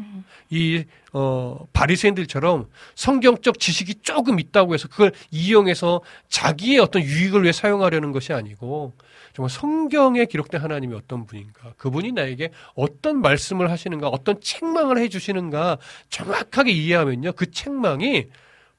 이 0.50 0.84
어, 1.14 1.66
바리새인들처럼 1.72 2.68
성경적 2.94 3.58
지식이 3.58 4.02
조금 4.02 4.38
있다고 4.38 4.74
해서 4.74 4.86
그걸 4.88 5.12
이용해서 5.30 6.02
자기의 6.28 6.78
어떤 6.80 7.00
유익을 7.02 7.42
위해 7.42 7.52
사용하려는 7.52 8.12
것이 8.12 8.34
아니고 8.34 8.92
정말 9.36 9.50
성경에 9.50 10.24
기록된 10.24 10.62
하나님이 10.62 10.94
어떤 10.94 11.26
분인가, 11.26 11.74
그분이 11.76 12.12
나에게 12.12 12.52
어떤 12.74 13.20
말씀을 13.20 13.70
하시는가, 13.70 14.08
어떤 14.08 14.40
책망을 14.40 14.96
해주시는가 14.96 15.76
정확하게 16.08 16.72
이해하면요, 16.72 17.32
그 17.32 17.50
책망이 17.50 18.28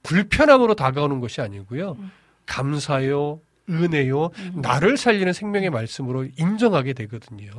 불편함으로 0.02 0.74
다가오는 0.74 1.20
것이 1.20 1.42
아니고요, 1.42 1.96
감사요, 2.48 3.40
은혜요, 3.70 4.32
나를 4.56 4.98
살리는 4.98 5.32
생명의 5.32 5.70
말씀으로 5.70 6.26
인정하게 6.40 6.94
되거든요. 6.94 7.52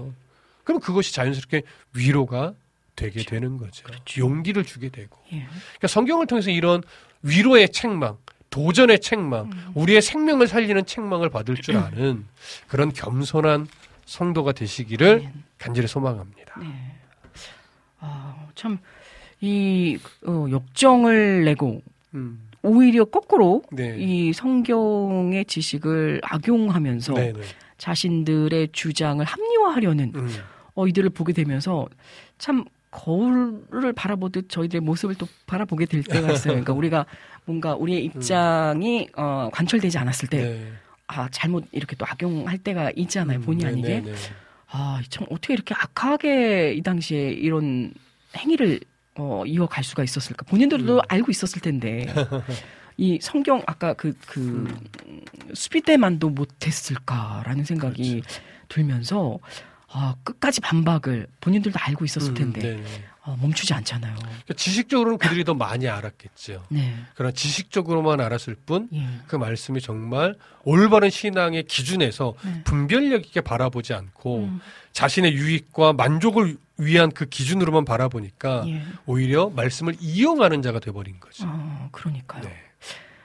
그럼 0.65 0.81
그것이 0.81 1.15
자연스럽게 1.15 1.63
위로가 1.95 2.55
되게 2.97 3.23
되는 3.23 3.59
거죠. 3.59 3.87
용기를 4.19 4.65
주게 4.65 4.89
되고. 4.89 5.17
예. 5.33 5.47
그러니까 5.47 5.87
성경을 5.87 6.27
통해서 6.27 6.51
이런 6.51 6.83
위로의 7.23 7.69
책망, 7.69 8.17
도전의 8.51 9.01
책망, 9.01 9.51
우리의 9.75 10.03
생명을 10.03 10.47
살리는 10.49 10.87
책망을 10.87 11.29
받을 11.31 11.57
줄 11.57 11.77
아는 11.77 12.25
그런 12.67 12.93
겸손한 12.93 13.69
성도가 14.07 14.53
되시기를 14.53 15.29
간절히 15.59 15.87
소망합니다. 15.87 16.61
네. 16.61 16.67
아, 18.01 18.47
참, 18.55 18.79
이, 19.41 19.99
어, 20.27 20.47
역정을 20.51 21.45
내고, 21.45 21.83
음, 22.15 22.41
오히려 22.63 23.05
거꾸로 23.05 23.63
네. 23.71 23.97
이 23.99 24.33
성경의 24.33 25.45
지식을 25.45 26.21
악용하면서 26.25 27.13
네, 27.15 27.33
네. 27.33 27.41
자신들의 27.77 28.71
주장을 28.73 29.25
합리화하려는 29.25 30.13
음, 30.15 30.29
어, 30.75 30.87
이들을 30.87 31.11
보게 31.11 31.33
되면서 31.33 31.87
참 32.39 32.65
거울을 32.91 33.93
바라보듯 33.95 34.49
저희들의 34.49 34.81
모습을 34.81 35.15
또 35.17 35.29
바라보게 35.47 35.87
될 35.87 36.03
때가 36.03 36.33
있어요. 36.33 36.53
그러니까 36.55 36.73
우리가 36.73 37.07
뭔가 37.49 37.75
우리의 37.75 38.05
입장이 38.05 39.09
어, 39.17 39.49
관철되지 39.51 39.97
않았을 39.97 40.29
때, 40.29 40.43
네. 40.43 40.73
아, 41.07 41.31
잘못 41.31 41.65
이렇게 41.73 41.97
또 41.97 42.05
악용할 42.07 42.59
때가 42.59 42.93
있잖아요. 42.95 43.41
본의 43.41 43.65
네, 43.65 43.67
아니게. 43.67 43.89
네, 44.01 44.13
네. 44.13 44.15
아, 44.71 45.01
참 45.09 45.27
어떻게 45.31 45.55
이렇게 45.55 45.75
악하게 45.75 46.75
이 46.75 46.83
당시에 46.83 47.31
이런 47.31 47.95
행위를 48.37 48.81
어, 49.15 49.45
이어갈 49.47 49.83
수가 49.83 50.05
있었을까? 50.05 50.45
본인들도 50.45 50.97
음. 50.97 51.01
알고 51.09 51.31
있었을 51.31 51.63
텐데. 51.63 52.07
이 53.01 53.19
성경 53.23 53.63
아까 53.65 53.95
그, 53.95 54.13
그, 54.27 54.67
수비 55.55 55.81
때만도 55.81 56.31
못했을까라는 56.31 57.65
생각이 57.65 58.21
그렇죠. 58.21 58.41
들면서, 58.69 59.39
아, 59.87 60.17
끝까지 60.23 60.61
반박을 60.61 61.29
본인들도 61.41 61.79
알고 61.81 62.05
있었을 62.05 62.33
음, 62.33 62.35
텐데. 62.35 62.83
아, 63.18 63.18
멈추지 63.41 63.75
않잖아요. 63.75 64.15
그러니까 64.17 64.55
지식적으로는 64.55 65.19
그들이 65.19 65.45
더 65.45 65.55
많이 65.55 65.89
알았겠죠. 65.89 66.65
네. 66.69 66.95
그러나 67.15 67.33
지식적으로만 67.33 68.21
알았을 68.21 68.57
뿐, 68.67 68.89
예. 68.93 69.07
그 69.27 69.37
말씀이 69.37 69.81
정말 69.81 70.35
올바른 70.65 71.11
신앙의 71.11 71.65
기준에서 71.65 72.35
네. 72.45 72.63
분별력 72.65 73.27
있게 73.27 73.41
바라보지 73.41 73.95
않고 73.95 74.45
음. 74.45 74.61
자신의 74.93 75.35
유익과 75.35 75.93
만족을 75.95 76.57
위한 76.79 77.11
그 77.11 77.27
기준으로만 77.27 77.85
바라보니까 77.85 78.65
예. 78.69 78.83
오히려 79.07 79.51
말씀을 79.51 79.97
이용하는 80.01 80.63
자가 80.63 80.79
돼버린 80.79 81.19
거죠. 81.21 81.45
아, 81.47 81.89
그러니까요. 81.93 82.43
네. 82.43 82.55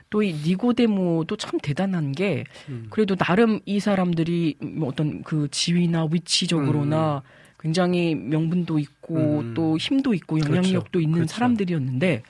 또이 0.10 0.34
니고데모도 0.46 1.38
참 1.38 1.60
대단한 1.60 2.12
게 2.12 2.44
음. 2.70 2.86
그래도 2.92 3.16
나름 3.16 3.60
이 3.66 3.80
사람들이 3.80 4.58
뭐 4.62 4.90
어떤 4.90 5.24
그 5.24 5.48
지위나 5.50 6.08
위치적으로나 6.12 7.24
굉장히 7.64 8.14
명분도 8.14 8.78
있고 8.78 9.16
음. 9.16 9.54
또 9.54 9.78
힘도 9.78 10.14
있고 10.14 10.36
그렇죠. 10.36 10.58
영향력도 10.58 11.00
있는 11.00 11.14
그렇죠. 11.14 11.34
사람들이었는데 11.34 12.24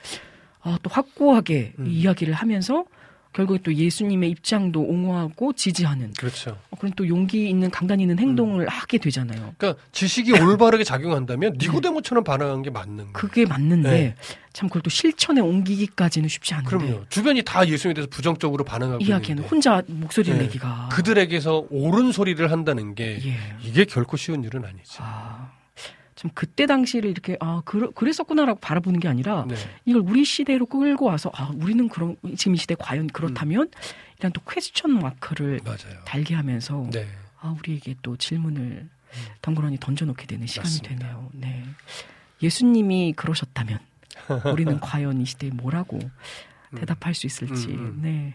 아, 0.62 0.78
또 0.82 0.88
확고하게 0.88 1.74
음. 1.80 1.86
이 1.86 2.00
이야기를 2.00 2.32
하면서 2.32 2.84
결국에 3.34 3.58
또 3.64 3.74
예수님의 3.74 4.30
입장도 4.30 4.80
옹호하고 4.80 5.52
지지하는 5.54 6.12
그렇죠. 6.12 6.56
어, 6.70 6.76
그런 6.78 6.92
또 6.94 7.06
용기 7.08 7.48
있는 7.48 7.68
강단 7.68 7.98
있는 7.98 8.18
행동을 8.18 8.68
하게 8.68 8.98
되잖아요. 8.98 9.54
그러니까 9.58 9.82
지식이 9.90 10.32
올바르게 10.40 10.84
작용한다면 10.84 11.56
니고데모처럼 11.58 12.22
반응한 12.22 12.62
게 12.62 12.70
맞는 12.70 12.96
거예요. 12.96 13.12
그게 13.12 13.44
맞는데 13.44 13.90
네. 13.90 14.14
참 14.52 14.68
그걸 14.68 14.82
또 14.82 14.88
실천에 14.88 15.40
옮기기까지는 15.40 16.28
쉽지 16.28 16.54
않은데 16.54 16.70
그럼요. 16.70 17.04
주변이 17.08 17.42
다 17.42 17.66
예수님에 17.66 17.94
대해서 17.94 18.08
부정적으로 18.08 18.62
반응하고 18.62 19.02
이야기는 19.02 19.42
혼자 19.42 19.82
목소리를 19.88 20.38
네. 20.38 20.44
내기가 20.44 20.88
그들에게서 20.92 21.66
옳은 21.70 22.12
소리를 22.12 22.52
한다는 22.52 22.94
게 22.94 23.18
예. 23.24 23.36
이게 23.64 23.84
결코 23.84 24.16
쉬운 24.16 24.44
일은 24.44 24.64
아니죠. 24.64 25.02
아, 25.02 25.50
참 26.24 26.30
그때 26.34 26.66
당시를 26.66 27.10
이렇게 27.10 27.36
아 27.40 27.60
그러, 27.66 27.90
그랬었구나라고 27.90 28.58
바라보는 28.60 28.98
게 28.98 29.08
아니라 29.08 29.44
네. 29.46 29.54
이걸 29.84 30.02
우리 30.02 30.24
시대로 30.24 30.64
끌고 30.64 31.04
와서 31.04 31.30
아 31.34 31.50
우리는 31.54 31.86
그런 31.88 32.16
지금 32.36 32.54
이 32.54 32.56
시대 32.56 32.74
과연 32.78 33.08
그렇다면 33.08 33.70
이런 34.18 34.32
또 34.32 34.40
퀘스천 34.48 34.90
마크를 34.98 35.60
맞아요. 35.64 36.02
달게 36.06 36.34
하면서 36.34 36.88
네. 36.90 37.06
아 37.40 37.54
우리에게 37.58 37.96
또 38.02 38.16
질문을 38.16 38.88
덩그러니 39.42 39.78
던져놓게 39.78 40.26
되는 40.26 40.46
시간이 40.46 40.66
맞습니다. 40.66 40.96
되네요. 40.96 41.28
네. 41.34 41.64
예수님이 42.42 43.12
그러셨다면 43.14 43.78
우리는 44.52 44.80
과연 44.80 45.20
이 45.20 45.26
시대에 45.26 45.50
뭐라고 45.50 45.98
대답할 46.74 47.14
수 47.14 47.26
있을지 47.26 47.68
음, 47.68 47.78
음. 47.78 47.98
네. 48.02 48.34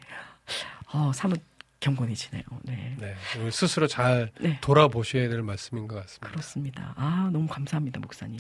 어, 0.93 1.11
사뭇 1.13 1.41
경건해지네요. 1.80 2.43
네. 2.63 2.95
네. 2.99 3.15
스스로 3.51 3.88
잘 3.88 4.32
네. 4.39 4.57
돌아보셔야 4.61 5.30
될 5.30 5.41
말씀인 5.41 5.88
것 5.88 5.95
같습니다. 6.01 6.27
그렇습니다. 6.30 6.93
아, 6.97 7.30
너무 7.32 7.47
감사합니다, 7.47 7.99
목사님. 7.99 8.38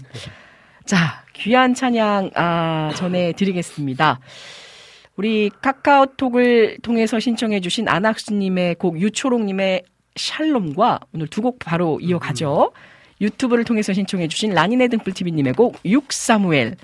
자, 0.85 1.23
귀한 1.33 1.73
찬양, 1.73 2.31
아, 2.35 2.91
전해드리겠습니다. 2.95 4.19
우리 5.15 5.49
카카오톡을 5.61 6.77
통해서 6.81 7.19
신청해주신 7.19 7.87
안학수님의 7.89 8.75
곡, 8.75 8.99
유초롱님의 8.99 9.83
샬롬과 10.15 10.99
오늘 11.13 11.27
두 11.27 11.41
곡 11.41 11.59
바로 11.59 11.99
이어가죠. 12.01 12.71
유튜브를 13.21 13.63
통해서 13.65 13.93
신청해주신 13.93 14.53
라니네 14.53 14.87
등불TV님의 14.89 15.53
곡, 15.53 15.77
육사무엘. 15.85 16.75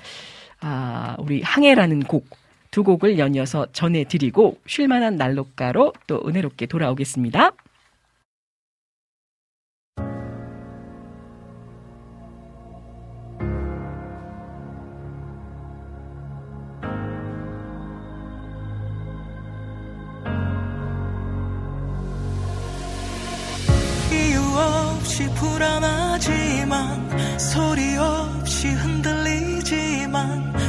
아, 0.62 1.16
우리 1.20 1.42
항해라는 1.42 2.02
곡. 2.04 2.28
두 2.76 2.84
곡을 2.84 3.18
연이어서 3.18 3.68
전해드리고, 3.72 4.58
쉴만한 4.68 5.16
난로가로 5.16 5.94
또 6.08 6.22
은혜롭게 6.28 6.66
돌아오겠습니다. 6.66 7.54
불안하지만 25.36 27.40
소리 27.40 27.98
없이 27.98 28.68
흔들리지만 28.68 30.65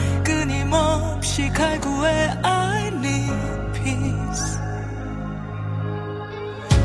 끊임없이 1.25 1.49
갈구해 1.49 2.31
I 2.43 2.87
need 2.87 3.33
peace 3.73 4.59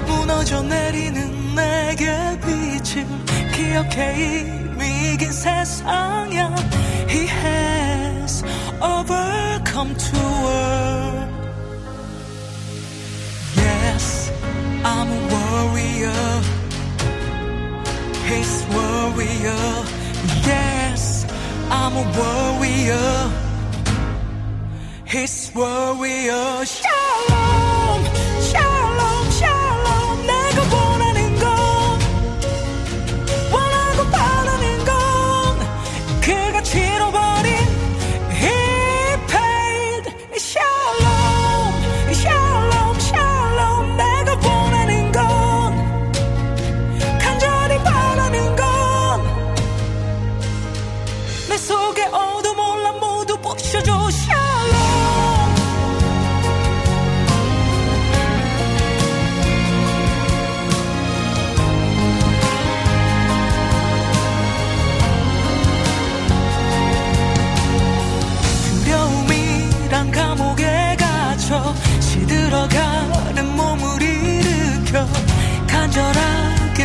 무너져 0.06 0.62
내리는 0.62 1.54
내게 1.54 2.06
빛을 2.40 3.06
기억해 3.52 4.16
이미 4.16 5.12
이긴 5.12 5.30
세상이야 5.30 6.54
He 7.08 7.26
has 7.28 8.42
overcome 8.80 9.94
to 9.94 10.18
world 10.18 11.36
Yes, 13.56 14.32
I'm 14.84 15.08
a 15.08 15.20
warrior. 15.32 16.42
He's 18.28 18.64
warrior. 18.70 19.84
Yes, 20.44 21.26
I'm 21.70 21.96
a 21.96 22.04
warrior. 22.18 23.46
His 25.11 25.51
warrior 25.53 26.65
shalom. 26.65 28.30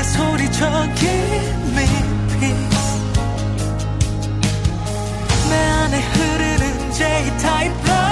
소리쳐 0.07 0.87
Give 0.95 1.57
me 1.75 1.87
peace 2.39 2.87
내 5.51 5.57
안에 5.57 6.01
흐르는 6.01 6.93
J-type 6.93 8.06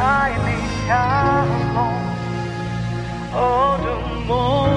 I 0.00 0.30
need 0.46 0.90
alone. 1.02 2.08
Oh, 3.34 3.76
the 3.82 4.26
more. 4.26 4.67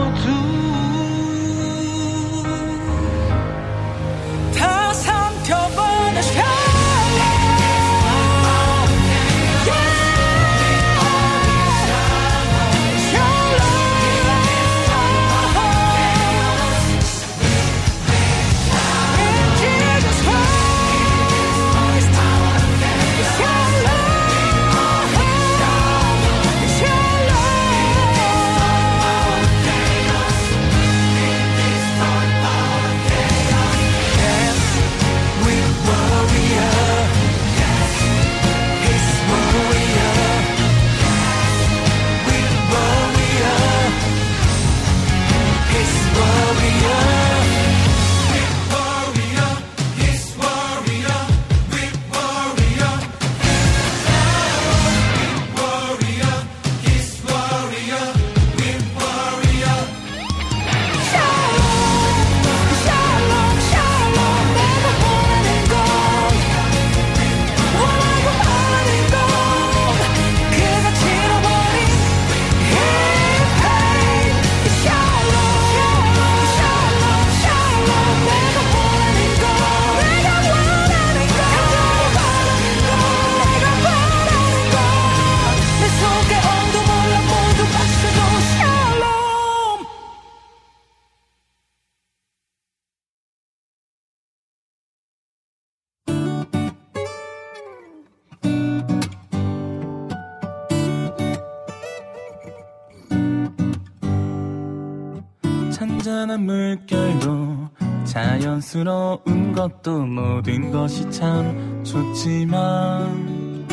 자연스러운 108.71 109.51
것도 109.53 110.05
모든 110.05 110.71
것이 110.71 111.09
참 111.11 111.83
좋지만 111.83 113.67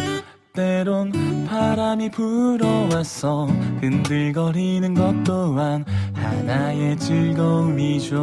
때론 0.52 1.12
바람이 1.48 2.10
불어와서 2.10 3.46
흔들거리는 3.80 4.94
것 4.94 5.22
또한 5.22 5.84
하나의 6.14 6.98
즐거움이죠. 6.98 8.16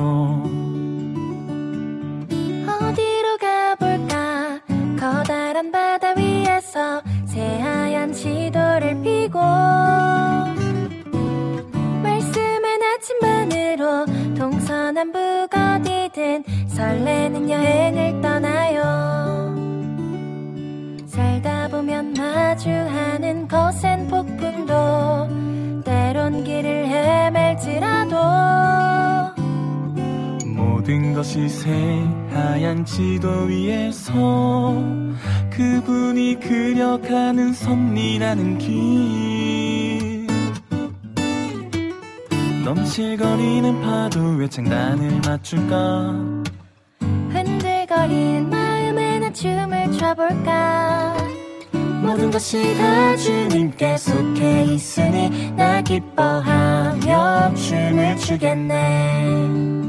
어디로 2.68 3.38
가볼까 3.40 4.60
커다란 5.00 5.72
바다 5.72 6.14
위에서 6.18 7.02
새하얀 7.26 8.12
지도를 8.12 9.02
피고 9.02 9.40
말씀의 12.04 12.78
나침반으로 12.80 14.06
동서남북 14.38 15.50
어디든 15.54 16.45
설레는 16.76 17.50
여행을 17.50 18.22
떠나요. 18.22 19.56
살다 21.08 21.70
보면 21.70 22.14
마주하는 22.14 23.48
거센 23.48 24.10
폭풍도 24.10 25.84
때론 25.86 26.44
길을 26.44 26.88
헤맬지라도 26.88 28.16
모든 30.54 31.14
것이 31.14 31.48
새하얀 31.48 32.84
지도 32.84 33.30
위에서 33.46 34.14
그분이 35.52 36.42
그려가는 36.42 37.54
섭리라는 37.54 38.58
길. 38.58 40.28
넘실거리는 42.66 43.82
파도에 43.82 44.50
장단을 44.50 45.22
맞출까 45.26 46.44
흔들거리는 47.86 48.50
마음에 48.50 49.20
나 49.20 49.32
춤을 49.32 49.92
춰볼까? 49.94 51.16
모든 52.02 52.32
것이 52.32 52.76
다 52.78 53.16
주님께 53.16 53.98
속해 53.98 54.64
있으니 54.64 55.52
나 55.56 55.82
기뻐하며 55.82 57.54
춤을 57.56 58.18
추겠네. 58.18 59.86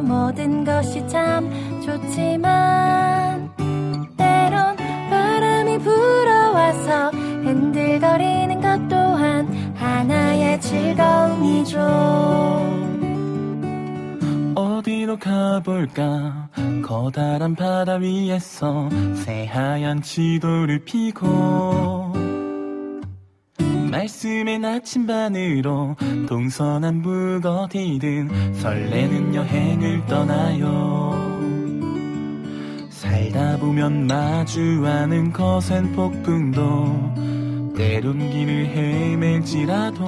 모든 0.00 0.64
것이 0.64 1.06
참 1.08 1.50
좋지만 2.18 3.54
때론 4.16 4.76
바람이 5.08 5.78
불어와서 5.78 7.10
흔들거리는 7.10 8.60
것 8.60 8.88
또한 8.88 9.46
하나의 9.74 10.60
즐거움이죠. 10.60 11.78
어디로 14.56 15.18
가볼까? 15.18 16.48
커다란 16.82 17.54
바다 17.54 17.94
위에서 17.94 18.88
새하얀 19.14 20.02
지도를 20.02 20.84
피고 20.84 22.12
말씀의 23.90 24.58
나침반으로 24.58 25.96
동서남북 26.28 27.44
어디든 27.44 28.54
설레는 28.54 29.34
여행을 29.34 30.06
떠나요 30.06 31.37
살다 33.08 33.56
보면 33.56 34.06
마주하는 34.06 35.32
거센 35.32 35.92
폭풍도 35.92 37.14
때론 37.74 38.18
길을 38.30 38.66
헤맬지라도. 38.66 40.04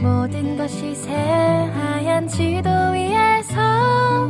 모든 0.00 0.56
것이 0.56 0.94
새하얀 0.94 2.28
지도 2.28 2.70
위에서 2.92 4.28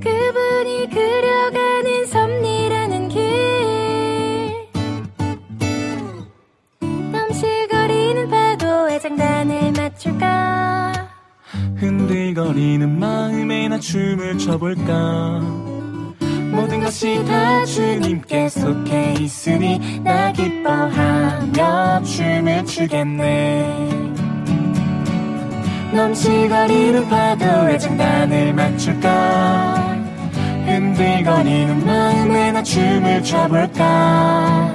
그분이 0.00 0.88
그려가는 0.90 2.06
섭리라는 2.06 3.08
길. 3.08 3.20
넘실거리는 7.12 8.28
파도에 8.28 8.98
장단을 8.98 9.72
맞출까? 9.72 11.10
흔들거리는 11.76 12.98
마음 12.98 13.39
에나 13.70 13.78
춤을 13.78 14.36
춰볼까? 14.36 15.40
모든 16.50 16.80
것이 16.80 17.24
다 17.24 17.64
주님께 17.64 18.48
속해 18.48 19.14
있으니 19.20 20.00
나 20.02 20.32
기뻐하며 20.32 22.02
춤을 22.02 22.66
추겠네. 22.66 24.12
넘실거리는 25.92 27.08
파도에 27.08 27.78
장단을 27.78 28.54
맞출까? 28.54 29.74
흔들거리는 30.66 31.86
마음에 31.86 32.50
나 32.50 32.64
춤을 32.64 33.22
춰볼까? 33.22 34.74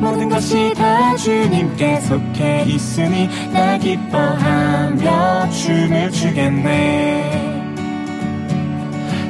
모든 0.00 0.28
것이 0.28 0.74
다 0.74 1.14
주님께 1.14 2.00
속해 2.00 2.64
있으니 2.66 3.28
나 3.52 3.78
기뻐하며 3.78 5.50
춤을 5.50 6.10
추겠네 6.10 7.23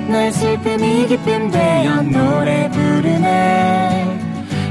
날 0.08 0.32
슬픔이 0.32 1.06
기쁨 1.06 1.50
되어 1.50 2.02
노래 2.02 2.68
부르네. 2.70 4.18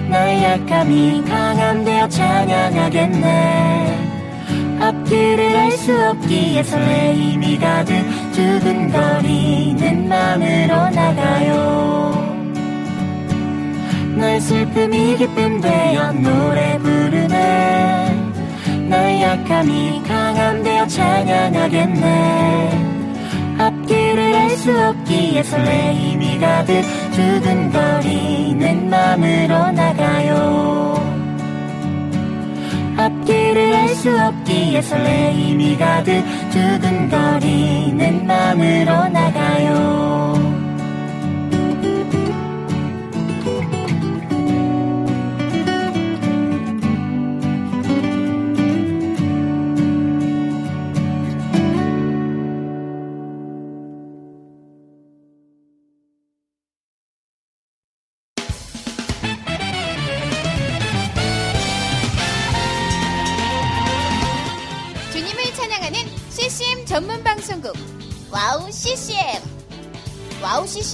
나의 0.10 0.44
약함이 0.44 1.24
강함 1.26 1.84
되어 1.84 2.08
찬양하겠네. 2.08 4.00
앞길을 4.80 5.58
알 5.58 5.72
수 5.72 5.92
없기에 6.10 6.62
설레임이 6.64 7.58
가득 7.58 7.96
두근거리는 8.34 10.08
마음으로 10.08 10.90
나가요. 10.92 12.14
날 14.16 14.40
슬픔이 14.40 15.18
기쁨 15.18 15.60
되어 15.60 16.12
노래 16.14 16.78
부르네. 16.78 18.16
나의 18.90 19.22
약함이 19.24 20.04
강함 20.08 20.62
되어 20.64 20.86
찬양하겠네. 20.88 22.94
앞길을 23.58 24.34
알 24.36 24.50
수 24.58 24.70
없 24.72 24.93
기에 25.04 25.44
설레임이 25.44 26.40
가득 26.40 26.82
두근거리는 27.12 28.90
마음으로 28.90 29.72
나가요. 29.72 30.94
앞길을 32.98 33.74
알 33.74 33.96
수 33.96 34.10
없기에 34.10 34.82
설레임이 34.82 35.78
가득 35.78 36.24
두근거리는 36.52 38.28
마음으로 38.28 39.08
나가요 39.10 40.43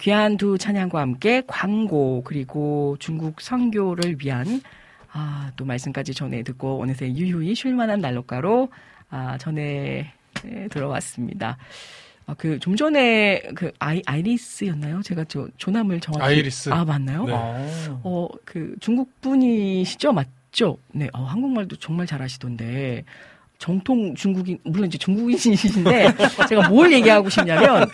귀한 0.00 0.36
두 0.36 0.58
찬양과 0.58 1.00
함께 1.00 1.42
광고 1.46 2.22
그리고 2.24 2.96
중국 2.98 3.40
선교를 3.40 4.16
위한 4.20 4.60
아, 5.12 5.50
또 5.56 5.64
말씀까지 5.64 6.14
전해 6.14 6.42
듣고 6.42 6.82
어느새 6.82 7.08
유유히 7.08 7.54
쉴만한 7.54 8.00
난로가로 8.00 8.68
아, 9.10 9.38
전해 9.38 10.12
에, 10.44 10.68
들어왔습니다. 10.68 11.56
아, 12.26 12.34
그, 12.36 12.58
좀 12.58 12.76
전에, 12.76 13.40
그, 13.54 13.72
아이, 13.78 14.02
아이리스였나요? 14.04 15.00
제가 15.00 15.24
저, 15.24 15.48
조남을 15.56 16.00
정확히. 16.00 16.24
아이리스. 16.26 16.68
아, 16.70 16.84
맞나요? 16.84 17.24
네. 17.24 17.32
어, 18.04 18.28
그, 18.44 18.76
중국 18.80 19.18
분이시죠? 19.22 20.12
맞죠? 20.12 20.76
네, 20.92 21.08
어, 21.14 21.22
한국말도 21.22 21.76
정말 21.76 22.06
잘하시던데. 22.06 23.04
정통 23.58 24.14
중국인, 24.14 24.58
물론 24.62 24.86
이제 24.86 24.96
중국인이신데, 24.98 26.14
제가 26.48 26.68
뭘 26.68 26.92
얘기하고 26.92 27.28
싶냐면, 27.28 27.88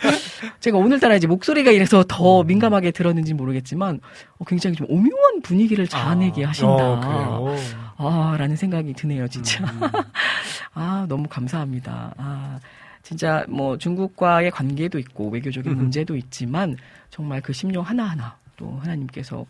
제가 0.59 0.77
오늘따라 0.77 1.15
이제 1.15 1.25
목소리가 1.25 1.71
이래서 1.71 2.03
더 2.07 2.41
음. 2.41 2.47
민감하게 2.47 2.91
들었는지 2.91 3.33
모르겠지만, 3.33 3.99
어, 4.37 4.45
굉장히 4.45 4.75
좀 4.75 4.85
오묘한 4.89 5.41
분위기를 5.41 5.87
자아내게 5.87 6.43
하신다. 6.43 6.71
어. 6.71 7.55
아, 7.97 8.35
라는 8.37 8.55
생각이 8.55 8.93
드네요, 8.93 9.27
진짜. 9.27 9.63
음. 9.63 9.81
아, 10.75 11.07
너무 11.09 11.27
감사합니다. 11.27 12.13
아, 12.17 12.59
진짜 13.01 13.43
뭐 13.47 13.77
중국과의 13.77 14.51
관계도 14.51 14.99
있고 14.99 15.29
외교적인 15.29 15.71
음. 15.71 15.77
문제도 15.77 16.15
있지만 16.15 16.75
정말 17.09 17.41
그 17.41 17.53
심령 17.53 17.83
하나하나 17.83 18.37
또 18.55 18.79
하나님께서 18.81 19.45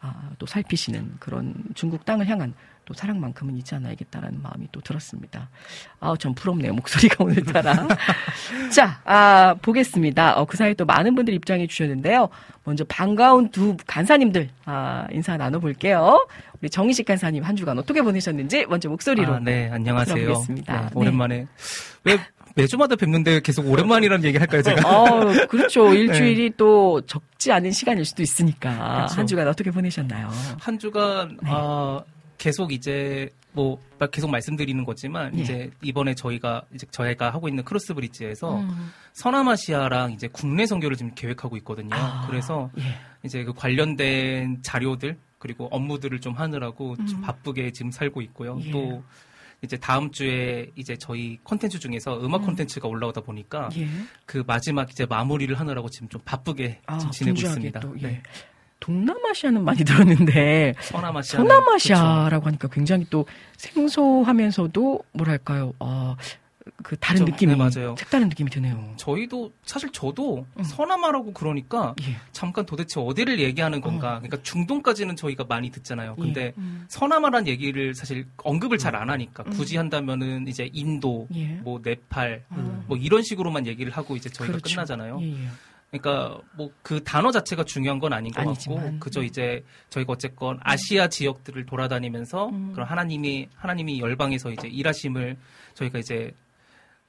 아, 0.00 0.30
또 0.38 0.46
살피시는 0.46 1.16
그런 1.18 1.54
중국 1.74 2.04
땅을 2.04 2.26
향한 2.28 2.54
또 2.88 2.94
사랑만큼은 2.94 3.54
잊지 3.58 3.74
않아야겠다라는 3.74 4.40
마음이 4.40 4.68
또 4.72 4.80
들었습니다. 4.80 5.50
아, 6.00 6.14
전 6.18 6.34
부럽네요. 6.34 6.72
목소리가 6.72 7.16
오늘따라. 7.24 7.86
자, 8.72 9.02
아, 9.04 9.54
보겠습니다. 9.60 10.38
어, 10.38 10.46
그 10.46 10.56
사이에 10.56 10.72
또 10.72 10.86
많은 10.86 11.14
분들이 11.14 11.36
입장해 11.36 11.66
주셨는데요. 11.66 12.30
먼저 12.64 12.84
반가운 12.84 13.50
두 13.50 13.76
간사님들, 13.86 14.48
아, 14.64 15.06
인사 15.10 15.36
나눠볼게요. 15.36 16.26
우리 16.62 16.70
정희식 16.70 17.04
간사님 17.04 17.44
한 17.44 17.56
주간 17.56 17.78
어떻게 17.78 18.00
보내셨는지 18.00 18.64
먼저 18.66 18.88
목소리로. 18.88 19.34
아, 19.34 19.38
네, 19.38 19.68
안녕하세요. 19.70 20.44
네, 20.48 20.88
오랜만에. 20.94 21.46
왜 22.04 22.18
매주마다 22.58 22.96
뵙는데 22.96 23.40
계속 23.40 23.68
오랜만이라는 23.68 24.24
얘기 24.24 24.36
할까요, 24.36 24.62
제가? 24.62 24.88
어, 24.88 25.46
그렇죠. 25.48 25.94
일주일이 25.94 26.52
또 26.56 27.00
적지 27.02 27.52
않은 27.52 27.70
시간일 27.70 28.04
수도 28.04 28.22
있으니까. 28.22 28.70
네. 28.70 28.76
그렇죠. 28.78 29.14
한 29.14 29.26
주간 29.28 29.48
어떻게 29.48 29.70
보내셨나요? 29.70 30.28
한 30.58 30.78
주간, 30.78 31.38
네. 31.40 31.50
아, 31.52 32.00
계속 32.36 32.72
이제, 32.72 33.30
뭐, 33.52 33.80
계속 34.10 34.28
말씀드리는 34.30 34.84
거지만, 34.84 35.36
예. 35.38 35.42
이제 35.42 35.70
이번에 35.82 36.14
저희가, 36.14 36.62
이제 36.74 36.84
저희가 36.90 37.30
하고 37.30 37.48
있는 37.48 37.62
크로스 37.62 37.94
브릿지에서 37.94 38.58
음. 38.58 38.90
서남아시아랑 39.12 40.12
이제 40.12 40.28
국내 40.32 40.66
선교를 40.66 40.96
지금 40.96 41.12
계획하고 41.14 41.56
있거든요. 41.58 41.94
아, 41.94 42.26
그래서 42.28 42.70
예. 42.78 42.82
이제 43.24 43.44
그 43.44 43.52
관련된 43.52 44.58
자료들, 44.62 45.16
그리고 45.38 45.68
업무들을 45.70 46.20
좀 46.20 46.34
하느라고 46.34 46.96
좀 46.96 47.18
음. 47.18 47.20
바쁘게 47.22 47.70
지금 47.70 47.92
살고 47.92 48.20
있고요. 48.22 48.58
예. 48.64 48.70
또, 48.72 49.04
이제 49.62 49.76
다음 49.76 50.10
주에 50.10 50.70
이제 50.76 50.96
저희 50.96 51.38
콘텐츠 51.42 51.78
중에서 51.78 52.20
음악 52.24 52.42
음. 52.42 52.46
콘텐츠가 52.46 52.86
올라오다 52.86 53.22
보니까 53.22 53.68
예. 53.76 53.88
그 54.24 54.44
마지막 54.46 54.90
이제 54.90 55.04
마무리를 55.04 55.58
하느라고 55.58 55.88
지금 55.88 56.08
좀 56.08 56.20
바쁘게 56.24 56.80
아, 56.86 56.98
지금 56.98 57.12
지내고 57.12 57.38
있습니다. 57.40 57.80
또, 57.80 57.94
예. 57.98 58.02
네. 58.02 58.22
동남아시아는 58.80 59.64
많이 59.64 59.78
들었는데 59.84 60.74
서남아시아. 60.80 61.40
서남아시아라고 61.40 62.46
하니까 62.46 62.68
굉장히 62.68 63.06
또 63.10 63.26
생소하면서도 63.56 65.00
뭐랄까요? 65.12 65.72
아, 65.80 66.16
그 66.82 66.96
다른 66.98 67.24
그렇죠. 67.24 67.32
느낌이 67.32 67.52
네, 67.52 67.58
맞아요. 67.58 67.96
색다른 67.98 68.28
느낌이 68.28 68.50
드네요. 68.50 68.94
저희도 68.96 69.52
사실 69.64 69.90
저도 69.90 70.46
음. 70.56 70.62
서남아라고 70.62 71.32
그러니까 71.32 71.94
예. 72.02 72.16
잠깐 72.30 72.66
도대체 72.66 73.00
어디를 73.00 73.40
얘기하는 73.40 73.80
건가? 73.80 74.14
어. 74.16 74.18
그러니까 74.20 74.40
중동까지는 74.42 75.16
저희가 75.16 75.44
많이 75.48 75.70
듣잖아요. 75.70 76.14
근데 76.14 76.40
예. 76.46 76.52
음. 76.58 76.84
서남아란 76.88 77.48
얘기를 77.48 77.94
사실 77.94 78.26
언급을 78.44 78.78
잘안 78.78 79.10
하니까 79.10 79.42
음. 79.46 79.50
굳이 79.50 79.76
한다면은 79.76 80.46
이제 80.46 80.70
인도, 80.72 81.26
예. 81.34 81.46
뭐 81.64 81.80
네팔, 81.82 82.44
음. 82.52 82.84
뭐 82.86 82.96
이런 82.96 83.22
식으로만 83.22 83.66
얘기를 83.66 83.90
하고 83.92 84.14
이제 84.14 84.28
저희가 84.30 84.52
그렇죠. 84.58 84.74
끝나잖아요. 84.74 85.18
예, 85.20 85.32
예. 85.32 85.48
그러니까 85.90 86.38
뭐 86.56 86.70
그 86.82 87.02
단어 87.02 87.32
자체가 87.32 87.64
중요한 87.64 87.98
건 87.98 88.12
아닌 88.12 88.30
것 88.32 88.40
아니지만. 88.40 88.78
같고 88.84 88.98
그저 89.00 89.22
이제 89.22 89.64
저희가 89.90 90.12
어쨌건 90.12 90.58
아시아 90.62 91.08
지역들을 91.08 91.66
돌아다니면서 91.66 92.48
음. 92.50 92.72
그런 92.72 92.86
하나님이 92.86 93.48
하나님이 93.56 94.00
열방에서 94.00 94.52
이제 94.52 94.68
일하심을 94.68 95.36
저희가 95.74 95.98
이제 95.98 96.32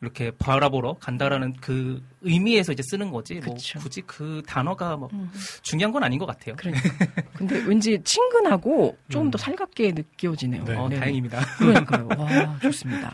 이렇게 0.01 0.31
바라보러 0.31 0.95
간다라는 0.99 1.55
그 1.59 2.01
의미에서 2.21 2.71
이제 2.71 2.81
쓰는 2.84 3.11
거지 3.11 3.35
뭐 3.35 3.55
그쵸. 3.55 3.80
굳이 3.80 4.01
그 4.05 4.41
단어가 4.47 4.95
뭐 4.95 5.09
음. 5.11 5.30
중요한 5.61 5.91
건 5.91 6.03
아닌 6.03 6.17
것 6.17 6.26
같아요. 6.26 6.55
그러니까. 6.55 6.89
근데 7.34 7.57
왠지 7.65 8.01
친근하고 8.03 8.97
좀 9.09 9.27
음. 9.27 9.31
더 9.31 9.38
살갑게 9.38 9.91
느껴지네요. 9.91 10.63
네. 10.63 10.76
어, 10.76 10.88
네. 10.88 10.99
다행입니다. 10.99 11.39
그러니까요. 11.57 12.07
와, 12.17 12.59
좋습니다. 12.61 13.13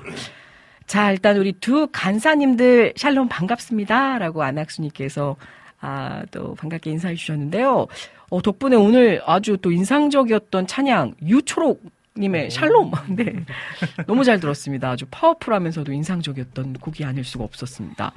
자, 0.86 1.12
일단 1.12 1.38
우리 1.38 1.54
두 1.54 1.88
간사님들 1.92 2.94
샬롬 2.96 3.30
반갑습니다. 3.30 4.20
라고 4.20 4.44
안학수님께서 4.44 5.36
아, 5.82 6.24
또 6.32 6.54
반갑게 6.56 6.92
인사해 6.92 7.16
주셨는데요. 7.16 7.88
어, 8.30 8.42
덕분에 8.42 8.76
오늘 8.76 9.22
아주 9.26 9.58
또 9.58 9.72
인상적이었던 9.72 10.68
찬양, 10.68 11.16
유초록 11.24 11.82
님의 12.18 12.50
샬롬. 12.52 12.92
네. 13.16 13.34
너무 14.08 14.24
잘 14.24 14.40
들었습니다. 14.40 14.92
아주 14.92 15.06
파워풀하면서도 15.12 15.92
인상적이었던 15.92 16.74
곡이 16.74 17.04
아닐 17.04 17.24
수가 17.24 17.44
없었습니다. 17.44 18.14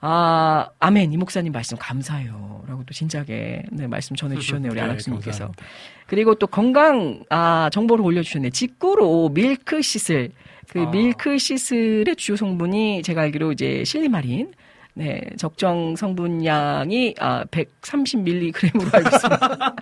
아, 0.00 0.68
아멘. 0.80 1.12
이 1.12 1.16
목사님 1.16 1.52
말씀 1.52 1.78
감사해요. 1.78 2.64
라고 2.68 2.84
또 2.84 2.92
진작에 2.92 3.62
네, 3.72 3.86
말씀 3.86 4.14
전해주셨네요. 4.14 4.70
우리 4.70 4.78
네, 4.78 4.84
안학수님께서. 4.84 5.30
감사합니다. 5.30 5.64
그리고 6.06 6.34
또 6.34 6.46
건강 6.46 7.24
아, 7.30 7.70
정보를 7.72 8.04
올려주셨네. 8.04 8.50
직구로 8.50 9.30
밀크 9.30 9.80
시슬. 9.82 10.30
그 10.68 10.80
아. 10.82 10.90
밀크 10.90 11.38
시슬의 11.38 12.16
주요 12.16 12.36
성분이 12.36 13.02
제가 13.02 13.22
알기로 13.22 13.52
이제 13.52 13.82
실리마린 13.84 14.52
네, 14.96 15.20
적정 15.36 15.96
성분량이 15.96 17.16
아, 17.18 17.44
130mg으로 17.46 18.94
알고 18.94 19.08
있습니다. 19.08 19.74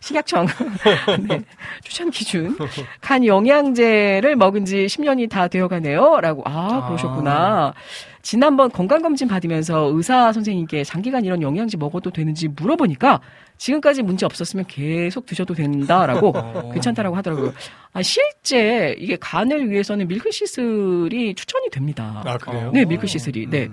식약청 0.00 0.46
네, 1.28 1.40
추천 1.84 2.10
기준 2.10 2.56
간 3.00 3.24
영양제를 3.24 4.34
먹은 4.34 4.64
지 4.64 4.86
10년이 4.86 5.30
다 5.30 5.46
되어가네요라고 5.46 6.42
아 6.44 6.86
그러셨구나. 6.88 7.72
지난번 8.22 8.70
건강검진 8.70 9.28
받으면서 9.28 9.90
의사 9.94 10.32
선생님께 10.32 10.82
장기간 10.82 11.24
이런 11.24 11.40
영양제 11.40 11.76
먹어도 11.78 12.10
되는지 12.10 12.48
물어보니까 12.48 13.20
지금까지 13.60 14.02
문제 14.02 14.24
없었으면 14.24 14.64
계속 14.66 15.26
드셔도 15.26 15.52
된다라고 15.52 16.32
괜찮다라고 16.72 17.14
하더라고요. 17.16 17.52
아, 17.92 18.02
실제 18.02 18.96
이게 18.98 19.16
간을 19.20 19.70
위해서는 19.70 20.08
밀크시슬이 20.08 21.34
추천이 21.34 21.68
됩니다. 21.68 22.22
아, 22.24 22.38
그래요? 22.38 22.70
네, 22.72 22.86
밀크시슬이. 22.86 23.50
네. 23.50 23.68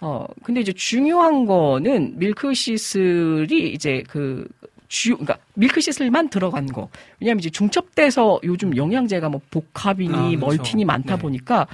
어, 0.00 0.24
근데 0.42 0.62
이제 0.62 0.72
중요한 0.72 1.44
거는 1.44 2.18
밀크시슬이 2.18 3.70
이제 3.70 4.02
그 4.08 4.48
주, 4.88 5.10
그러니까 5.10 5.36
밀크시슬만 5.54 6.30
들어간 6.30 6.64
거. 6.64 6.88
왜냐하면 7.20 7.40
이제 7.40 7.50
중첩돼서 7.50 8.40
요즘 8.44 8.74
영양제가 8.74 9.28
뭐 9.28 9.42
복합이니 9.50 10.14
아, 10.14 10.22
그렇죠. 10.22 10.38
멀티니 10.38 10.86
많다 10.86 11.16
네. 11.16 11.20
보니까 11.22 11.66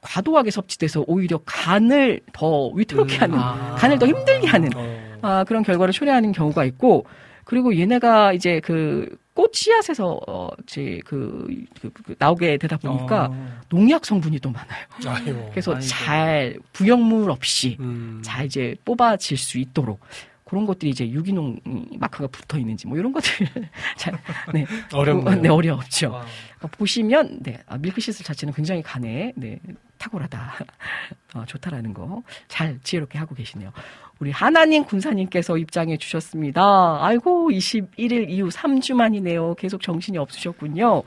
과도하게 0.00 0.50
섭취돼서 0.50 1.04
오히려 1.06 1.38
간을 1.46 2.20
더 2.32 2.68
위태롭게 2.70 3.16
하는, 3.18 3.38
아. 3.38 3.76
간을 3.76 4.00
더 4.00 4.06
힘들게 4.08 4.48
하는 4.48 4.70
어. 4.74 5.05
아, 5.22 5.44
그런 5.44 5.62
결과를 5.62 5.92
초래하는 5.92 6.32
경우가 6.32 6.64
있고, 6.64 7.06
그리고 7.44 7.76
얘네가 7.78 8.32
이제 8.32 8.60
그 8.60 9.16
꽃 9.36 9.54
씨앗에서 9.54 10.18
어, 10.26 10.48
이제 10.62 10.98
그, 11.04 11.46
그- 11.78 11.90
그 11.90 12.14
나오게 12.18 12.56
되다 12.56 12.78
보니까 12.78 13.26
어. 13.30 13.48
농약 13.68 14.06
성분이 14.06 14.38
또 14.40 14.50
많아요. 14.50 14.86
아유. 15.06 15.48
그래서 15.50 15.72
아이고. 15.72 15.86
잘 15.86 16.58
부영물 16.72 17.30
없이 17.30 17.76
음. 17.78 18.22
잘 18.24 18.46
이제 18.46 18.74
뽑아질 18.86 19.36
수 19.36 19.58
있도록 19.58 20.00
그런 20.46 20.64
것들이 20.64 20.90
이제 20.90 21.06
유기농 21.10 21.60
마크가 21.98 22.28
붙어 22.28 22.56
있는지 22.58 22.86
뭐 22.86 22.96
이런 22.96 23.12
것들 23.12 23.30
잘 23.98 24.18
네. 24.54 24.64
어렵네요. 24.94 25.42
네, 25.42 25.48
어렵죠. 25.50 26.12
와. 26.12 26.24
그러니까 26.56 26.78
보시면 26.78 27.40
네, 27.42 27.58
아, 27.66 27.76
밀크시슬 27.76 28.24
자체는 28.24 28.54
굉장히 28.54 28.80
간에 28.82 29.34
네, 29.36 29.58
탁월하다. 29.98 30.54
어, 31.34 31.44
좋다라는 31.44 31.92
거 31.92 32.22
잘 32.48 32.78
지혜롭게 32.82 33.18
하고 33.18 33.34
계시네요. 33.34 33.70
우리 34.18 34.30
하나님 34.30 34.84
군사님께서 34.84 35.58
입장해 35.58 35.98
주셨습니다. 35.98 36.98
아이고 37.04 37.50
21일 37.50 38.30
이후 38.30 38.48
3주 38.48 38.94
만이네요. 38.94 39.54
계속 39.54 39.82
정신이 39.82 40.16
없으셨군요. 40.16 41.02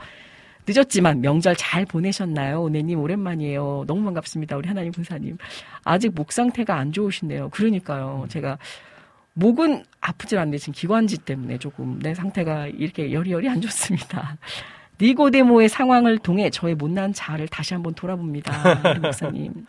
늦었지만 0.67 1.21
명절 1.21 1.55
잘 1.55 1.85
보내셨나요? 1.85 2.67
은혜님 2.67 2.99
오랜만이에요. 2.99 3.85
너무 3.87 4.03
반갑습니다. 4.03 4.55
우리 4.57 4.67
하나님 4.67 4.91
군사님. 4.91 5.37
아직 5.83 6.13
목 6.13 6.31
상태가 6.31 6.75
안 6.75 6.91
좋으신데요. 6.91 7.49
그러니까요. 7.49 8.27
제가 8.29 8.59
목은 9.33 9.83
아프질 10.01 10.37
않는데 10.37 10.59
지금 10.59 10.73
기관지 10.73 11.17
때문에 11.17 11.57
조금 11.57 11.97
내 11.99 12.13
상태가 12.13 12.67
이렇게 12.67 13.11
여리여리 13.11 13.49
안 13.49 13.61
좋습니다. 13.61 14.37
니고데모의 15.01 15.69
상황을 15.69 16.19
통해 16.19 16.49
저의 16.49 16.75
못난 16.75 17.13
자아를 17.13 17.47
다시 17.47 17.73
한번 17.73 17.93
돌아봅니다. 17.93 18.51
목사님. 19.01 19.65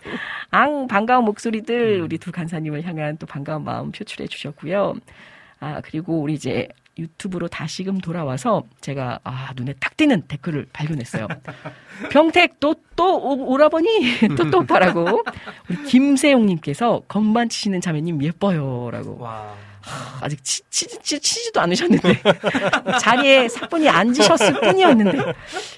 앙, 0.50 0.86
반가운 0.86 1.24
목소리들, 1.24 2.00
우리 2.02 2.18
두 2.18 2.32
간사님을 2.32 2.84
향한 2.84 3.16
또 3.16 3.26
반가운 3.26 3.64
마음 3.64 3.92
표출해 3.92 4.26
주셨고요. 4.26 4.94
아, 5.60 5.80
그리고 5.82 6.20
우리 6.20 6.34
이제 6.34 6.68
유튜브로 6.98 7.48
다시금 7.48 7.98
돌아와서 7.98 8.64
제가 8.80 9.20
아, 9.24 9.50
눈에 9.56 9.74
딱 9.80 9.96
띄는 9.96 10.22
댓글을 10.22 10.66
발견했어요. 10.72 11.28
병택 12.10 12.60
또 12.60 12.74
또 13.00 13.16
오라버니 13.16 13.88
또또 14.36 14.58
오빠라고 14.58 15.22
우리 15.70 15.82
김세용님께서 15.84 17.04
건반 17.08 17.48
치시는 17.48 17.80
자매님 17.80 18.22
예뻐요라고 18.22 19.16
와. 19.18 19.54
아직 20.20 20.42
치, 20.44 20.62
치, 20.70 20.86
치, 21.02 21.20
치지도 21.20 21.60
않으셨는데 21.60 22.22
자리에 23.00 23.48
사분이 23.48 23.88
앉으셨을 23.88 24.60
뿐이었는데 24.60 25.18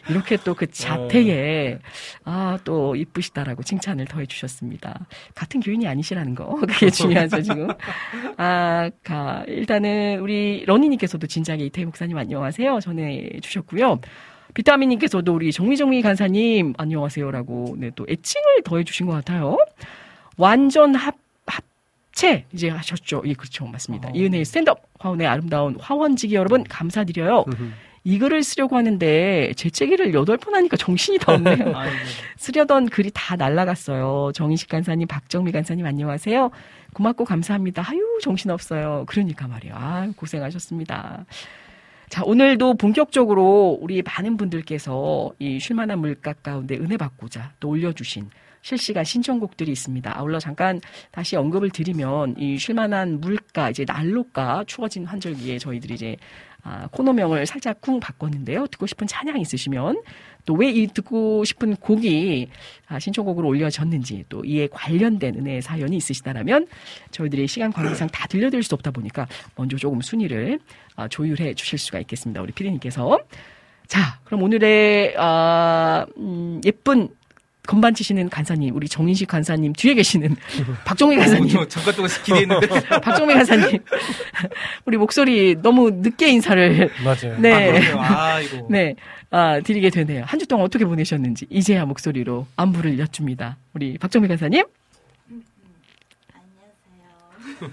이렇게 0.08 0.36
또 0.38 0.54
그 0.54 0.70
자태에 0.70 1.78
아 2.24 2.58
또 2.64 2.94
이쁘시다라고 2.96 3.62
칭찬을 3.62 4.04
더해 4.06 4.26
주셨습니다. 4.26 5.06
같은 5.34 5.60
교인이 5.60 5.86
아니시라는 5.88 6.34
거 6.34 6.54
그게 6.66 6.90
중요하죠 6.90 7.42
지금. 7.42 7.68
아, 8.36 8.90
가, 9.02 9.44
일단은 9.48 10.20
우리 10.20 10.64
러니님께서도 10.66 11.26
진작에 11.26 11.58
이태희 11.58 11.84
목사님 11.86 12.16
안녕하세요 12.18 12.80
전해 12.80 13.30
주셨고요. 13.42 14.00
비타민님께서도 14.54 15.34
우리 15.34 15.50
정미정미 15.50 16.02
간사님 16.02 16.74
안녕하세요라고 16.76 17.76
네, 17.78 17.90
또 17.94 18.06
애칭을 18.08 18.62
더해 18.64 18.84
주신 18.84 19.06
것 19.06 19.12
같아요. 19.14 19.56
완전 20.36 20.94
합 20.94 21.16
합체 22.12 22.44
이제 22.52 22.68
하셨죠. 22.68 23.22
예, 23.26 23.34
그렇죠. 23.34 23.66
맞습니다. 23.66 24.08
어. 24.08 24.12
이은혜의 24.14 24.44
스탠드업 24.44 24.82
화원의 25.00 25.26
아름다운 25.26 25.76
화원지기 25.80 26.34
여러분 26.34 26.62
감사드려요. 26.64 27.44
이 28.04 28.18
글을 28.18 28.42
쓰려고 28.42 28.76
하는데 28.76 29.52
재채기를 29.54 30.12
여덟 30.14 30.36
번 30.36 30.54
하니까 30.54 30.76
정신이 30.76 31.18
다 31.18 31.34
없네요. 31.34 31.56
쓰려던 32.36 32.88
글이 32.88 33.10
다 33.14 33.36
날라갔어요. 33.36 34.32
정인식 34.34 34.68
간사님, 34.68 35.08
박정미 35.08 35.52
간사님 35.52 35.86
안녕하세요. 35.86 36.50
고맙고 36.94 37.24
감사합니다. 37.24 37.84
아유 37.86 38.18
정신 38.22 38.50
없어요. 38.50 39.04
그러니까 39.06 39.48
말이에요. 39.48 39.74
아 39.76 40.08
고생하셨습니다. 40.16 41.24
자 42.08 42.22
오늘도 42.24 42.74
본격적으로 42.74 43.78
우리 43.80 44.02
많은 44.02 44.36
분들께서 44.36 45.32
이 45.38 45.58
쉴만한 45.58 45.98
물가 45.98 46.34
가운데 46.34 46.76
은혜 46.76 46.96
받고자 46.96 47.52
또 47.60 47.70
올려주신 47.70 48.28
실시간 48.62 49.04
신청곡들이 49.04 49.70
있습니다. 49.72 50.16
아울러 50.18 50.38
잠깐 50.38 50.80
다시 51.10 51.36
언급을 51.36 51.70
드리면 51.70 52.36
이 52.38 52.56
쉴만한 52.58 53.20
물가 53.20 53.70
이제 53.70 53.84
난로가 53.86 54.64
추워진 54.66 55.04
환절기에 55.04 55.58
저희들이 55.58 55.94
이제 55.94 56.16
아, 56.64 56.86
코너명을 56.92 57.44
살짝 57.44 57.80
쿵 57.80 57.98
바꿨는데요. 57.98 58.68
듣고 58.68 58.86
싶은 58.86 59.08
찬양 59.08 59.40
있으시면 59.40 60.00
또 60.46 60.54
왜 60.54 60.70
이 60.70 60.86
듣고 60.86 61.44
싶은 61.44 61.74
곡이 61.76 62.48
아, 62.86 63.00
신청곡으로 63.00 63.48
올려졌는지 63.48 64.24
또 64.28 64.44
이에 64.44 64.68
관련된 64.68 65.34
은혜의 65.36 65.60
사연이 65.62 65.96
있으시다라면 65.96 66.68
저희들이 67.10 67.48
시간 67.48 67.72
관계상 67.72 68.08
다 68.08 68.28
들려드릴 68.28 68.62
수 68.62 68.76
없다 68.76 68.92
보니까 68.92 69.26
먼저 69.56 69.76
조금 69.76 70.00
순위를 70.00 70.60
아, 70.94 71.08
조율해 71.08 71.54
주실 71.54 71.78
수가 71.80 71.98
있겠습니다. 72.00 72.40
우리 72.40 72.52
피디님께서. 72.52 73.18
자, 73.88 74.20
그럼 74.24 74.42
오늘의 74.44 75.14
아, 75.18 76.06
음, 76.16 76.60
예쁜 76.64 77.08
건반 77.66 77.94
치시는 77.94 78.28
간사님, 78.28 78.74
우리 78.74 78.88
정인식 78.88 79.28
간사님 79.28 79.72
뒤에 79.74 79.94
계시는 79.94 80.34
박종미 80.84 81.16
간사님. 81.16 81.48
저 81.48 81.68
잠깐 81.68 81.94
동안 81.94 82.10
기대했는데. 82.24 82.66
박종미 83.00 83.34
간사님. 83.34 83.78
우리 84.84 84.96
목소리 84.96 85.54
너무 85.62 85.90
늦게 85.90 86.28
인사를 86.30 86.90
맞아요. 87.04 87.38
네. 87.38 87.92
아. 87.92 88.32
아, 88.34 88.40
이거. 88.40 88.66
네, 88.68 88.94
아, 89.30 89.60
드리게 89.60 89.90
되네요. 89.90 90.24
한 90.26 90.40
주 90.40 90.46
동안 90.46 90.64
어떻게 90.66 90.84
보내셨는지 90.84 91.46
이제야 91.50 91.84
목소리로 91.84 92.46
안부를 92.56 92.98
여쭙니다. 92.98 93.56
우리 93.74 93.96
박정미 93.96 94.26
간사님. 94.26 94.64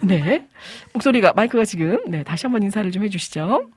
네, 0.01 0.45
목소리가 0.93 1.33
마이크가 1.33 1.65
지금 1.65 1.97
네 2.11 2.21
다시 2.23 2.45
한번 2.45 2.61
인사를 2.61 2.91
좀 2.91 3.03
해주시죠. 3.03 3.69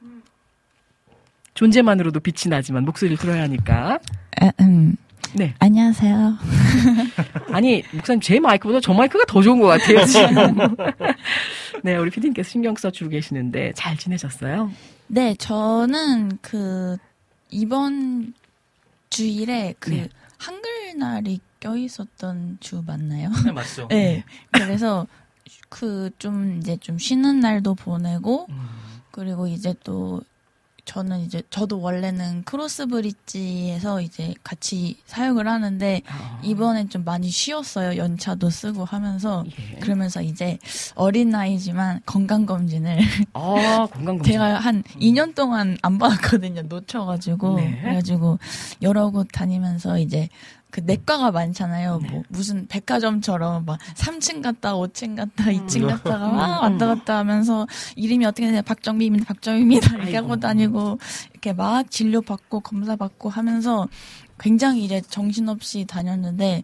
존재만으로도 1.55 2.21
빛이 2.21 2.51
나지만 2.51 2.85
목소리를 2.85 3.17
들어야 3.17 3.43
하니까. 3.43 3.99
음, 4.61 4.97
네. 5.35 5.55
안녕하세요. 5.61 6.37
아니 7.53 7.83
목사님 7.93 8.21
제 8.21 8.39
마이크보다 8.39 8.81
저 8.81 8.93
마이크가 8.93 9.25
더 9.27 9.41
좋은 9.41 9.61
것 9.61 9.67
같아요 9.67 10.05
지금. 10.05 10.77
네, 11.83 11.97
우리 11.97 12.11
피디님께서 12.11 12.49
신경 12.51 12.75
써주고 12.77 13.11
계시는데 13.11 13.73
잘 13.75 13.97
지내셨어요? 13.97 14.71
네, 15.09 15.35
저는 15.37 16.39
그 16.43 16.97
이번 17.51 18.35
주일에 19.11 19.75
그 19.79 19.91
네. 19.91 20.09
한글날이 20.39 21.41
껴 21.61 21.77
있었던 21.77 22.59
주 22.61 22.83
맞나요? 22.87 23.31
네, 23.45 23.53
맞죠. 23.53 23.89
네. 23.89 24.25
그래서 24.53 25.07
그 25.69 26.11
좀 26.19 26.59
이제 26.59 26.77
좀 26.77 26.99
쉬는 26.99 27.41
날도 27.41 27.75
보내고 27.75 28.47
음. 28.51 28.69
그리고 29.11 29.47
이제 29.47 29.75
또 29.85 30.21
저는 30.85 31.21
이제 31.21 31.43
저도 31.49 31.81
원래는 31.81 32.43
크로스 32.45 32.87
브릿지에서 32.87 34.01
이제 34.01 34.35
같이 34.43 34.97
사역을 35.07 35.47
하는데 35.47 36.03
아. 36.09 36.41
이번엔 36.43 36.89
좀 36.89 37.05
많이 37.05 37.31
쉬었어요. 37.31 37.97
연차도 37.97 38.51
쓰고 38.51 38.85
하면서 38.85 39.45
예. 39.47 39.79
그러면서 39.79 40.21
이제 40.23 40.59
어린 40.95 41.31
나이지만 41.31 42.01
건강 42.05 42.47
검진을 42.47 42.99
아. 43.33 43.87
제가 44.25 44.59
한 44.59 44.83
2년 45.01 45.35
동안 45.35 45.79
안 45.83 45.99
받았거든요. 45.99 46.63
놓쳐가지고 46.63 47.57
네. 47.57 47.81
그래가지고 47.81 48.39
여러 48.83 49.11
곳 49.11 49.29
다니면서 49.33 49.99
이제 49.99 50.29
그 50.73 50.81
내과가 50.81 51.31
많잖아요. 51.31 52.01
네. 52.03 52.11
뭐 52.11 52.23
무슨 52.31 52.67
백화점처럼 52.67 53.67
막 53.67 53.79
3층 53.95 54.43
갔다 54.43 54.73
5층 54.73 55.15
갔다 55.17 55.51
음. 55.51 55.67
2층 55.67 55.87
갔다가 55.87 56.29
막 56.31 56.63
왔다 56.63 56.87
갔다 56.87 57.19
하면서 57.19 57.67
이름이 57.95 58.25
어떻게 58.25 58.47
되냐 58.47 58.63
박정비입니다. 58.63 59.27
박정비입니다. 59.27 59.97
이렇게. 59.97 60.17
하고 60.17 60.37
다니고 60.41 60.99
이렇게 61.33 61.53
막 61.53 61.91
진료 61.91 62.23
받고 62.23 62.61
검사 62.61 62.97
받고 62.97 63.29
하면서 63.29 63.87
굉장히 64.41 64.87
이제 64.87 65.03
정신없이 65.03 65.85
다녔는데 65.85 66.63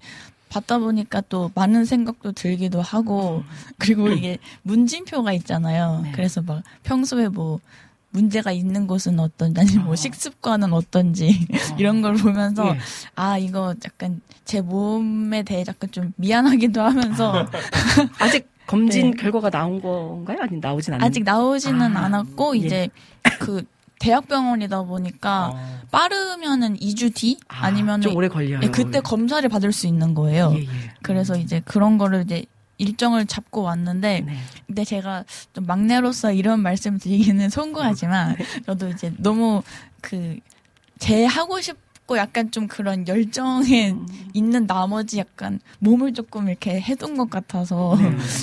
받다 0.48 0.78
보니까 0.78 1.20
또 1.28 1.50
많은 1.54 1.84
생각도 1.84 2.32
들기도 2.32 2.80
하고 2.80 3.44
음. 3.44 3.74
그리고 3.76 4.08
이게 4.08 4.38
문진표가 4.62 5.34
있잖아요. 5.34 6.00
네. 6.04 6.12
그래서 6.12 6.40
막 6.40 6.62
평소에 6.82 7.28
뭐 7.28 7.60
문제가 8.18 8.50
있는 8.50 8.86
곳은 8.88 9.20
어떤지 9.20 9.60
아니면 9.60 9.84
뭐 9.84 9.94
식습관은 9.94 10.72
어떤지 10.72 11.46
이런 11.78 12.02
걸 12.02 12.14
보면서 12.14 12.74
예. 12.74 12.78
아 13.14 13.38
이거 13.38 13.74
약간 13.84 14.20
제 14.44 14.60
몸에 14.60 15.44
대해 15.44 15.64
약간 15.66 15.90
좀 15.92 16.12
미안하기도 16.16 16.80
하면서 16.80 17.46
아직 18.18 18.48
검진 18.66 19.12
네. 19.12 19.16
결과가 19.16 19.50
나온 19.50 19.80
건가요? 19.80 20.38
아니 20.40 20.58
나오진 20.58 20.94
않는 20.94 21.06
아직 21.06 21.22
나오지는 21.22 21.96
아, 21.96 22.04
않았고 22.06 22.56
예. 22.56 22.66
이제 22.66 22.88
그 23.38 23.62
대학병원이다 24.00 24.82
보니까 24.82 25.54
빠르면은 25.90 26.76
2주 26.76 27.14
뒤 27.14 27.38
아, 27.48 27.66
아니면 27.66 28.00
좀 28.00 28.14
오래 28.14 28.28
걸려요. 28.28 28.60
예, 28.62 28.68
그때 28.68 29.00
검사를 29.00 29.48
받을 29.48 29.72
수 29.72 29.86
있는 29.86 30.14
거예요. 30.14 30.52
예, 30.54 30.62
예. 30.62 30.66
그래서 31.02 31.36
이제 31.36 31.60
그런 31.64 31.98
거를 31.98 32.22
이제 32.22 32.44
일정을 32.78 33.26
잡고 33.26 33.62
왔는데 33.62 34.20
네. 34.20 34.36
근데 34.66 34.84
제가 34.84 35.24
좀 35.52 35.66
막내로서 35.66 36.32
이런 36.32 36.60
말씀 36.60 36.98
드리기는 36.98 37.50
송구하지만 37.50 38.36
네. 38.36 38.44
저도 38.66 38.88
이제 38.90 39.12
너무 39.18 39.62
그 40.00 40.38
제 40.98 41.24
하고 41.24 41.60
싶고 41.60 42.18
약간 42.18 42.50
좀 42.50 42.66
그런 42.66 43.06
열정에 43.06 43.90
음. 43.90 44.06
있는 44.32 44.66
나머지 44.66 45.18
약간 45.18 45.60
몸을 45.78 46.12
조금 46.12 46.48
이렇게 46.48 46.80
해둔 46.80 47.16
것 47.16 47.30
같아서 47.30 47.96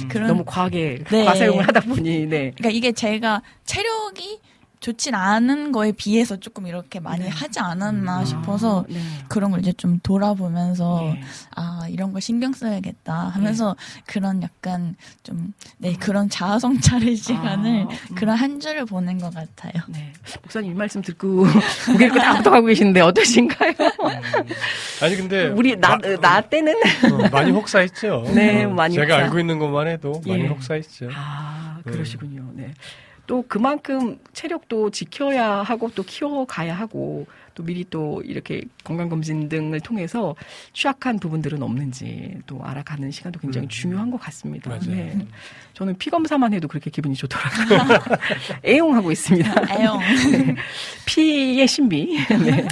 그런 0.10 0.28
너무 0.28 0.44
과하게 0.46 1.04
네. 1.12 1.26
과사용을 1.26 1.68
하다 1.68 1.82
보니 1.82 2.26
네. 2.28 2.52
그러니까 2.56 2.70
이게 2.70 2.92
제가 2.92 3.42
체력이 3.66 4.40
좋진 4.86 5.16
않은 5.16 5.72
거에 5.72 5.92
비해서 5.94 6.36
조금 6.40 6.68
이렇게 6.68 7.00
많이 7.00 7.24
네. 7.24 7.30
하지 7.32 7.60
않았나 7.60 8.24
싶어서 8.24 8.86
네. 8.88 9.00
그런 9.28 9.50
걸 9.50 9.60
이제 9.62 9.74
좀 9.74 10.00
돌아보면서 10.04 11.02
예. 11.06 11.22
아 11.56 11.88
이런 11.90 12.14
거 12.14 12.20
신경 12.20 12.54
써야겠다 12.54 13.30
하면서 13.30 13.76
그런 14.06 14.44
약간 14.44 14.96
좀 15.24 15.54
네 15.78 15.94
그런 16.00 16.30
자아 16.30 16.60
성찰의 16.60 17.16
시간을 17.16 17.88
음. 17.90 18.16
그런 18.16 18.36
한 18.38 18.60
주를 18.60 18.86
보낸 18.86 19.18
것 19.20 19.34
같아요. 19.34 19.74
네. 19.88 20.14
목사님 20.44 20.72
이 20.72 20.74
말씀 20.76 21.02
듣고 21.02 21.46
고개를 21.88 22.14
끄덕끄덕 22.14 22.54
하고 22.54 22.68
계시는데 22.68 23.02
어떠신가요? 23.02 23.74
아니 25.02 25.16
근데 25.16 25.48
우리 25.58 25.76
나, 25.76 25.98
마- 25.98 26.16
나 26.22 26.42
때는 26.42 26.74
어, 26.76 27.30
많이 27.32 27.52
혹사했죠. 27.52 28.24
네, 28.36 28.66
어, 28.66 28.70
많이 28.70 28.94
제가 28.96 29.16
혹사. 29.16 29.26
알고 29.26 29.40
있는 29.40 29.58
것만 29.60 29.88
해도 29.88 30.22
많이 30.28 30.44
예. 30.44 30.48
혹사했죠. 30.48 31.10
아, 31.14 31.80
네. 31.84 31.92
그러시군요. 31.92 32.50
네. 32.54 32.74
또 33.28 33.44
그만큼 33.48 34.20
체력도 34.34 34.92
지켜야 34.92 35.62
하고 35.64 35.90
또 35.96 36.04
키워가야 36.04 36.74
하고 36.74 37.26
또 37.56 37.64
미리 37.64 37.86
또 37.90 38.22
이렇게 38.24 38.62
건강검진 38.84 39.48
등을 39.48 39.80
통해서 39.80 40.36
취약한 40.74 41.18
부분들은 41.18 41.64
없는지 41.64 42.38
또 42.46 42.64
알아가는 42.64 43.10
시간도 43.10 43.40
굉장히 43.40 43.68
음. 43.68 43.70
중요한 43.70 44.12
것 44.12 44.20
같습니다. 44.20 44.70
맞아요. 44.70 44.90
네. 44.90 45.28
저는 45.74 45.98
피 45.98 46.10
검사만 46.10 46.54
해도 46.54 46.68
그렇게 46.68 46.90
기분이 46.90 47.16
좋더라고요. 47.16 48.00
애용하고 48.66 49.12
있습니다. 49.12 49.80
애용. 49.80 50.00
네. 50.32 50.56
피의 51.06 51.66
신비. 51.68 52.18
네. 52.44 52.68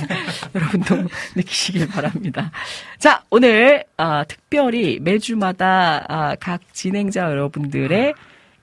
여러분도 0.54 1.10
느끼시길 1.36 1.88
바랍니다. 1.88 2.52
자, 3.00 3.24
오늘 3.30 3.86
아, 3.96 4.26
특별히 4.26 5.00
매주마다 5.00 6.06
아, 6.10 6.36
각 6.36 6.62
진행자 6.74 7.22
여러분들의 7.22 8.14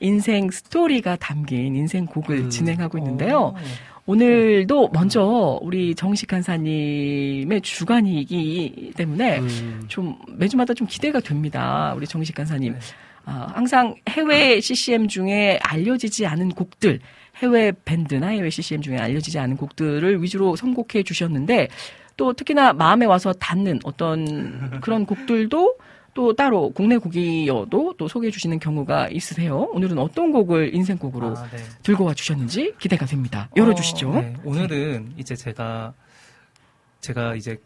인생 0.01 0.51
스토리가 0.51 1.17
담긴 1.17 1.77
인생 1.77 2.07
곡을 2.07 2.37
음. 2.37 2.51
진행하고 2.51 2.99
있는데요. 2.99 3.55
오 4.07 4.17
늘도 4.17 4.91
먼저 4.93 5.59
우리 5.63 5.95
정식 5.95 6.27
간사님의 6.27 7.61
주간이기 7.63 8.93
때문에 8.97 9.39
음. 9.39 9.85
좀 9.89 10.19
매주마다 10.37 10.75
좀 10.75 10.87
기대가 10.87 11.21
됩니다. 11.21 11.93
우리 11.97 12.07
정식 12.07 12.35
간사님. 12.35 12.73
네. 12.73 12.79
아, 13.27 13.53
항상 13.55 13.95
해외 14.09 14.61
CCM 14.61 15.07
중에 15.07 15.61
알려지지 15.63 16.27
않은 16.27 16.49
곡들, 16.51 16.99
해외 17.37 17.73
밴드나 17.85 18.29
해외 18.29 18.51
CCM 18.51 18.81
중에 18.81 18.97
알려지지 18.97 19.39
않은 19.39 19.57
곡들을 19.57 20.23
위주로 20.23 20.57
선곡해 20.57 21.03
주셨는데 21.05 21.69
또 22.17 22.33
특히나 22.33 22.73
마음에 22.73 23.07
와서 23.07 23.33
닿는 23.33 23.81
어떤 23.85 24.81
그런 24.81 25.07
곡들도 25.07 25.77
또 26.15 26.35
따로 26.35 26.71
국내 26.71 26.97
곡이어도 26.97 27.95
또 27.99 28.09
소개해 28.09 28.31
주시는 28.31 28.59
경우가 28.59 29.09
있으세요. 29.09 29.69
오늘은 29.73 29.99
어떤 29.99 30.33
곡을 30.33 30.75
인생곡으로 30.75 31.37
아, 31.37 31.49
네. 31.51 31.59
들고 31.83 32.05
와 32.05 32.15
주셨는지 32.15 32.75
기대가 32.79 33.07
됩니다. 33.07 33.49
열어 33.57 33.75
주시죠. 33.75 34.13
네, 34.15 34.35
오늘은 34.45 35.15
이제 35.17 35.35
제가 35.35 35.95
제가 37.01 37.35
이제 37.35 37.59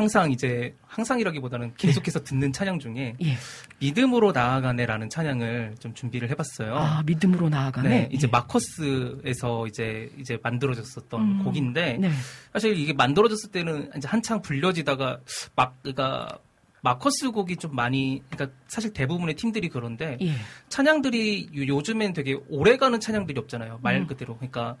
항상 0.00 0.32
이제 0.32 0.74
항상이라기보다는 0.86 1.74
계속해서 1.76 2.24
듣는 2.24 2.52
찬양 2.52 2.78
중에 2.78 3.16
예. 3.22 3.36
믿음으로 3.80 4.32
나아가네라는 4.32 5.10
찬양을 5.10 5.74
좀 5.78 5.92
준비를 5.92 6.30
해봤어요. 6.30 6.74
아, 6.74 7.02
믿음으로 7.04 7.50
나아가네. 7.50 7.88
네, 7.88 8.08
이제 8.10 8.26
예. 8.26 8.30
마커스에서 8.30 9.66
이제 9.66 10.10
이제 10.18 10.38
만들어졌었던 10.42 11.20
음, 11.20 11.44
곡인데 11.44 11.98
네. 11.98 12.10
사실 12.52 12.78
이게 12.78 12.94
만들어졌을 12.94 13.50
때는 13.50 13.90
이제 13.96 14.08
한창 14.08 14.40
불려지다가 14.40 15.20
막 15.54 15.76
그러니까 15.82 16.38
마커스 16.82 17.30
곡이 17.30 17.56
좀 17.56 17.74
많이 17.74 18.22
그러니까 18.30 18.56
사실 18.68 18.92
대부분의 18.92 19.34
팀들이 19.34 19.68
그런데 19.68 20.16
예. 20.22 20.32
찬양들이 20.68 21.50
요- 21.56 21.66
요즘엔 21.76 22.12
되게 22.12 22.38
오래가는 22.48 22.98
찬양들이 23.00 23.38
없잖아요. 23.38 23.80
말 23.82 23.96
음. 23.96 24.06
그대로. 24.06 24.36
그러니까 24.36 24.76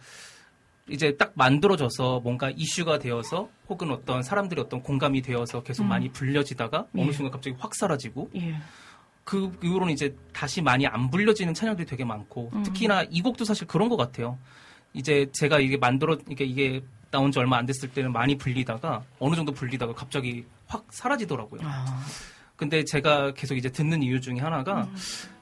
이제 0.88 1.16
딱 1.16 1.32
만들어져서 1.34 2.20
뭔가 2.20 2.50
이슈가 2.50 2.98
되어서 2.98 3.48
혹은 3.68 3.90
어떤 3.90 4.22
사람들이 4.22 4.60
어떤 4.60 4.82
공감이 4.82 5.22
되어서 5.22 5.62
계속 5.62 5.84
음. 5.84 5.88
많이 5.88 6.08
불려지다가 6.10 6.86
예. 6.96 7.02
어느 7.02 7.12
순간 7.12 7.32
갑자기 7.32 7.54
확 7.58 7.74
사라지고 7.74 8.30
예. 8.36 8.56
그 9.24 9.56
이후로는 9.62 9.92
이제 9.92 10.16
다시 10.32 10.60
많이 10.62 10.86
안 10.86 11.10
불려지는 11.10 11.54
찬양들이 11.54 11.86
되게 11.86 12.04
많고 12.04 12.50
음. 12.54 12.62
특히나 12.62 13.04
이 13.10 13.20
곡도 13.22 13.44
사실 13.44 13.66
그런 13.66 13.88
것 13.88 13.96
같아요. 13.96 14.38
이제 14.92 15.28
제가 15.32 15.60
이게 15.60 15.76
만들어 15.76 16.16
이게 16.28 16.44
이게 16.44 16.82
나온 17.12 17.30
지 17.30 17.38
얼마 17.38 17.58
안 17.58 17.66
됐을 17.66 17.90
때는 17.90 18.12
많이 18.12 18.36
불리다가 18.36 19.04
어느 19.20 19.36
정도 19.36 19.52
불리다가 19.52 19.92
갑자기 19.94 20.44
확 20.70 20.86
사라지더라고요. 20.90 21.60
아, 21.64 22.04
근데 22.56 22.84
제가 22.84 23.34
계속 23.34 23.56
이제 23.56 23.68
듣는 23.70 24.02
이유 24.02 24.20
중에 24.20 24.38
하나가 24.38 24.84
음. 24.84 24.94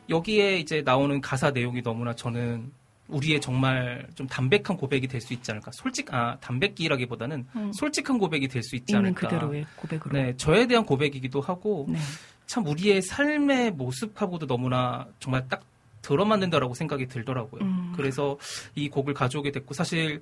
여기에 0.09 0.59
이제 0.59 0.83
나오는 0.83 1.21
가사 1.21 1.51
내용이 1.51 1.83
너무나 1.83 2.15
저는 2.15 2.73
우리의 3.09 3.41
정말 3.41 4.07
좀 4.15 4.27
담백한 4.27 4.77
고백이 4.77 5.07
될 5.07 5.21
수 5.21 5.33
있지 5.35 5.51
않을까. 5.51 5.71
솔직 5.73 6.13
아 6.13 6.37
담백기라기보다는 6.41 7.47
음. 7.57 7.73
솔직한 7.73 8.19
고백이 8.19 8.49
될 8.49 8.63
수 8.63 8.75
있지 8.77 8.97
않을까. 8.97 9.29
그대로의 9.29 9.67
고백으로. 9.77 10.13
네, 10.19 10.37
저에 10.37 10.67
대한 10.67 10.85
고백이기도 10.85 11.41
하고 11.41 11.87
네. 11.89 11.99
참 12.47 12.67
우리의 12.67 13.03
삶의 13.03 13.73
모습하고도 13.73 14.47
너무나 14.47 15.07
정말 15.21 15.47
딱 15.49 15.63
들어맞는다라고 16.03 16.73
생각이 16.75 17.07
들더라고요. 17.07 17.63
음. 17.63 17.93
그래서 17.97 18.39
이 18.75 18.89
곡을 18.89 19.13
가져오게 19.13 19.53
됐고 19.53 19.75
사실 19.75 20.21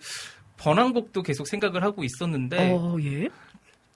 번안곡도 0.56 1.22
계속 1.22 1.46
생각을 1.46 1.82
하고 1.82 2.02
있었는데 2.02 2.72
어, 2.72 2.96
예. 3.02 3.28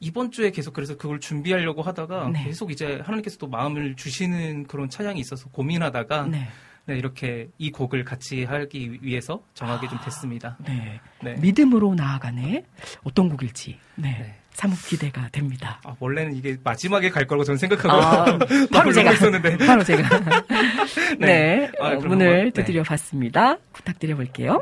이번 0.01 0.31
주에 0.31 0.51
계속 0.51 0.73
그래서 0.73 0.97
그걸 0.97 1.21
준비하려고 1.21 1.83
하다가 1.83 2.31
네. 2.33 2.45
계속 2.45 2.73
이제 2.73 3.01
하나님께서 3.05 3.37
또 3.37 3.47
마음을 3.47 3.95
주시는 3.97 4.67
그런 4.67 4.89
찬양이 4.89 5.21
있어서 5.21 5.49
고민하다가 5.51 6.27
네. 6.27 6.49
네, 6.87 6.97
이렇게 6.97 7.49
이 7.59 7.71
곡을 7.71 8.05
같이 8.05 8.45
하기 8.45 8.99
위해서 9.03 9.43
정하게 9.53 9.89
좀 9.89 9.99
됐습니다. 10.03 10.57
네. 10.67 11.01
네. 11.23 11.35
믿음으로 11.35 11.95
나아가네. 11.95 12.65
어떤 13.05 13.29
곡일지. 13.29 13.79
네. 13.97 14.09
네. 14.19 14.37
사뭇 14.53 14.77
기대가 14.87 15.29
됩니다. 15.29 15.81
아, 15.85 15.95
원래는 16.01 16.35
이게 16.35 16.57
마지막에 16.65 17.11
갈 17.11 17.27
거라고 17.27 17.45
저는 17.45 17.59
생각하고 17.59 17.95
아, 17.95 18.39
바로 18.73 18.93
제가 18.93 19.13
있었는데 19.13 19.59
바로 19.59 19.85
제가 19.85 20.19
네, 21.19 21.27
네. 21.27 21.73
아, 21.79 21.91
어, 21.91 21.97
문을 21.97 22.45
네. 22.47 22.51
두드려 22.51 22.83
봤습니다. 22.83 23.57
부탁드려 23.73 24.17
볼게요. 24.17 24.61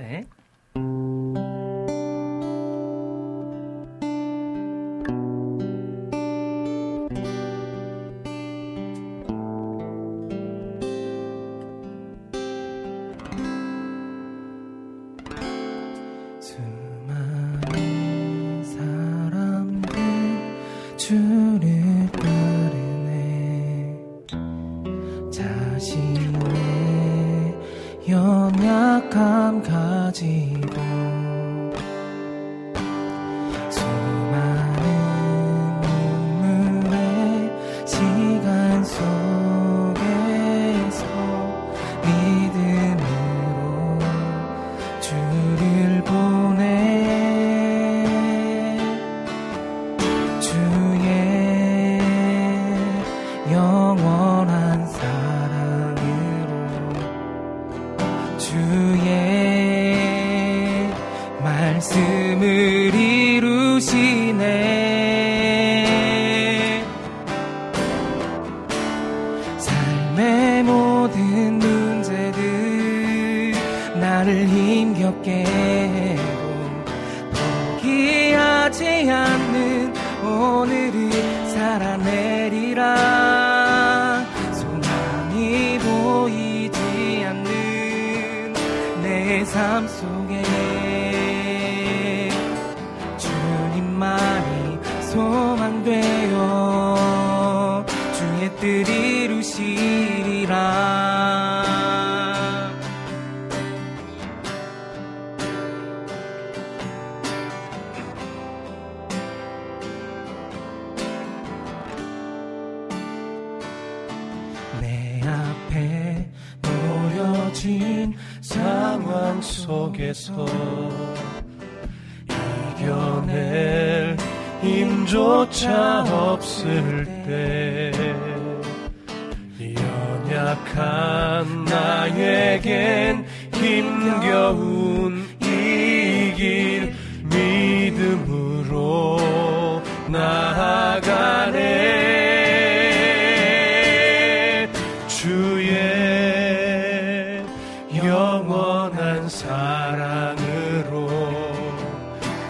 영원한 148.19 149.29
사랑으로 149.29 151.09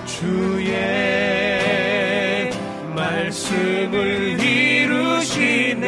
주의 0.07 0.81
말씀을 2.97 4.41
이루시네. 4.41 5.85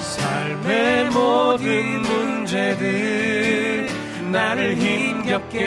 삶의 0.00 1.04
모든 1.10 2.02
문제들 2.02 3.86
나를 4.32 4.74
힘겹게 4.74 5.58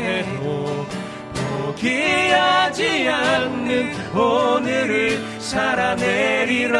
해도 0.00 0.86
포기하지 1.34 3.06
않는 3.10 3.92
오늘을 4.16 5.20
살아내리라 5.40 6.78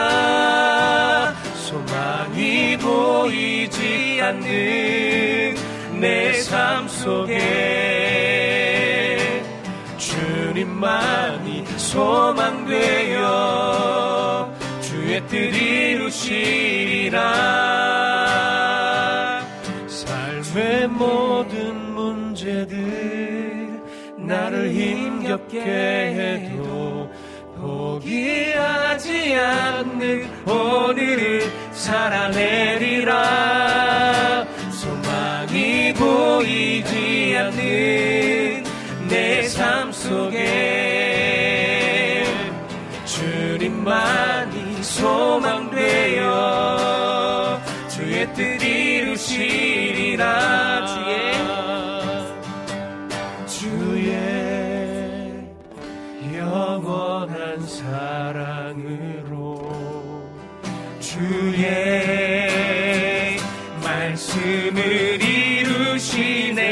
소망이 1.79 2.77
보이지 2.79 4.19
않는 4.23 5.55
내 6.01 6.33
삶 6.49 6.89
속에. 6.89 7.35
주님만이 9.97 11.65
소망되어 11.77 13.21
주의 14.81 15.21
뜻 15.29 15.35
이루시리라. 15.37 17.19
삶의 19.87 20.89
모든 20.89 21.77
문제들 21.95 23.81
나를 24.17 24.73
힘겹게 24.73 25.61
해도 25.61 27.11
포기하지 27.57 29.35
않는 29.35 30.29
오늘을 30.47 31.43
살아내리라. 31.89 33.13
소망이 34.71 35.95
보이지 35.95 37.35
않는 37.39 38.65
내 39.09 39.49
삶 39.59 39.91
속에 39.93 40.37
주님만이 43.07 44.83
소망되어 44.83 46.25
주의 47.89 48.33
뜻 48.35 48.63
이루시리라 48.63 50.27
주의 61.69 63.37
말씀을 63.83 65.21
이루시네. 65.23 66.65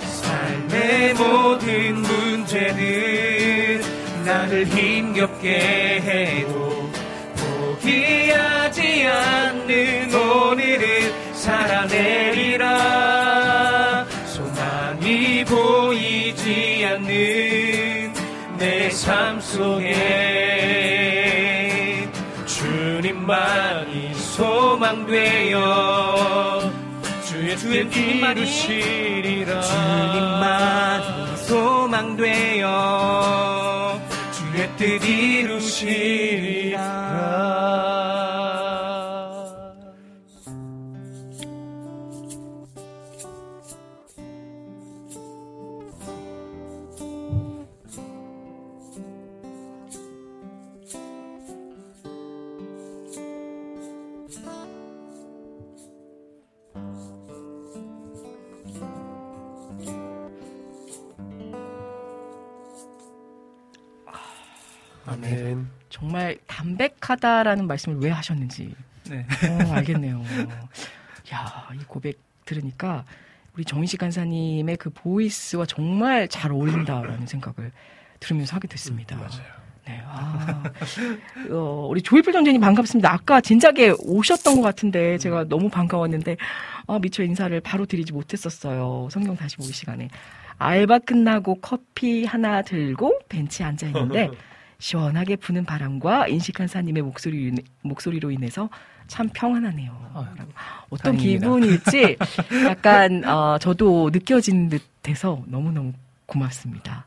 삶의 0.00 1.14
모든 1.14 1.96
문제들 1.96 3.82
나를 4.24 4.64
힘겹게 4.66 5.87
소망되어 24.88 26.72
주의 27.26 27.54
뜻 27.56 27.94
이루시리라. 27.94 29.60
주님만이 29.60 31.36
소망되어 31.36 32.66
주의 34.32 34.70
뜻 34.78 35.04
이루시리라 35.04 36.47
정말 65.98 66.38
담백하다라는 66.46 67.66
말씀을 67.66 67.98
왜 67.98 68.10
하셨는지 68.10 68.74
네. 69.10 69.26
어, 69.48 69.72
알겠네요. 69.72 70.22
야, 71.32 71.68
이 71.74 71.84
고백 71.86 72.18
들으니까 72.44 73.04
우리 73.54 73.64
정인식 73.64 73.98
간사님의 73.98 74.76
그 74.76 74.90
보이스와 74.90 75.66
정말 75.66 76.28
잘 76.28 76.52
어울린다라는 76.52 77.26
생각을 77.26 77.72
들으면서 78.20 78.54
하게 78.56 78.68
됐습니다. 78.68 79.16
맞아요. 79.16 79.58
네, 79.86 80.02
아, 80.04 80.62
어, 81.50 81.86
우리 81.90 82.02
조이풀 82.02 82.32
전재님 82.32 82.60
반갑습니다. 82.60 83.10
아까 83.10 83.40
진작에 83.40 83.94
오셨던 83.98 84.56
것 84.56 84.62
같은데 84.62 85.16
제가 85.18 85.44
너무 85.48 85.70
반가웠는데 85.70 86.36
아, 86.86 86.98
미처 87.00 87.22
인사를 87.24 87.58
바로 87.62 87.86
드리지 87.86 88.12
못했었어요. 88.12 89.08
성경 89.10 89.34
다시 89.34 89.56
보기 89.56 89.72
시간에 89.72 90.08
알바 90.58 91.00
끝나고 91.00 91.56
커피 91.60 92.24
하나 92.24 92.62
들고 92.62 93.18
벤치에 93.28 93.64
앉아 93.66 93.86
있는데 93.86 94.28
시원하게 94.80 95.36
부는 95.36 95.64
바람과 95.64 96.28
인식한 96.28 96.68
사님의 96.68 97.02
목소리 97.02 97.52
목소리로 97.82 98.30
인해서 98.30 98.68
참 99.08 99.28
평안하네요. 99.32 99.90
어떤 100.90 101.16
다행입니다. 101.16 101.46
기분일지 101.48 102.16
약간 102.66 103.24
어, 103.24 103.58
저도 103.58 104.10
느껴진 104.12 104.68
듯해서 104.68 105.42
너무 105.46 105.72
너무 105.72 105.92
고맙습니다. 106.26 107.06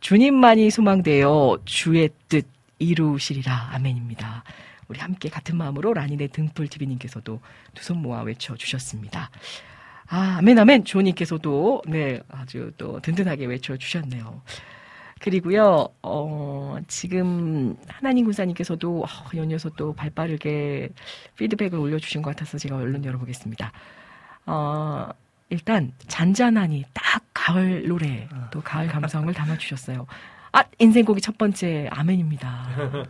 주님만이 0.00 0.70
소망되어 0.70 1.58
주의 1.64 2.08
뜻 2.28 2.46
이루시리라 2.78 3.70
아멘입니다. 3.74 4.44
우리 4.88 4.98
함께 4.98 5.28
같은 5.28 5.56
마음으로 5.56 5.94
라니네 5.94 6.28
등불 6.28 6.68
TV님께서도 6.68 7.40
두 7.74 7.82
손 7.82 8.02
모아 8.02 8.22
외쳐주셨습니다. 8.22 9.30
아, 10.08 10.36
아멘, 10.38 10.58
아멘. 10.58 10.84
조님께서도, 10.84 11.82
네, 11.86 12.20
아주 12.28 12.70
또 12.76 13.00
든든하게 13.00 13.46
외쳐주셨네요. 13.46 14.42
그리고요, 15.22 15.86
어, 16.02 16.76
지금 16.88 17.76
하나님 17.88 18.24
군사님께서도 18.24 19.04
어, 19.04 19.06
연이어서 19.36 19.70
또 19.70 19.92
발 19.94 20.10
빠르게 20.10 20.88
피드백을 21.36 21.78
올려주신 21.78 22.22
것 22.22 22.30
같아서 22.30 22.58
제가 22.58 22.76
얼른 22.76 23.04
열어보겠습니다. 23.04 23.72
어, 24.46 25.08
일단 25.48 25.92
잔잔하니 26.08 26.84
딱 26.92 27.22
가을 27.34 27.86
노래 27.86 28.28
또 28.50 28.60
가을 28.62 28.88
감성을 28.88 29.32
담아주셨어요. 29.32 30.06
아 30.52 30.64
인생곡이 30.80 31.20
첫 31.20 31.38
번째 31.38 31.88
아멘입니다. 31.92 32.48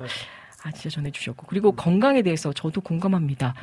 아 0.65 0.71
진짜 0.73 0.91
전해주셨고 0.91 1.47
그리고 1.47 1.73
건강에 1.73 2.21
대해서 2.21 2.53
저도 2.53 2.83
공감합니다. 2.83 3.55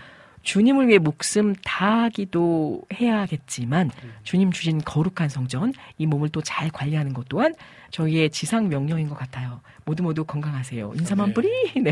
주님을 0.42 0.88
위해 0.88 0.98
목숨 0.98 1.54
다하기도 1.64 2.84
해야겠지만 2.94 3.92
주님 4.24 4.52
주신 4.52 4.80
거룩한 4.80 5.30
성전 5.30 5.74
이 5.98 6.06
몸을 6.06 6.30
또 6.30 6.42
잘 6.42 6.70
관리하는 6.72 7.14
것 7.14 7.28
또한 7.30 7.54
저희의 7.92 8.30
지상 8.32 8.70
명령인 8.70 9.08
것 9.10 9.16
같아요. 9.18 9.62
모두 9.86 10.04
모두 10.04 10.24
건강하세요. 10.24 10.94
인사만 10.96 11.34
뿌리 11.34 11.50
네 11.82 11.92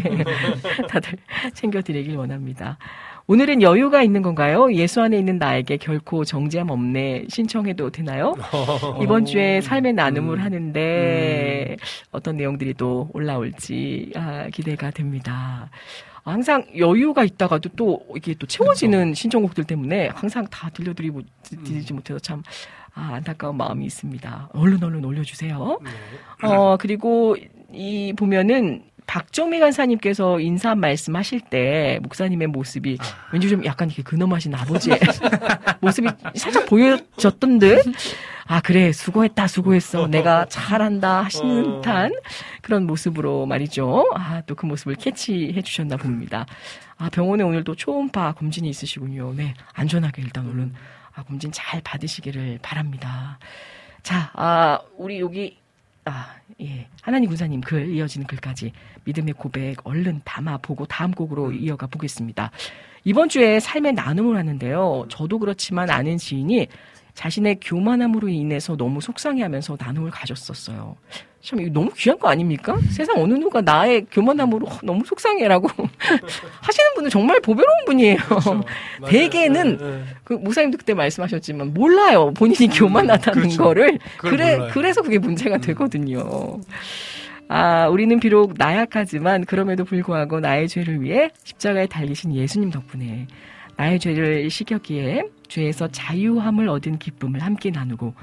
다들 0.90 1.18
챙겨드리길 1.54 2.16
원합니다. 2.16 2.78
오늘은 3.30 3.62
여유가 3.62 4.02
있는 4.04 4.22
건가요? 4.22 4.72
예수 4.74 5.02
안에 5.02 5.18
있는 5.20 5.38
나에게 5.38 5.78
결코 5.78 6.24
정죄함 6.24 6.70
없네 6.70 7.26
신청해도 7.28 7.90
되나요? 7.90 8.36
이번 9.04 9.26
주에 9.26 9.60
삶의 9.62 9.94
나눔을 9.94 10.42
하는데 10.44 11.76
어떤 12.12 12.38
내용들이 12.38 12.74
또 12.76 13.10
올라올지 13.14 14.12
아, 14.16 14.48
기대가 14.54 14.92
됩니다. 14.92 15.70
항상 16.32 16.66
여유가 16.78 17.24
있다가도 17.24 17.70
또 17.76 18.06
이게 18.16 18.34
또 18.36 18.46
채워지는 18.48 19.14
신청곡들 19.14 19.64
때문에 19.64 20.10
항상 20.10 20.46
다 20.48 20.70
들려드리고 20.70 21.22
드리지 21.44 21.94
못해서 21.94 22.20
참 22.20 22.44
아, 22.94 23.14
안타까운 23.14 23.58
마음이 23.58 23.86
있습니다. 23.86 24.50
얼른 24.54 24.84
얼른 24.84 25.06
올려주세요. 25.06 25.80
어 26.44 26.78
그리고 26.78 27.36
이 27.72 28.14
보면은 28.14 28.84
박정미 29.08 29.60
간사님께서 29.60 30.40
인사 30.42 30.76
말씀하실 30.76 31.42
때 31.50 32.00
목사님의 32.04 32.48
모습이 32.50 32.98
왠지 33.32 33.50
좀 33.50 33.64
약간 33.66 33.88
이렇게 33.88 34.04
근엄하신 34.04 34.54
아버지의 34.54 35.00
모습이 35.82 36.08
살짝 36.36 36.66
보여졌던 36.68 37.60
듯. 37.60 37.84
아 38.50 38.62
그래 38.62 38.92
수고했다 38.94 39.48
수고했어 39.48 40.08
내가 40.08 40.46
잘한다 40.46 41.24
하시는 41.26 41.64
듯한 41.82 42.14
그런 42.62 42.86
모습으로 42.86 43.46
말이죠. 43.46 44.06
아 44.14 44.42
또 44.46 44.56
그 44.56 44.66
모습을 44.66 44.96
캐치해 44.96 45.62
주셨나 45.62 45.98
봅니다. 45.98 46.46
아 46.98 47.10
병원에 47.10 47.44
오늘 47.44 47.64
또 47.64 47.76
초음파 47.76 48.34
검진이 48.34 48.70
있으시군요. 48.70 49.34
네 49.36 49.54
안전하게 49.74 50.22
일단 50.22 50.48
얼른 50.48 50.74
아, 51.16 51.24
검진 51.24 51.52
잘 51.52 51.82
받으시기를 51.82 52.60
바랍니다. 52.62 53.40
자, 54.04 54.30
아, 54.36 54.80
우리 54.98 55.20
여기 55.20 55.58
아, 56.06 56.28
예. 56.62 56.88
하나님 57.02 57.30
군사님 57.30 57.62
글, 57.62 57.88
이어지는 57.90 58.26
글까지 58.26 58.72
믿음의 59.04 59.36
고백 59.36 59.76
얼른 59.86 60.22
담아 60.24 60.58
보고 60.58 60.86
다음 60.86 61.12
곡으로 61.12 61.52
이어가 61.52 61.88
보겠습니다. 61.88 62.52
이번 63.04 63.30
주에 63.30 63.60
삶의 63.60 63.94
나눔을 63.94 64.36
하는데요. 64.38 65.06
저도 65.10 65.40
그렇지만 65.40 65.90
아는 65.90 66.18
지인이 66.18 66.68
자신의 67.18 67.58
교만함으로 67.62 68.30
인해서 68.30 68.78
너무 68.78 69.02
속상해 69.02 69.42
하면서 69.42 69.76
나눔을 69.80 70.12
가졌었어요. 70.12 70.96
참, 71.42 71.60
이거 71.60 71.72
너무 71.74 71.90
귀한 71.98 72.20
거 72.20 72.30
아닙니까? 72.30 72.78
세상 72.92 73.18
어느 73.18 73.34
누가 73.34 73.60
나의 73.60 74.06
교만함으로 74.12 74.68
어, 74.68 74.80
너무 74.84 75.04
속상해라고 75.04 75.68
하시는 76.62 76.94
분은 76.94 77.10
정말 77.10 77.40
보배로운 77.40 77.86
분이에요. 77.88 78.18
대개는 79.10 79.78
네, 79.78 79.84
네. 79.84 80.04
그 80.24 80.34
목사님도 80.34 80.78
그때 80.78 80.94
말씀하셨지만 80.94 81.74
몰라요. 81.74 82.34
본인이 82.36 82.68
교만하다는 82.68 83.42
그렇죠. 83.42 83.64
거를. 83.64 83.98
그래 84.20 84.56
몰라요. 84.58 84.72
그래서 84.72 85.02
그게 85.02 85.18
문제가 85.18 85.58
되거든요. 85.58 86.60
아, 87.48 87.88
우리는 87.88 88.20
비록 88.20 88.54
나약하지만 88.58 89.46
그럼에도 89.46 89.86
불구하고 89.86 90.40
나의 90.40 90.68
죄를 90.68 91.02
위해 91.02 91.32
십자가에 91.44 91.88
달리신 91.88 92.36
예수님 92.36 92.70
덕분에 92.70 93.26
나의 93.78 94.00
죄를 94.00 94.50
식였기에 94.50 95.24
죄에서 95.48 95.88
자유함을 95.88 96.68
얻은 96.68 97.00
기쁨을 97.00 97.42
함께 97.42 97.70
나누고 97.72 98.14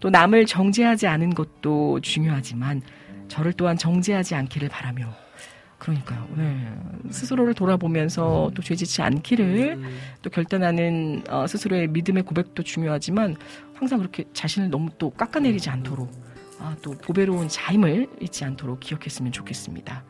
또 0.00 0.10
남을 0.10 0.46
정죄하지 0.46 1.06
않은 1.06 1.30
것도 1.34 2.00
중요하지만 2.00 2.82
저를 3.28 3.52
또한 3.52 3.76
정죄하지 3.76 4.34
않기를 4.34 4.68
바라며 4.68 5.14
그러니까요. 5.78 6.28
네. 6.36 6.72
스스로를 7.10 7.54
돌아보면서 7.54 8.50
또 8.54 8.62
죄짓지 8.62 9.02
않기를 9.02 9.82
또 10.22 10.30
결단하는 10.30 11.24
어, 11.28 11.46
스스로의 11.46 11.88
믿음의 11.88 12.22
고백도 12.22 12.62
중요하지만 12.62 13.36
항상 13.74 13.98
그렇게 13.98 14.24
자신을 14.32 14.70
너무 14.70 14.90
또 14.98 15.10
깎아내리지 15.10 15.70
않도록 15.70 16.12
아, 16.60 16.76
또 16.82 16.92
보배로운 16.92 17.48
자임을 17.48 18.06
잊지 18.20 18.44
않도록 18.44 18.78
기억했으면 18.78 19.32
좋겠습니다. 19.32 20.04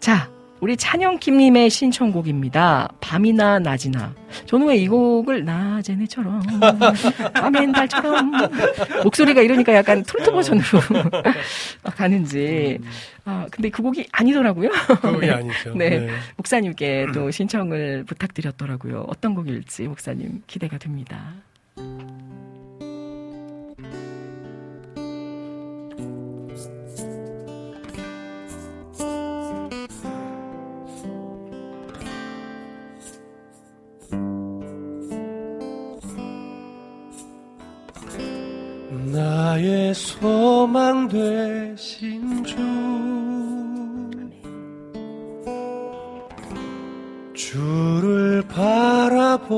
자, 0.00 0.28
우리 0.60 0.76
찬영킴님의 0.76 1.70
신청곡입니다. 1.70 2.88
밤이나 3.00 3.58
낮이나. 3.60 4.12
저는 4.46 4.66
왜 4.66 4.76
이 4.78 4.88
곡을 4.88 5.44
낮에네처럼 5.44 6.42
밤엔 7.34 7.72
달처럼 7.72 8.32
목소리가 9.04 9.40
이러니까 9.42 9.72
약간 9.74 10.02
트로트 10.02 10.32
버전으로 10.32 10.80
가는지. 11.96 12.78
아, 13.24 13.46
근데 13.50 13.70
그 13.70 13.82
곡이 13.82 14.08
아니더라고요. 14.12 14.70
그 15.00 15.12
곡이 15.12 15.26
네. 15.26 15.32
아니죠. 15.32 15.74
네. 15.74 15.90
네. 15.90 16.08
목사님께 16.36 17.06
또 17.14 17.30
신청을 17.30 18.04
부탁드렸더라고요. 18.06 19.04
어떤 19.08 19.34
곡일지 19.34 19.84
목사님 19.86 20.42
기대가 20.46 20.76
됩니다. 20.78 21.34
나의 39.18 39.92
소망 39.94 41.08
되신 41.08 42.44
주. 42.44 42.56
주를 47.34 48.44
바라봅니다. 48.46 49.48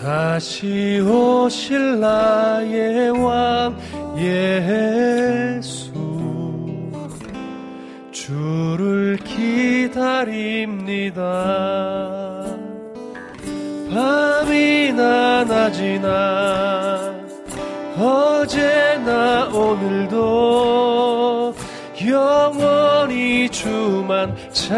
다시 0.00 1.00
오실 1.00 2.00
나의 2.00 3.10
왕 3.10 3.78
예수. 4.18 5.94
주를 8.10 9.16
기다립니다 9.18 10.26
밤이나 13.92 15.44
낮이나 15.44 17.14
어제나 17.96 19.48
오늘도 19.48 21.54
영원히 22.06 23.48
주만 23.48 24.36
찬양해. 24.52 24.76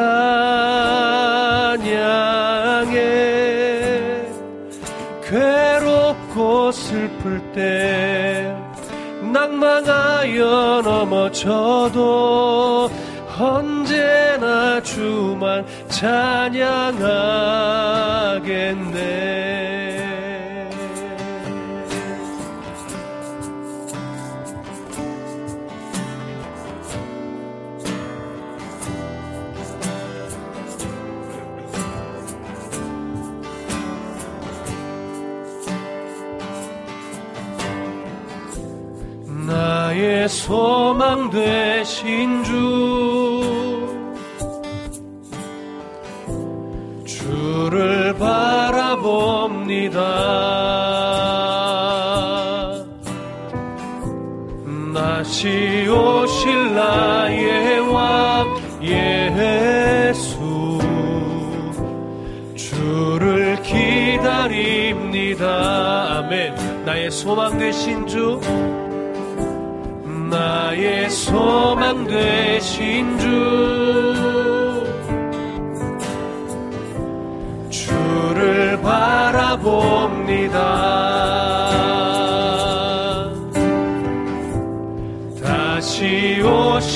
괴롭고 5.24 6.72
슬플 6.72 7.52
때 7.52 8.56
낭망하여 9.20 10.82
넘어져도 10.84 12.88
언제나 13.38 14.82
주만 14.82 15.64
찬양하겠네. 15.88 16.78
나의 39.46 40.28
소망 40.28 41.30
되신 41.30 42.44
주 42.44 43.07
다시 55.38 55.86
오실 55.88 56.74
나의 56.74 57.78
왕 57.92 58.56
예수. 58.82 60.26
주를 62.56 63.62
기다립니다. 63.62 65.46
아멘. 66.18 66.84
나의 66.84 67.08
소망 67.12 67.56
되신 67.56 68.04
주. 68.08 68.40
나의 70.28 71.08
소망 71.08 72.04
되신 72.04 73.16
주. 73.20 73.28
주를 77.70 78.80
바라봅니다 78.82 79.68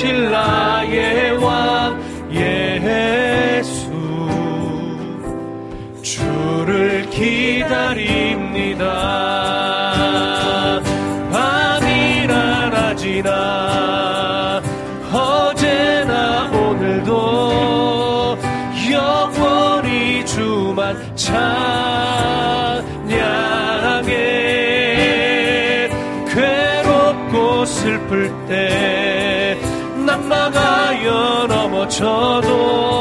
오실 0.03 0.31
나의 0.33 1.39
왕 1.39 2.03
예수. 2.33 3.93
주를 6.03 7.09
기다립니다. 7.09 8.83
밤이나 11.31 12.69
낮이나 12.71 14.61
어제나 15.13 16.51
오늘도 16.51 18.39
영원히 18.91 20.27
주만 20.27 20.97
찬 21.15 21.82
넘어져도 32.03 32.92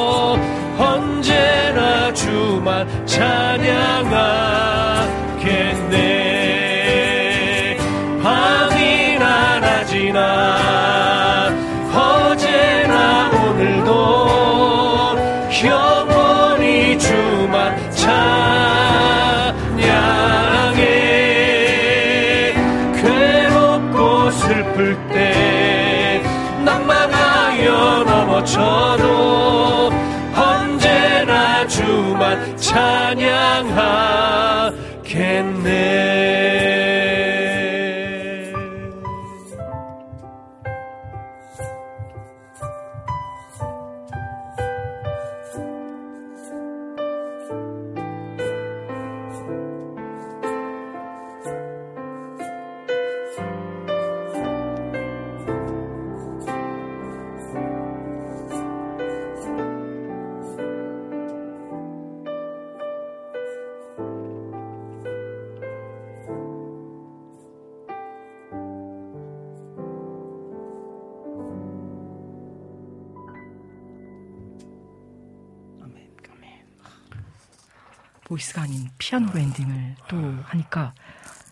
보이스가 78.51 78.61
아닌 78.63 78.87
피아노로 78.97 79.39
엔딩을 79.39 79.95
또 80.07 80.17
하니까 80.43 80.93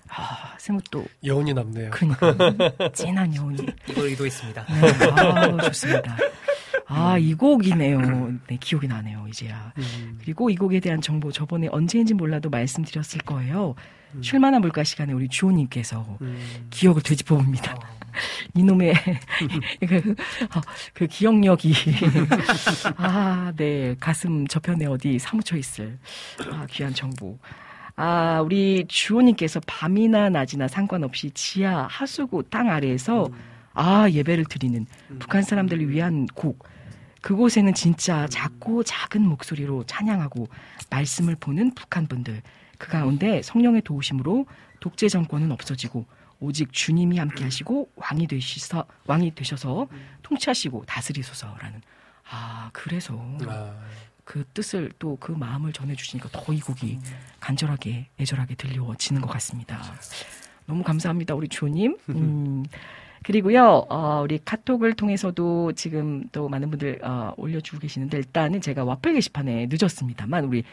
아, 0.09 0.55
세무 0.57 0.79
또 0.91 1.05
여운이 1.23 1.53
남네요. 1.53 1.91
그러니까 1.91 2.89
진한 2.93 3.33
여운이. 3.35 3.65
이걸 3.87 4.07
의도했습니다. 4.07 4.65
네, 4.65 5.11
아, 5.11 5.61
좋습니다. 5.63 6.17
아, 6.87 7.17
이 7.17 7.33
곡이네요. 7.35 8.33
네, 8.47 8.57
기억이 8.59 8.87
나네요, 8.87 9.27
이제야. 9.29 9.71
그리고 10.19 10.49
이 10.49 10.55
곡에 10.55 10.79
대한 10.79 10.99
정보 11.01 11.31
저번에 11.31 11.67
언제인지 11.71 12.15
몰라도 12.15 12.49
말씀드렸을 12.49 13.21
거예요. 13.21 13.75
쉴만한 14.21 14.61
물가 14.61 14.83
시간에 14.83 15.13
우리 15.13 15.27
주호님께서 15.27 16.17
기억을 16.69 17.01
되짚어 17.01 17.37
봅니다. 17.37 17.77
이놈의 18.55 18.93
그, 19.87 20.15
어, 20.55 20.61
그 20.93 21.07
기억력이 21.07 21.73
아, 22.97 23.53
네 23.55 23.95
가슴 23.99 24.47
저편에 24.47 24.85
어디 24.85 25.19
사무쳐 25.19 25.57
있을 25.57 25.97
아, 26.51 26.65
귀한 26.69 26.93
정보. 26.93 27.37
아, 27.95 28.41
우리 28.41 28.85
주호님께서 28.87 29.59
밤이나 29.67 30.29
낮이나 30.29 30.67
상관없이 30.67 31.31
지하 31.31 31.85
하수구 31.89 32.43
땅 32.49 32.69
아래에서 32.69 33.29
아 33.73 34.09
예배를 34.09 34.45
드리는 34.45 34.85
북한 35.19 35.41
사람들을 35.41 35.89
위한 35.89 36.25
곡. 36.33 36.67
그곳에는 37.21 37.73
진짜 37.73 38.27
작고 38.27 38.83
작은 38.83 39.21
목소리로 39.21 39.83
찬양하고 39.83 40.47
말씀을 40.89 41.35
보는 41.35 41.73
북한 41.75 42.07
분들. 42.07 42.41
그 42.79 42.89
가운데 42.89 43.43
성령의 43.43 43.83
도우심으로 43.83 44.47
독재 44.79 45.09
정권은 45.09 45.51
없어지고 45.51 46.05
오직 46.39 46.73
주님이 46.73 47.19
함께 47.19 47.43
하시고 47.43 47.91
왕이 47.95 48.25
되셔서 48.27 48.85
왕이 49.05 49.35
되셔서 49.35 49.87
통치하시고 50.23 50.85
다스리소서라는 50.87 51.81
아 52.31 52.69
그래서 52.73 53.13
그 54.23 54.45
뜻을 54.53 54.91
또 54.99 55.17
그 55.19 55.31
마음을 55.33 55.73
전해 55.73 55.95
주시니까 55.95 56.29
더 56.31 56.53
이 56.53 56.61
곡이 56.61 56.99
간절하게 57.39 58.07
애절하게 58.19 58.55
들려지는 58.55 59.21
것 59.21 59.27
같습니다. 59.31 59.81
너무 60.65 60.83
감사합니다 60.83 61.35
우리 61.35 61.47
주님. 61.47 61.97
음. 62.09 62.63
그리고요, 63.23 63.85
어, 63.89 64.21
우리 64.23 64.39
카톡을 64.39 64.93
통해서도 64.93 65.73
지금 65.73 66.23
또 66.31 66.47
많은 66.47 66.69
분들 66.69 66.99
어, 67.03 67.33
올려주고 67.35 67.79
계시는데 67.79 68.17
일단은 68.17 68.61
제가 68.61 68.85
와플 68.85 69.13
게시판에 69.13 69.67
늦었습니다만 69.69 70.45
우리 70.45 70.63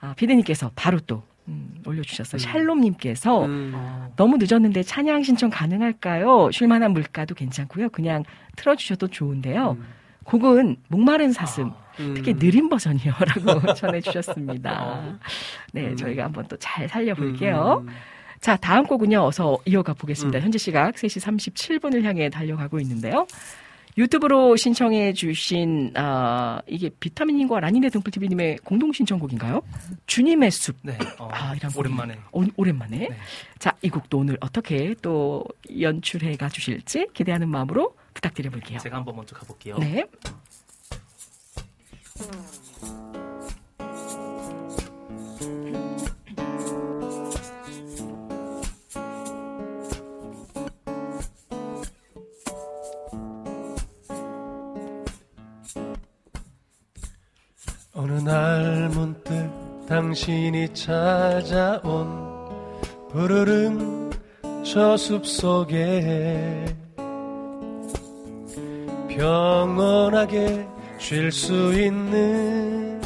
아, 0.00 0.12
피디님께서 0.14 0.72
바로 0.74 1.00
또 1.00 1.22
음, 1.48 1.74
올려주셨어요. 1.86 2.38
샬롬님께서 2.38 3.46
너무 4.16 4.36
늦었는데 4.38 4.82
찬양 4.82 5.22
신청 5.22 5.50
가능할까요? 5.50 6.50
쉴만한 6.50 6.92
물가도 6.92 7.34
괜찮고요. 7.34 7.90
그냥 7.90 8.24
틀어주셔도 8.56 9.08
좋은데요. 9.08 9.76
곡은 10.24 10.76
목마른 10.88 11.32
사슴. 11.32 11.72
특히 12.14 12.34
느린 12.34 12.68
버전이요라고 12.68 13.74
전해주셨습니다. 13.74 15.18
네, 15.72 15.94
저희가 15.94 16.24
한번 16.24 16.46
또 16.48 16.56
잘 16.56 16.88
살려볼게요. 16.88 17.84
자, 18.40 18.56
다음 18.56 18.84
곡은요, 18.86 19.20
어서 19.22 19.58
이어가 19.64 19.94
보겠습니다. 19.94 20.40
현재 20.40 20.58
시각 20.58 20.94
3시 20.94 21.20
37분을 21.22 22.02
향해 22.02 22.28
달려가고 22.30 22.80
있는데요. 22.80 23.26
유튜브로 23.96 24.56
신청해 24.56 25.12
주신 25.12 25.92
아 25.94 26.60
이게 26.66 26.88
비타민님과 26.88 27.60
라니네 27.60 27.90
등불TV님의 27.90 28.58
공동 28.64 28.92
신청곡인가요? 28.92 29.62
주님의 30.06 30.50
숲. 30.50 30.76
네. 30.82 30.98
어, 31.18 31.28
아, 31.30 31.54
이런 31.54 31.70
오랜만에. 31.76 32.18
오, 32.32 32.44
오랜만에. 32.56 33.08
자, 33.58 33.72
이 33.82 33.88
곡도 33.88 34.18
오늘 34.18 34.36
어떻게 34.40 34.94
또 35.00 35.44
연출해 35.80 36.36
가 36.36 36.48
주실지 36.48 37.08
기대하는 37.12 37.48
마음으로 37.48 37.94
부탁드려 38.14 38.50
볼게요. 38.50 38.78
제가 38.78 38.96
한번 38.96 39.16
먼저 39.16 39.36
가볼게요. 39.36 39.78
네. 39.78 40.04
어느 58.24 58.30
날 58.30 58.88
문득 58.88 59.86
당신이 59.86 60.72
찾아온 60.72 62.08
푸르른 63.10 64.10
저 64.64 64.94
숲 64.96 65.26
속에 65.26 66.64
평온하게 69.10 70.66
쉴 70.98 71.30
수 71.30 71.52
있는 71.74 72.98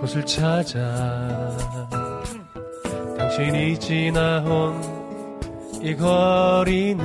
곳을 0.00 0.24
찾아 0.24 0.80
당신이 3.18 3.78
지나온 3.78 4.80
이 5.82 5.94
거리는 5.94 7.04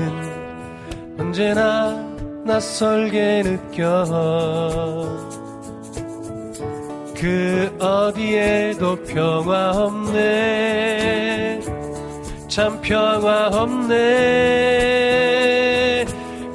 언제나 1.20 1.92
낯설게 2.46 3.44
느껴 3.44 4.06
그 7.20 7.70
어디에도 7.80 8.96
평화 9.04 9.72
없네. 9.72 11.60
참 12.48 12.80
평화 12.82 13.48
없네. 13.48 14.06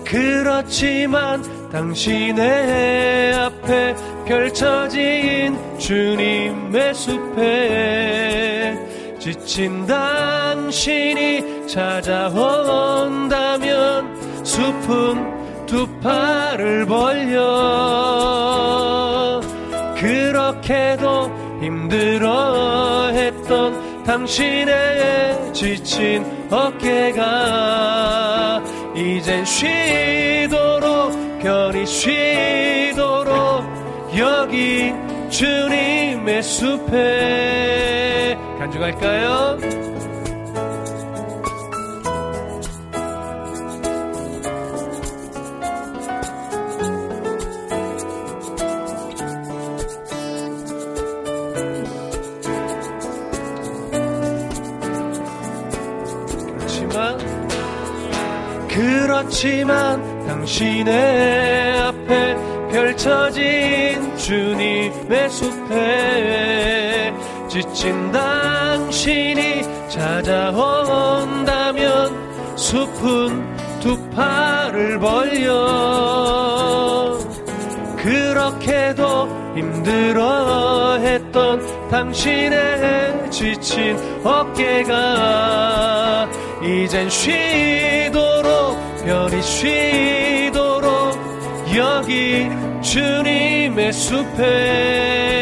그렇지만 0.07 1.43
당신의 1.71 3.35
앞에 3.35 3.95
펼쳐진 4.25 5.59
주님의 5.79 6.95
숲에 6.95 8.79
지친 9.19 9.85
당신이 9.87 11.67
찾아온다면 11.69 13.35
숲은 14.43 15.67
두 15.67 15.87
팔을 16.01 16.87
벌려 16.87 18.25
그렇게도 20.65 21.61
힘들어 21.61 23.09
했던 23.13 24.03
당신의 24.05 25.53
지친 25.53 26.25
어깨가 26.51 28.03
이젠 28.97 29.45
쉬도록 29.45 31.13
편히 31.41 31.85
쉬도록 31.87 33.65
여기 34.17 34.93
주님의 35.31 36.43
숲에 36.43 38.37
간주갈까요? 38.59 39.84
그렇지만 59.25 60.27
당신의 60.27 61.79
앞에 61.81 62.37
펼쳐진 62.71 64.15
주님의 64.19 65.31
숲에 65.31 67.15
지친 67.49 68.13
당신이 68.13 69.63
찾아온다면 69.89 71.25
숲은 72.57 73.57
두 73.81 73.97
팔을 74.11 74.99
벌려 74.99 75.57
그렇게도 77.97 79.55
힘들어 79.57 80.99
했던 80.99 81.89
당신의 81.89 83.31
지친 83.31 83.97
어깨가 84.23 85.65
이젠 86.63 87.09
쉬도록 87.09 88.94
편히 89.05 89.43
쉬도록 89.43 90.93
여기 91.77 92.49
주님의 92.81 93.93
숲에. 93.93 95.35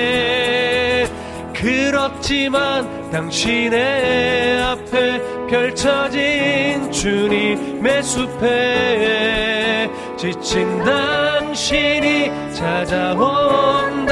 그렇지만 1.54 3.10
당신의 3.10 4.62
앞에 4.62 5.20
펼쳐진 5.46 6.90
주님의 6.90 8.02
숲에 8.02 9.88
지친 10.16 10.82
당신이 10.84 12.32
찾아온다면 12.54 14.02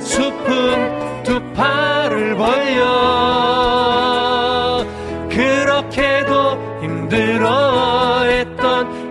숲은 0.00 1.22
두 1.22 1.40
팔을 1.52 2.34
벌려 2.36 2.90
그렇게도 5.28 6.39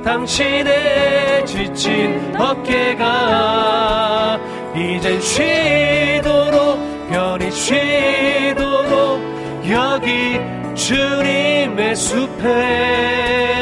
당신의 0.04 1.46
지친 1.46 2.34
어깨가 2.40 4.40
이젠 4.76 5.22
쉬도록 5.22 6.80
편히 7.10 7.52
쉬도록 7.52 9.22
여기 9.70 10.40
주님의 10.76 11.96
숲에 11.96 13.59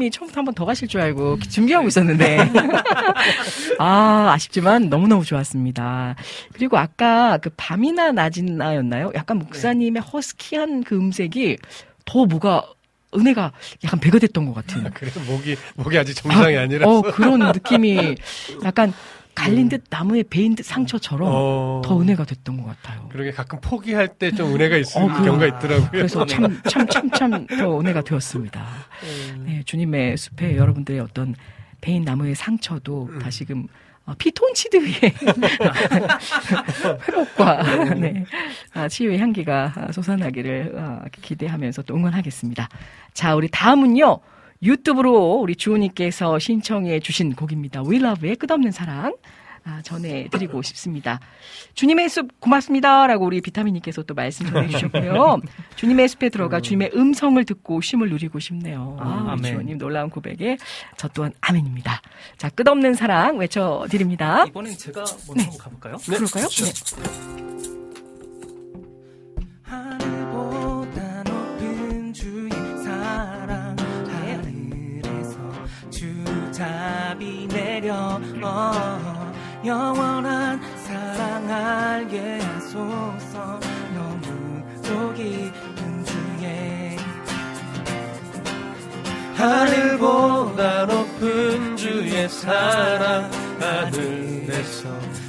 목사님이 0.00 0.10
처음부터 0.10 0.40
한 0.40 0.44
번 0.46 0.54
더 0.54 0.64
가실 0.64 0.88
줄 0.88 1.00
알고 1.00 1.38
준비하고 1.40 1.88
있었는데. 1.88 2.38
아, 3.78 4.32
아쉽지만 4.34 4.88
너무너무 4.88 5.24
좋았습니다. 5.24 6.16
그리고 6.52 6.78
아까 6.78 7.38
그 7.38 7.50
밤이나 7.56 8.12
낮이나였나요? 8.12 9.12
약간 9.14 9.38
목사님의 9.38 10.02
허스키한 10.02 10.82
그 10.84 10.96
음색이 10.96 11.58
더 12.06 12.24
뭐가 12.24 12.64
은혜가 13.14 13.52
약간 13.84 14.00
배가 14.00 14.18
됐던 14.18 14.46
것 14.46 14.54
같은. 14.54 14.90
그래 14.94 15.10
목이 15.26 15.56
목이 15.76 15.98
아직 15.98 16.14
정상이 16.14 16.56
아, 16.56 16.62
아, 16.62 16.66
니라서 16.66 16.90
어, 16.90 17.02
그런 17.02 17.40
느낌이 17.52 18.16
약간 18.64 18.92
갈린 19.44 19.68
듯 19.68 19.84
나무에 19.90 20.22
베인 20.28 20.54
듯 20.54 20.64
상처처럼 20.64 21.28
어. 21.30 21.82
더 21.84 22.00
은혜가 22.00 22.24
됐던 22.24 22.60
것 22.62 22.66
같아요. 22.66 23.08
그러게 23.10 23.30
가끔 23.30 23.58
포기할 23.60 24.08
때 24.08 24.30
좀 24.30 24.54
은혜가 24.54 24.76
있을 24.76 25.00
어, 25.02 25.06
그- 25.08 25.24
경우가 25.24 25.46
있더라고요. 25.46 25.88
그래서 25.90 26.24
참, 26.26 26.60
참, 26.68 26.86
참, 26.86 27.10
참, 27.10 27.46
더 27.46 27.80
은혜가 27.80 28.02
되었습니다. 28.02 28.64
네, 29.44 29.62
주님의 29.64 30.16
숲에 30.16 30.56
여러분들의 30.56 31.00
어떤 31.00 31.34
베인 31.80 32.04
나무의 32.04 32.34
상처도 32.34 33.10
다시금 33.22 33.66
어, 34.06 34.14
피톤치드의 34.18 34.92
회복과 37.08 37.94
네, 37.94 38.24
아, 38.74 38.88
치유의 38.88 39.18
향기가 39.18 39.72
아, 39.76 39.92
솟아나기를 39.92 40.74
아, 40.78 41.02
기대하면서 41.20 41.82
또 41.82 41.94
응원하겠습니다. 41.96 42.68
자, 43.14 43.34
우리 43.34 43.48
다음은요. 43.48 44.18
유튜브로 44.62 45.34
우리 45.40 45.56
주호님께서 45.56 46.38
신청해 46.38 47.00
주신 47.00 47.34
곡입니다. 47.34 47.82
We 47.82 47.98
Love의 47.98 48.36
끝없는 48.36 48.72
사랑. 48.72 49.14
아, 49.62 49.82
전해드리고 49.82 50.62
싶습니다. 50.62 51.20
주님의 51.74 52.08
숲 52.08 52.40
고맙습니다 52.40 53.06
라고 53.06 53.26
우리 53.26 53.42
비타민님께서 53.42 54.02
또 54.04 54.14
말씀 54.14 54.46
전해주셨고요. 54.46 55.40
주님의 55.76 56.08
숲에 56.08 56.30
들어가 56.30 56.60
주님의 56.60 56.92
음성을 56.94 57.42
듣고 57.44 57.82
쉼을 57.82 58.08
누리고 58.08 58.38
싶네요. 58.38 58.96
아, 58.98 59.22
우리 59.22 59.30
아멘. 59.32 59.52
주호님 59.52 59.78
놀라운 59.78 60.08
고백에 60.08 60.56
저 60.96 61.08
또한 61.08 61.32
아멘입니다. 61.42 62.00
자, 62.38 62.48
끝없는 62.48 62.94
사랑 62.94 63.36
외쳐드립니다. 63.36 64.46
이번엔 64.46 64.78
제가 64.78 65.04
먼저 65.26 65.42
한번 65.42 65.58
가볼까요? 65.58 65.96
그럴까요? 65.98 66.48
네. 66.48 67.69
내려. 77.80 78.20
어, 78.42 79.32
영원한 79.64 80.60
사랑 80.76 81.50
알게 81.50 82.38
하소서. 82.40 83.58
너무 83.94 85.14
깊은 85.14 86.04
주의 86.04 86.96
하늘보다 89.34 90.84
높은 90.86 91.76
주의 91.76 92.28
사랑. 92.28 93.30
하늘에서 93.58 94.88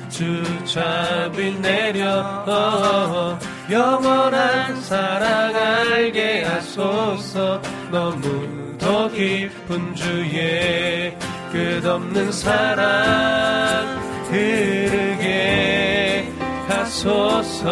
주잡이 0.09 1.57
내려. 1.61 2.43
어, 2.45 3.39
영원한 3.69 4.81
사랑 4.81 5.55
알게 5.55 6.43
하소서. 6.43 7.61
너무 7.89 8.77
더 8.77 9.09
깊은 9.09 9.95
주의 9.95 11.15
끝없는 11.51 12.31
사랑 12.31 13.99
흐르게 14.29 16.31
하소서. 16.67 17.71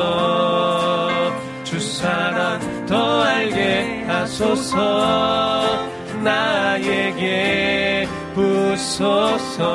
주 1.64 1.80
사랑 1.80 2.60
더 2.86 3.24
알게 3.24 4.04
하소서. 4.08 5.88
나에게 6.22 8.08
부소서. 8.36 9.66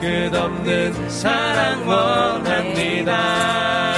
끝없는 0.00 1.08
사랑 1.08 1.88
원합니다 1.88 3.95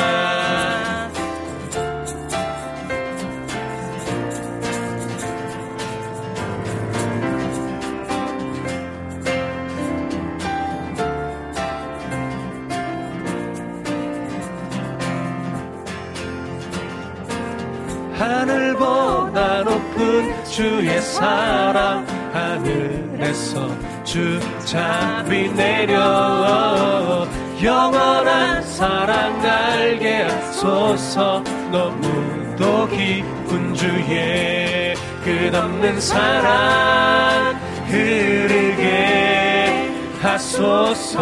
하늘보다 18.48 19.62
높은 19.62 20.44
주의 20.44 21.00
사랑. 21.02 22.06
하늘에서 22.32 23.68
주잡이 24.04 25.52
내려 25.54 27.26
영원한 27.62 28.62
사랑 28.62 29.38
알게 29.42 30.22
하소서 30.22 31.42
너무도 31.70 32.88
깊은 32.88 33.74
주의 33.74 34.94
끝없는 35.24 36.00
사랑 36.00 37.60
흐르게 37.86 39.90
하소서. 40.20 41.18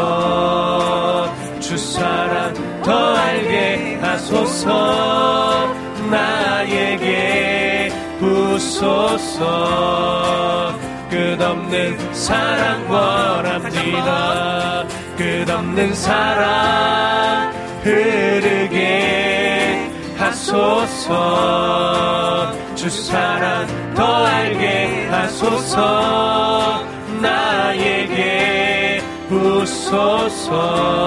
주 1.61 1.77
사랑 1.77 2.55
더 2.82 3.16
알게 3.16 3.98
하소서 4.01 5.85
나에게 6.10 7.92
부소서. 8.18 9.44
끝없는 11.10 12.12
사랑 12.12 12.90
원합니다. 12.90 14.84
끝없는 15.16 15.94
사랑 15.94 17.52
흐르게 17.82 19.90
하소서. 20.18 21.14
주 22.74 22.90
사랑 22.90 23.66
더 23.94 24.26
알게 24.26 25.08
하소서. 25.10 26.84
나에게 27.20 29.00
부소서. 29.28 31.06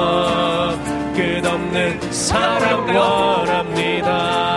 끝없는 1.20 2.00
사랑 2.12 2.96
원합니다 2.96 4.49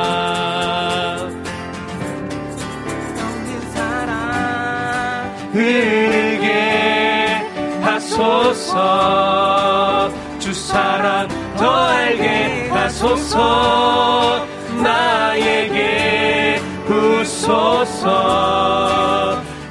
하소서. 8.23 10.11
주 10.39 10.55
사랑 10.55 11.27
더 11.57 11.71
알게 11.71 12.69
하소서. 12.71 14.47
나에게 14.83 16.61
부소서. 16.87 18.13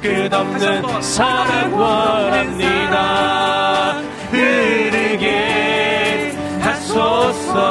끝없는 0.02 1.00
사랑 1.00 1.72
원합니다 1.74 2.92
흐르게 4.30 5.28
하소서. 6.60 7.62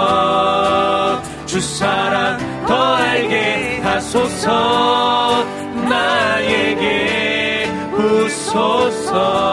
주 1.46 1.62
사랑 1.62 2.40
더 2.66 2.96
알게 2.96 3.82
하소서. 3.84 5.46
나에게 5.90 7.70
부소서 7.92 9.52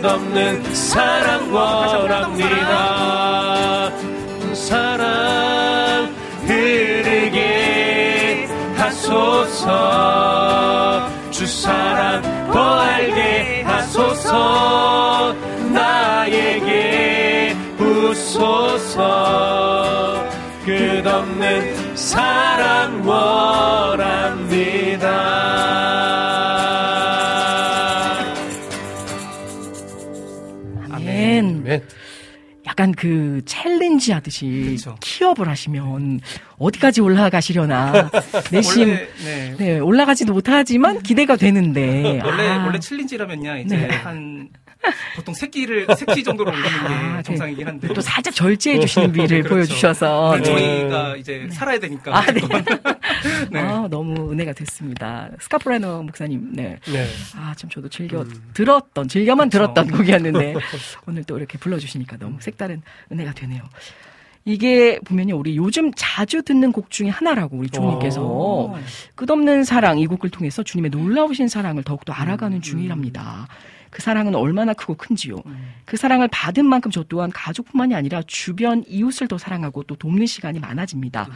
끝없는 0.00 0.74
사랑 0.74 1.52
원합니다. 1.52 2.46
사랑. 4.54 6.14
흐르게 6.46 8.48
하소서. 8.76 9.66
주 11.32 11.44
사랑 11.46 12.22
더 12.52 12.78
알게 12.78 13.64
하소서. 13.66 15.34
나에게 15.72 17.56
부소서. 17.76 19.04
끝없는 20.64 21.96
사랑 21.96 23.02
원합니다 23.04 23.98
아멘. 31.68 31.82
약간 32.66 32.92
그 32.92 33.40
challenge 33.46 34.12
하듯이 34.12 34.76
key 35.00 35.18
up을 35.18 35.48
하시면 35.48 36.20
어디까지 36.58 37.00
올라가시려나 37.00 38.10
내심 38.52 38.90
원래, 38.90 39.08
네. 39.24 39.54
네, 39.58 39.78
올라가지도 39.78 40.34
못하지만 40.34 41.02
기대가 41.02 41.36
되는데 41.36 42.20
원래 42.22 42.48
아, 42.48 42.64
원래 42.66 42.78
challenge라면요 42.78 43.58
이제 43.58 43.76
네. 43.76 43.88
한 43.88 44.50
보통 45.16 45.34
새끼를 45.34 45.86
새끼 45.96 46.22
정도로 46.22 46.50
올리는 46.50 46.68
게 47.16 47.22
정상이긴 47.22 47.66
한데 47.66 47.88
아, 47.90 47.94
또 47.94 48.00
살짝 48.00 48.34
절제해 48.34 48.78
주시는 48.80 49.12
미를 49.12 49.42
그렇죠. 49.42 49.48
보여주셔서 49.48 50.28
물론 50.30 50.44
저희가 50.44 51.16
이제 51.16 51.48
살아야 51.50 51.78
되니까 51.78 52.16
아, 52.16 52.24
네. 52.26 52.40
네. 53.50 53.60
아, 53.60 53.88
너무 53.90 54.30
은혜가 54.32 54.52
됐습니다. 54.52 55.28
스카프라이너 55.40 56.02
목사님, 56.02 56.52
네. 56.52 56.78
네. 56.86 57.06
아, 57.36 57.54
참 57.56 57.68
저도 57.70 57.88
즐겨 57.88 58.24
들었던, 58.54 59.08
즐겨만 59.08 59.50
그렇죠. 59.50 59.74
들었던 59.74 59.96
곡이었는데, 59.98 60.54
오늘 61.06 61.24
또 61.24 61.36
이렇게 61.38 61.58
불러주시니까 61.58 62.18
너무 62.18 62.36
색다른 62.40 62.82
은혜가 63.10 63.32
되네요. 63.32 63.62
이게 64.44 64.98
보면요, 65.04 65.36
우리 65.36 65.56
요즘 65.56 65.92
자주 65.94 66.42
듣는 66.42 66.72
곡 66.72 66.90
중에 66.90 67.08
하나라고 67.08 67.56
우리 67.56 67.68
주님께서 67.68 68.22
오. 68.22 68.76
끝없는 69.14 69.64
사랑 69.64 69.98
이 69.98 70.06
곡을 70.06 70.30
통해서 70.30 70.62
주님의 70.62 70.90
놀라우신 70.90 71.48
사랑을 71.48 71.82
더욱더 71.82 72.12
알아가는 72.12 72.62
중이랍니다. 72.62 73.48
그 73.90 74.02
사랑은 74.02 74.34
얼마나 74.34 74.72
크고 74.74 74.94
큰지요. 74.94 75.36
그 75.84 75.96
사랑을 75.96 76.28
받은 76.28 76.66
만큼 76.66 76.90
저 76.90 77.02
또한 77.04 77.30
가족뿐만이 77.30 77.94
아니라 77.94 78.22
주변 78.26 78.84
이웃을 78.86 79.28
더 79.28 79.38
사랑하고 79.38 79.82
또 79.84 79.96
돕는 79.96 80.26
시간이 80.26 80.60
많아집니다. 80.60 81.28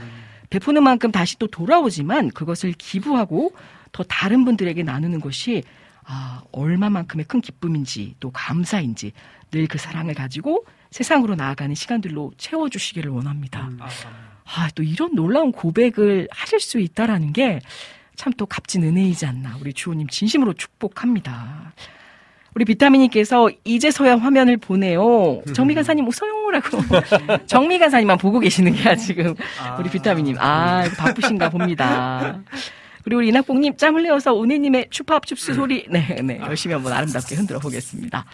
베푸는 0.50 0.82
만큼 0.82 1.10
다시 1.12 1.38
또 1.38 1.46
돌아오지만 1.46 2.30
그것을 2.30 2.72
기부하고 2.72 3.54
더 3.92 4.02
다른 4.02 4.44
분들에게 4.44 4.82
나누는 4.82 5.20
것이 5.20 5.62
아, 6.04 6.42
얼마만큼의 6.52 7.26
큰 7.26 7.40
기쁨인지 7.40 8.16
또 8.20 8.30
감사인지 8.30 9.12
늘 9.52 9.66
그 9.68 9.78
사랑을 9.78 10.14
가지고 10.14 10.64
세상으로 10.90 11.34
나아가는 11.36 11.74
시간들로 11.74 12.32
채워주시기를 12.38 13.10
원합니다. 13.10 13.70
아, 14.44 14.68
또 14.74 14.82
이런 14.82 15.14
놀라운 15.14 15.52
고백을 15.52 16.28
하실 16.30 16.58
수 16.60 16.78
있다라는 16.80 17.32
게 17.32 17.60
참 18.14 18.32
또 18.36 18.44
값진 18.46 18.82
은혜이지 18.84 19.24
않나. 19.26 19.56
우리 19.60 19.72
주호님 19.72 20.06
진심으로 20.08 20.52
축복합니다. 20.52 21.72
우리 22.54 22.64
비타민님께서 22.64 23.50
이제서야 23.64 24.16
화면을 24.16 24.56
보내요. 24.56 25.42
정미 25.54 25.74
간사님 25.74 26.06
웃어요라고. 26.06 26.78
정미 27.46 27.78
간사님만 27.78 28.18
보고 28.18 28.38
계시는 28.40 28.74
게 28.74 28.96
지금 28.96 29.34
우리 29.78 29.88
비타민님. 29.88 30.36
아 30.38 30.84
바쁘신가 30.96 31.48
봅니다. 31.50 32.42
그리고 33.04 33.18
우리 33.18 33.28
이낙봉님 33.28 33.76
짬 33.76 33.96
흘려서 33.96 34.40
은혜님의 34.40 34.88
추팝 34.90 35.26
춥스 35.26 35.54
소리 35.54 35.84
네, 35.88 36.20
네 36.22 36.38
열심히 36.40 36.74
한번 36.74 36.92
아름답게 36.92 37.34
흔들어 37.34 37.58
보겠습니다. 37.58 38.24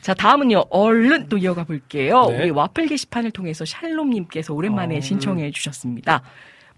자 0.00 0.14
다음은요 0.14 0.66
얼른 0.70 1.28
또 1.28 1.38
이어가 1.38 1.64
볼게요. 1.64 2.26
네. 2.28 2.42
우리 2.42 2.50
와플 2.50 2.86
게시판을 2.86 3.32
통해서 3.32 3.64
샬롬님께서 3.64 4.54
오랜만에 4.54 5.00
신청해 5.00 5.50
주셨습니다. 5.50 6.22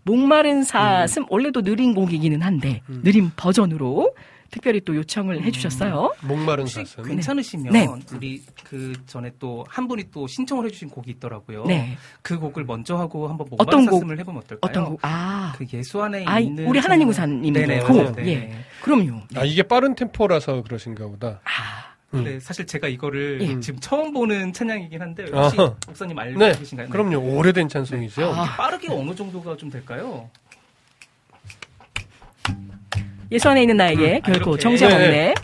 목마른 0.04 0.64
사슴 0.64 1.24
원래도 1.28 1.62
느린 1.62 1.94
곡이기는 1.94 2.42
한데 2.42 2.82
느린 3.02 3.30
버전으로 3.36 4.14
특별히 4.54 4.80
또 4.82 4.94
요청을 4.94 5.42
해주셨어요. 5.42 6.14
목마른 6.22 6.66
사슴. 6.66 7.02
괜찮으시면 7.02 7.72
네. 7.72 7.88
우리 8.14 8.40
그 8.62 8.92
전에 9.06 9.32
또 9.40 9.64
한 9.68 9.88
분이 9.88 10.04
또 10.12 10.26
신청을 10.28 10.66
해주신 10.66 10.90
곡이 10.90 11.10
있더라고요. 11.12 11.64
네. 11.64 11.96
그 12.22 12.38
곡을 12.38 12.64
먼저 12.64 12.96
하고 12.96 13.26
한번 13.28 13.48
어떤 13.58 13.80
목마른 13.80 13.86
곡? 13.90 13.96
사슴을 13.96 14.18
해보면 14.20 14.42
어떨까요? 14.44 14.70
어떤 14.70 14.84
곡? 14.84 14.98
아, 15.02 15.52
그 15.56 15.66
예수 15.72 16.00
안에 16.00 16.24
아 16.26 16.38
있는 16.38 16.66
우리 16.66 16.78
하나님 16.78 17.10
참- 17.10 17.40
구사님이 17.40 17.50
네네, 17.50 17.80
곡. 17.80 17.96
맞아요. 17.96 18.12
네. 18.12 18.26
예. 18.28 18.54
그럼요. 18.82 19.22
아 19.34 19.44
이게 19.44 19.62
빠른 19.64 19.94
템포라서 19.96 20.62
그러신가 20.62 21.06
보다. 21.08 21.40
근데 22.10 22.38
사실 22.38 22.64
제가 22.64 22.86
이거를 22.86 23.40
예. 23.42 23.58
지금 23.58 23.80
처음 23.80 24.12
보는 24.12 24.52
찬양이긴 24.52 25.02
한데 25.02 25.24
혹시 25.32 25.58
아하. 25.60 25.74
목사님 25.88 26.16
알고 26.16 26.38
네, 26.38 26.52
계신가요? 26.56 26.88
그럼요. 26.90 27.18
오래된 27.36 27.68
찬송이죠. 27.68 28.32
아. 28.32 28.44
빠르게 28.56 28.86
어느 28.92 29.12
정도가 29.16 29.56
좀 29.56 29.68
될까요? 29.68 30.30
예수 33.32 33.48
안에 33.48 33.62
있는 33.62 33.76
나에게 33.76 34.20
아, 34.22 34.26
결코 34.26 34.50
이렇게. 34.52 34.62
정죄 34.62 34.86
네, 34.88 34.94
없네. 34.94 35.08
네. 35.08 35.34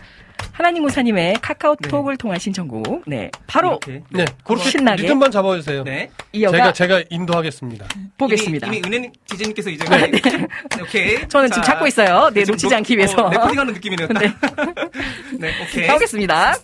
하나님 0.52 0.82
구사님의 0.84 1.34
카카오톡을 1.42 2.16
통한 2.16 2.38
신청곡. 2.38 3.04
네. 3.06 3.30
바로 3.46 3.78
이렇게. 3.86 4.02
네, 4.10 4.24
그렇게 4.44 4.70
신나게 4.70 5.02
리듬만 5.02 5.30
잡아주세요. 5.30 5.84
네. 5.84 6.10
이어가 6.32 6.56
제가 6.56 6.72
제가 6.72 7.02
인도하겠습니다. 7.10 7.86
보겠습니다. 8.18 8.66
이미, 8.66 8.78
이미 8.78 8.96
은혜 8.96 9.12
디제님께서 9.28 9.70
이제 9.70 9.84
네. 9.84 10.10
오케이. 10.80 11.18
저는 11.28 11.48
지금 11.50 11.62
찾고 11.62 11.86
있어요. 11.86 12.30
네, 12.32 12.40
놓치지 12.40 12.66
녹- 12.68 12.74
않기 12.74 12.96
위해서. 12.96 13.22
어, 13.22 13.30
레코딩하는 13.30 13.74
느낌이네요. 13.74 14.08
딱. 14.08 14.18
네. 14.22 14.32
네, 15.38 15.52
오케이. 15.62 15.86
가보겠습니다. 15.86 16.54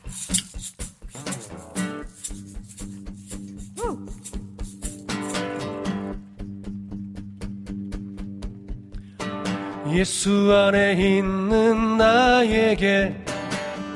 예수 9.96 10.52
안에 10.52 10.92
있는 10.92 11.96
나에게 11.96 13.14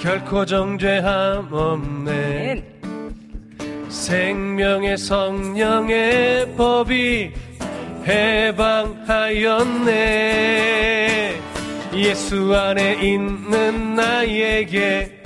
결코 0.00 0.46
정죄함 0.46 1.52
없네 1.52 2.64
생명의 3.90 4.96
성령의 4.96 6.56
법이 6.56 7.32
해방하였네 8.06 9.50
예수 11.94 12.56
안에 12.56 12.94
있는 13.02 13.94
나에게 13.94 15.20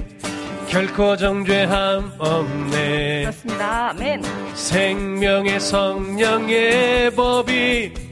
결코 0.68 1.16
정죄함 1.16 2.14
없네 2.18 3.20
그렇습니다. 3.20 3.90
아멘. 3.90 4.22
생명의 4.55 5.60
성령의 5.60 7.14
법이 7.14 8.03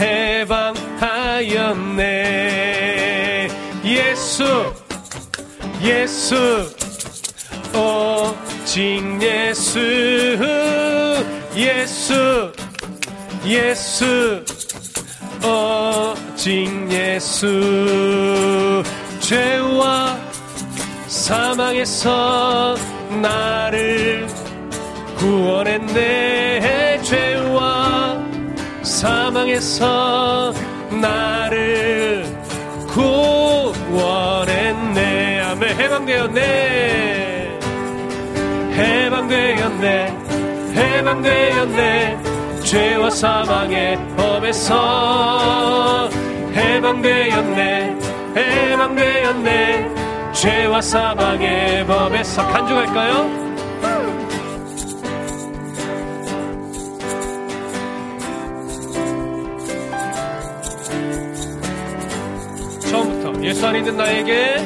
해방하였네. 0.00 1.04
예수 3.84 4.72
예수 5.82 6.68
오직 7.74 9.02
예수 9.20 9.78
예수 11.54 12.52
예수 13.44 14.44
오직 15.42 16.88
예수. 16.90 18.82
죄와 19.20 20.18
사망에서 21.06 22.74
나를 23.20 24.26
구원했네. 25.18 27.00
죄와 27.02 27.63
사망에서 29.04 30.54
나를 30.90 32.24
구원했네. 33.92 34.62
아멘. 35.42 35.78
해방되었네. 35.78 37.60
해방되었네. 38.72 40.16
해방되었네. 40.74 42.18
죄와 42.64 43.10
사망의 43.10 43.98
법에서 44.16 46.08
해방되었네. 46.54 47.98
해방되었네. 48.34 49.90
죄와 50.32 50.80
사망의 50.80 51.86
법에서 51.86 52.46
간주할까요? 52.46 53.53
예수 63.44 63.66
안에 63.66 63.78
있는 63.80 63.96
나에게 63.98 64.56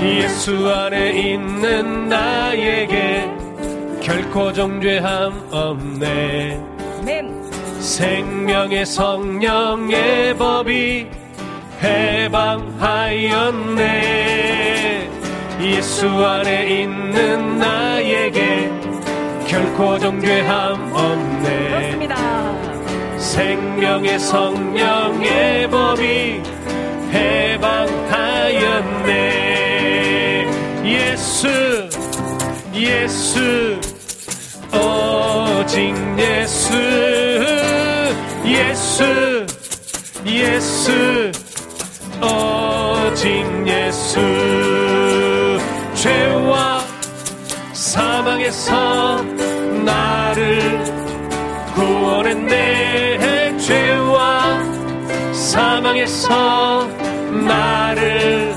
예수 0.00 0.70
안에 0.70 1.10
있는 1.10 2.08
나에게 2.08 3.30
결코 4.00 4.50
정죄함 4.50 5.48
없네 5.50 6.58
아멘. 7.00 7.50
생명의 7.80 8.86
성령의 8.86 10.38
법이 10.38 11.06
해방하였네 11.82 12.40
예수 15.60 16.08
안에 16.08 16.80
있는 16.80 17.58
나에게 17.58 18.70
결코 19.46 19.98
정죄함 19.98 20.92
없네 20.94 21.68
그렇습니다. 21.68 22.16
생명의 23.18 24.18
성령의 24.18 25.68
법이 25.68 26.42
해방하였네. 27.12 28.00
예수 30.84 31.48
예수 32.74 33.80
오직 34.72 35.94
예수 36.18 36.74
예수 38.46 39.46
예수 40.26 41.32
오직 42.22 43.44
예수. 43.66 44.20
죄와 45.94 46.80
사망에서 47.72 49.22
나를 49.84 50.84
구원했네. 51.74 53.56
죄와 53.58 54.09
사망에서 55.90 56.86
나를 57.46 58.54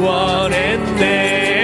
구원했네. 0.00 1.04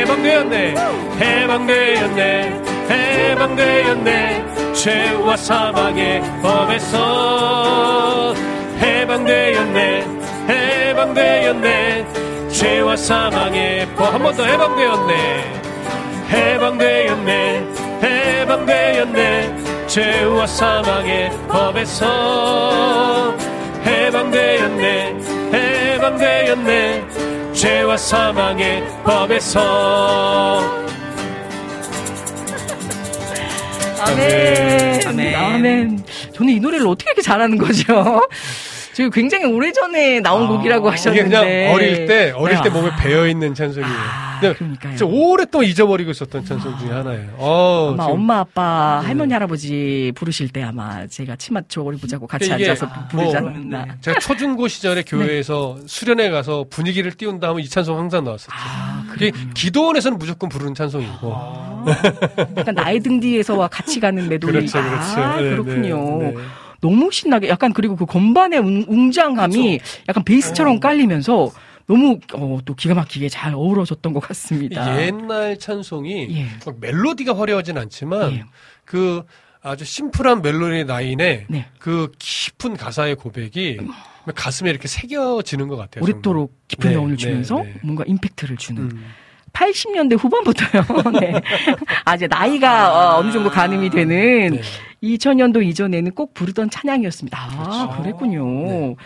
해방되었네. 0.03 0.75
해방되었네. 1.21 2.63
해방되었네. 2.91 4.73
죄와 4.75 5.37
사망의 5.37 6.23
법에서 6.43 8.35
해방되었네. 8.81 10.05
해방되었네. 10.49 12.07
죄와 12.51 12.97
사망의 12.97 13.87
법. 13.97 14.13
한 14.15 14.23
번 14.23 14.37
더 14.37 14.45
해방되었네. 14.45 15.45
해방되었네. 16.31 17.67
해방되었네. 18.03 19.87
죄와 19.87 20.47
사망의 20.47 21.31
법에서 21.49 23.35
해방되었네 23.87 25.15
해방되었네 25.53 27.53
죄와 27.53 27.97
사망의 27.97 28.85
법에서 29.05 30.87
아멘. 33.99 35.07
아멘. 35.07 35.35
아멘. 35.35 36.05
저는 36.35 36.53
이 36.53 36.61
노래를 36.61 36.87
어떻게 36.87 37.11
이렇게 37.11 37.23
잘하는 37.23 37.57
거죠? 37.59 38.21
지금 38.97 39.11
굉장히 39.11 39.45
오래전에 39.45 40.21
나온 40.21 40.49
곡이라고 40.49 40.89
이게 40.89 40.91
하셨는데. 40.93 41.29
그냥 41.29 41.75
어릴 41.75 42.07
때 42.07 42.33
어릴 42.35 42.57
네, 42.57 42.63
때 42.63 42.71
아. 42.71 42.73
몸에 42.73 42.91
배어 42.99 43.29
있는 43.29 43.53
찬송이에요. 43.53 43.95
근데 44.41 44.55
그러니까요. 44.55 44.97
오랫동안 45.05 45.67
잊어버리고 45.67 46.13
있었던 46.13 46.47
찬송 46.47 46.79
중에 46.79 46.93
하나예요. 46.93 47.29
어, 47.37 47.91
아마 47.93 48.05
지금 48.05 48.15
엄마 48.15 48.39
아빠 48.39 49.03
할머니 49.05 49.35
할아버지 49.35 50.13
부르실 50.15 50.49
때 50.49 50.63
아마 50.63 51.07
제가 51.07 51.37
치마 51.37 51.61
붙잡고 51.61 52.27
같이 52.27 52.51
앉아서 52.51 52.89
부르지 53.11 53.33
뭐 53.33 53.37
않았나. 53.37 53.87
제가 54.01 54.19
초중고 54.19 54.67
시절에 54.67 55.03
교회에서 55.07 55.77
수련회 55.85 56.31
가서 56.31 56.65
분위기를 56.71 57.13
띄운다 57.13 57.49
하면 57.49 57.61
이 57.61 57.69
찬송 57.69 57.99
항상 57.99 58.25
나왔었죠. 58.25 58.51
그게 59.11 59.31
기도원에서는 59.53 60.17
무조건 60.17 60.49
부르는 60.49 60.75
찬송이고. 60.75 61.37
약간 62.57 62.75
나이 62.75 62.99
등 63.01 63.21
뒤에서와 63.21 63.69
같이 63.69 64.01
가는 64.01 64.27
메돌리. 64.27 64.53
그렇죠, 64.53 64.83
그렇죠. 64.83 65.21
아, 65.21 65.37
네, 65.39 65.51
그렇군요. 65.51 66.33
너무 66.81 67.11
신나게 67.11 67.49
약간 67.49 67.73
그리고 67.73 67.97
그 67.97 68.07
건반의 68.07 68.59
웅, 68.61 68.85
웅장함이 68.89 69.81
약간 70.09 70.25
베이스처럼 70.25 70.81
깔리면서 70.81 71.51
너무 71.87 72.19
어, 72.35 72.59
또 72.65 72.75
기가 72.75 72.95
막히게 72.95 73.29
잘 73.29 73.55
어우러졌던 73.55 74.13
것 74.13 74.21
같습니다. 74.21 75.01
옛날 75.07 75.59
찬송이 75.59 76.29
예. 76.37 76.47
막 76.65 76.77
멜로디가 76.81 77.39
화려하진 77.39 77.79
않지만 77.79 78.47
그 78.85 79.23
아주 79.63 79.85
심플한 79.85 80.43
멜로디 80.43 80.85
라인에 80.85 81.47
네. 81.49 81.67
그 81.79 82.13
깊은 82.19 82.77
가사의 82.77 83.17
고백이 83.17 83.79
가슴에 84.35 84.71
이렇게 84.71 84.89
새겨지는 84.89 85.69
것 85.69 85.77
같아요. 85.77 86.05
오랫도록 86.05 86.53
깊은 86.69 86.91
네, 86.91 86.97
여운을 86.97 87.17
네, 87.17 87.17
주면서 87.17 87.57
네. 87.63 87.75
뭔가 87.83 88.05
임팩트를 88.07 88.57
주는. 88.57 88.83
음. 88.83 89.05
80년대 89.53 90.19
후반부터요. 90.19 90.85
네. 91.19 91.41
아, 92.05 92.15
이제 92.15 92.27
나이가 92.27 93.17
어, 93.17 93.23
느 93.23 93.33
정도 93.33 93.51
가늠이 93.51 93.89
되는 93.91 94.53
네. 94.53 94.61
2000년도 95.15 95.65
이전에는 95.65 96.13
꼭 96.13 96.35
부르던 96.35 96.71
찬양이었습니다. 96.71 97.39
아, 97.39 97.99
그랬군요. 98.01 98.45
네. 98.45 98.97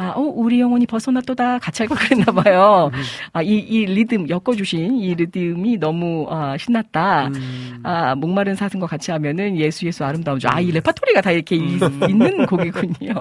아, 0.00 0.12
어, 0.14 0.20
우리 0.20 0.60
영혼이 0.60 0.86
벗어났도다. 0.86 1.58
같이 1.58 1.82
할걸 1.82 1.98
그랬나 1.98 2.26
봐요. 2.26 2.88
아, 3.32 3.42
이, 3.42 3.48
이 3.58 3.84
리듬, 3.84 4.28
엮어주신 4.28 4.96
이 4.96 5.12
리듬이 5.16 5.76
너무, 5.78 6.24
아, 6.30 6.56
신났다. 6.56 7.26
음. 7.34 7.80
아, 7.82 8.14
목마른 8.14 8.54
사슴과 8.54 8.86
같이 8.86 9.10
하면은 9.10 9.56
예수 9.56 9.84
예수 9.86 10.04
아름다운 10.04 10.38
주. 10.38 10.46
아, 10.48 10.60
이 10.60 10.70
레파토리가 10.70 11.20
다 11.20 11.32
이렇게 11.32 11.56
이- 11.56 11.80
있는 12.08 12.46
곡이군요. 12.46 13.12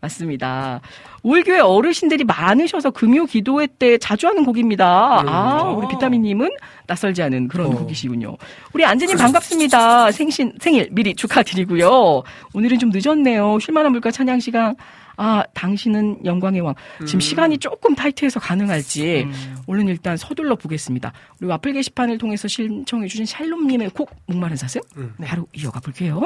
맞습니다. 0.00 0.80
올교회 1.22 1.58
어르신들이 1.60 2.24
많으셔서 2.24 2.90
금요 2.92 3.26
기도회 3.26 3.66
때 3.66 3.98
자주 3.98 4.28
하는 4.28 4.44
곡입니다. 4.46 5.24
아, 5.26 5.62
우리 5.76 5.88
비타민님은 5.88 6.48
낯설지 6.86 7.22
않은 7.24 7.48
그런 7.48 7.74
곡이시군요. 7.74 8.34
우리 8.72 8.82
안재님 8.86 9.18
반갑습니다. 9.18 10.10
생신, 10.12 10.54
생일 10.58 10.88
미리 10.90 11.14
축하드리고요. 11.14 12.22
오늘은 12.54 12.78
좀 12.78 12.90
늦었네요. 12.94 13.58
쉴만한 13.58 13.92
물가 13.92 14.10
찬양 14.10 14.40
시간. 14.40 14.74
아, 15.20 15.42
당신은 15.52 16.24
영광의 16.24 16.60
왕. 16.60 16.74
지금 17.04 17.18
시간이 17.20 17.58
조금 17.58 17.94
타이트해서 17.94 18.38
가능할지 18.40 19.26
얼른 19.66 19.88
일단 19.88 20.16
서둘러 20.16 20.54
보겠습니다. 20.54 21.12
우리 21.40 21.48
와플 21.48 21.72
게시판을 21.72 22.18
통해서 22.18 22.46
신청해주신 22.48 23.26
샬롬님의 23.26 23.90
곡 23.90 24.14
목마른 24.26 24.56
사슴 24.56 24.80
바로 25.24 25.46
이어가 25.52 25.80
볼게요. 25.80 26.22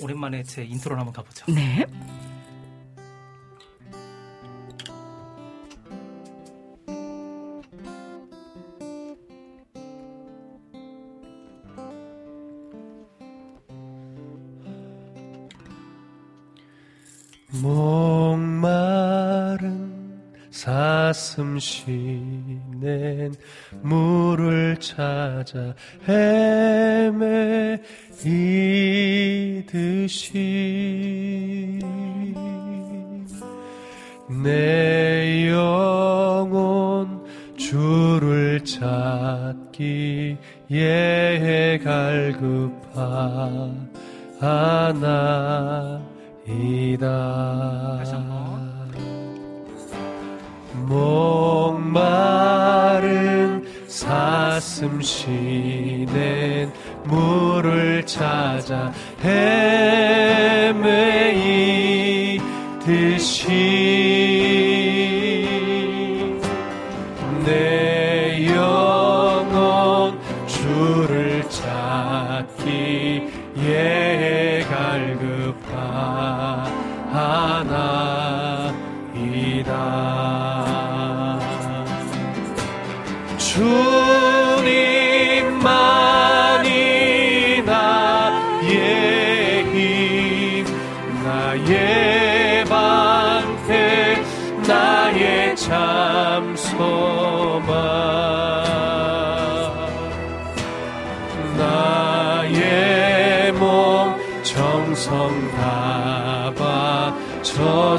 오랜만에 0.00 0.42
제 0.42 0.64
intro를 0.64 0.98
한번 0.98 1.14
가보죠. 1.14 1.46
네. 1.52 1.86
목마른 17.62 18.64
사슴 20.50 21.58
쉬는 21.58 23.34
물을 23.82 24.76
찾아 24.78 25.74
헤매이듯이 26.08 27.80
내 34.42 35.50
영혼 35.50 37.24
주를 37.56 38.64
찾기에 38.64 39.98
갈급하나 41.84 42.94
이다. 46.46 48.04
목마른 51.94 53.14
사슴 53.88 55.00
쉬는 55.00 56.70
물을 57.04 58.04
찾아 58.04 58.92
헤매이듯이 59.24 60.84
내 67.46 67.93
하나이다. 77.34 77.74
주 83.38 84.03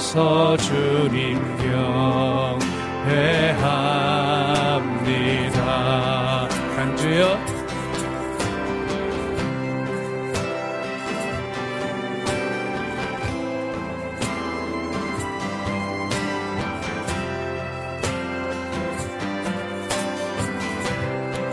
바쳐서 0.05 0.57
주님 0.57 1.41
경배합니다. 2.57 3.67
간주요 6.75 7.39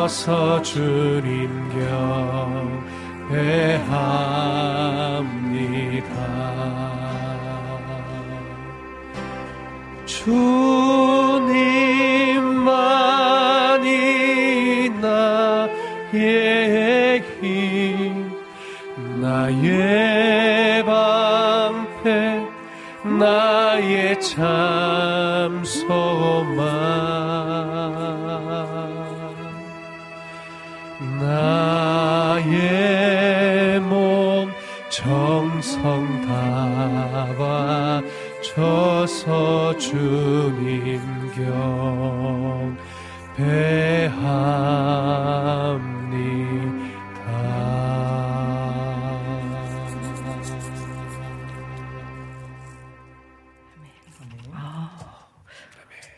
바쳐서 0.06 0.62
주님 0.62 1.50
경배합니다. 3.28 3.96
주님만이 10.06 10.30
나의 15.00 16.14
힘 17.40 18.30
나의 19.20 20.84
방패 20.84 22.46
나의 23.18 24.20
참소 24.20 26.15
쳐서 38.56 39.76
주님 39.76 40.98
경배합니다 43.36 43.76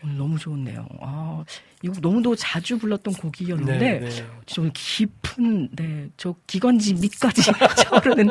오늘 0.05 0.17
너무 0.17 0.39
좋은데요. 0.39 0.87
아, 1.01 1.43
이곡 1.83 1.97
너무도 2.01 2.37
자주 2.37 2.79
불렀던 2.79 3.15
곡이었는데 3.15 3.79
네, 3.79 3.99
네. 3.99 4.27
오늘 4.59 4.71
깊은 4.73 5.71
네, 5.73 6.09
저 6.17 6.37
기관지 6.47 6.95
밑까지 6.95 7.43
차오르는 7.83 8.31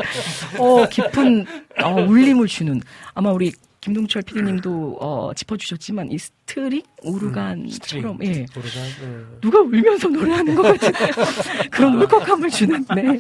어, 0.59 0.87
깊은 0.87 1.45
어, 1.83 1.89
울림을 2.07 2.47
주는 2.47 2.81
아마 3.13 3.31
우리 3.31 3.51
김동철 3.87 4.21
PD님도 4.23 4.97
어, 4.99 5.33
짚어주셨지만 5.33 6.11
이 6.11 6.17
string 6.17 6.81
오르간처럼 7.03 8.19
예. 8.21 8.45
오르간, 8.53 8.85
예. 9.01 9.39
누가 9.39 9.61
울면서 9.61 10.09
노래하는 10.09 10.55
것 10.55 10.63
같은 10.63 10.91
그런 11.71 11.95
울컥함을 12.01 12.49
주는 12.49 12.85
네. 12.93 13.17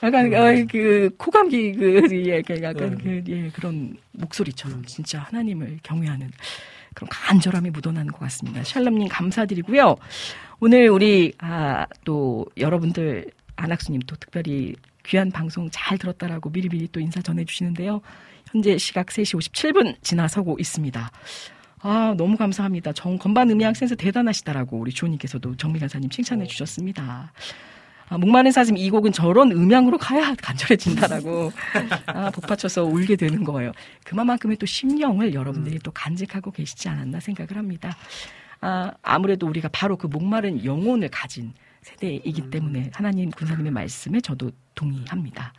약간 0.00 0.32
어, 0.32 0.66
그 0.70 1.10
코감기 1.18 1.72
그 1.72 2.08
예, 2.12 2.42
그 2.42 2.62
약간 2.62 2.96
그 2.96 3.24
예, 3.26 3.50
그런 3.50 3.96
목소리처럼 4.12 4.84
진짜 4.84 5.18
하나님을 5.18 5.80
경외하는 5.82 6.30
그런 6.94 7.08
간절함이 7.10 7.70
묻어나는 7.70 8.12
것 8.12 8.20
같습니다. 8.20 8.62
샬롬님 8.62 9.08
감사드리고요. 9.08 9.96
오늘 10.60 10.90
우리 10.90 11.32
아, 11.38 11.86
또 12.04 12.46
여러분들 12.56 13.32
안학수님 13.56 14.02
또 14.06 14.14
특별히 14.14 14.76
귀한 15.04 15.32
방송 15.32 15.68
잘 15.72 15.98
들었다라고 15.98 16.50
미리미리 16.50 16.88
또 16.92 17.00
인사 17.00 17.20
전해주시는데요. 17.20 18.00
현재 18.52 18.78
시각 18.78 19.06
3시 19.06 19.38
57분 19.38 19.96
지나서고 20.02 20.56
있습니다. 20.58 21.10
아, 21.80 22.14
너무 22.16 22.36
감사합니다. 22.36 22.92
정, 22.92 23.18
건반 23.18 23.50
음향 23.50 23.74
센스 23.74 23.96
대단하시다라고 23.96 24.78
우리 24.78 24.92
주호님께서도 24.92 25.56
정미 25.56 25.78
간사님 25.78 26.10
칭찬해 26.10 26.46
주셨습니다. 26.46 27.32
아, 28.08 28.18
목마른 28.18 28.50
사슴 28.50 28.76
이 28.76 28.88
곡은 28.90 29.12
저런 29.12 29.52
음향으로 29.52 29.98
가야 29.98 30.34
간절해진다라고 30.34 31.52
아, 32.06 32.30
복받쳐서 32.30 32.84
울게 32.84 33.16
되는 33.16 33.44
거예요. 33.44 33.72
그만큼의 34.04 34.56
또 34.56 34.66
심령을 34.66 35.34
여러분들이 35.34 35.78
또 35.80 35.90
간직하고 35.92 36.50
계시지 36.50 36.88
않았나 36.88 37.20
생각을 37.20 37.56
합니다. 37.56 37.94
아, 38.60 38.92
아무래도 39.02 39.46
우리가 39.46 39.68
바로 39.68 39.96
그 39.96 40.06
목마른 40.06 40.64
영혼을 40.64 41.10
가진 41.10 41.52
세대이기 41.82 42.50
때문에 42.50 42.90
하나님 42.92 43.30
군사님의 43.30 43.72
말씀에 43.72 44.20
저도 44.20 44.50
동의합니다. 44.74 45.52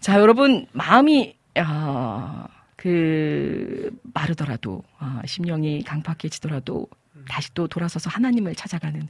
자, 0.00 0.18
여러분 0.20 0.66
마음이 0.72 1.39
아, 1.56 2.46
그 2.76 3.90
마르더라도 4.14 4.82
아, 4.98 5.20
심령이 5.26 5.82
강팍해지더라도 5.82 6.86
다시 7.28 7.52
또 7.54 7.68
돌아서서 7.68 8.08
하나님을 8.10 8.54
찾아가는 8.54 9.06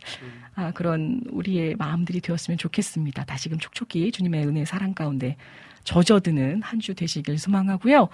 아, 0.55 0.73
그런 0.73 1.23
우리의 1.31 1.77
마음들이 1.77 2.21
되었으면 2.21 2.59
좋겠습니다. 2.59 3.25
다시금 3.25 3.59
촉촉히 3.59 4.11
주님의 4.13 4.47
은혜 4.47 4.65
사랑 4.65 4.95
가운데 4.95 5.37
젖어드는 5.85 6.63
한 6.63 6.81
주 6.81 6.95
되시길 6.95 7.39
소망하고요. 7.39 8.09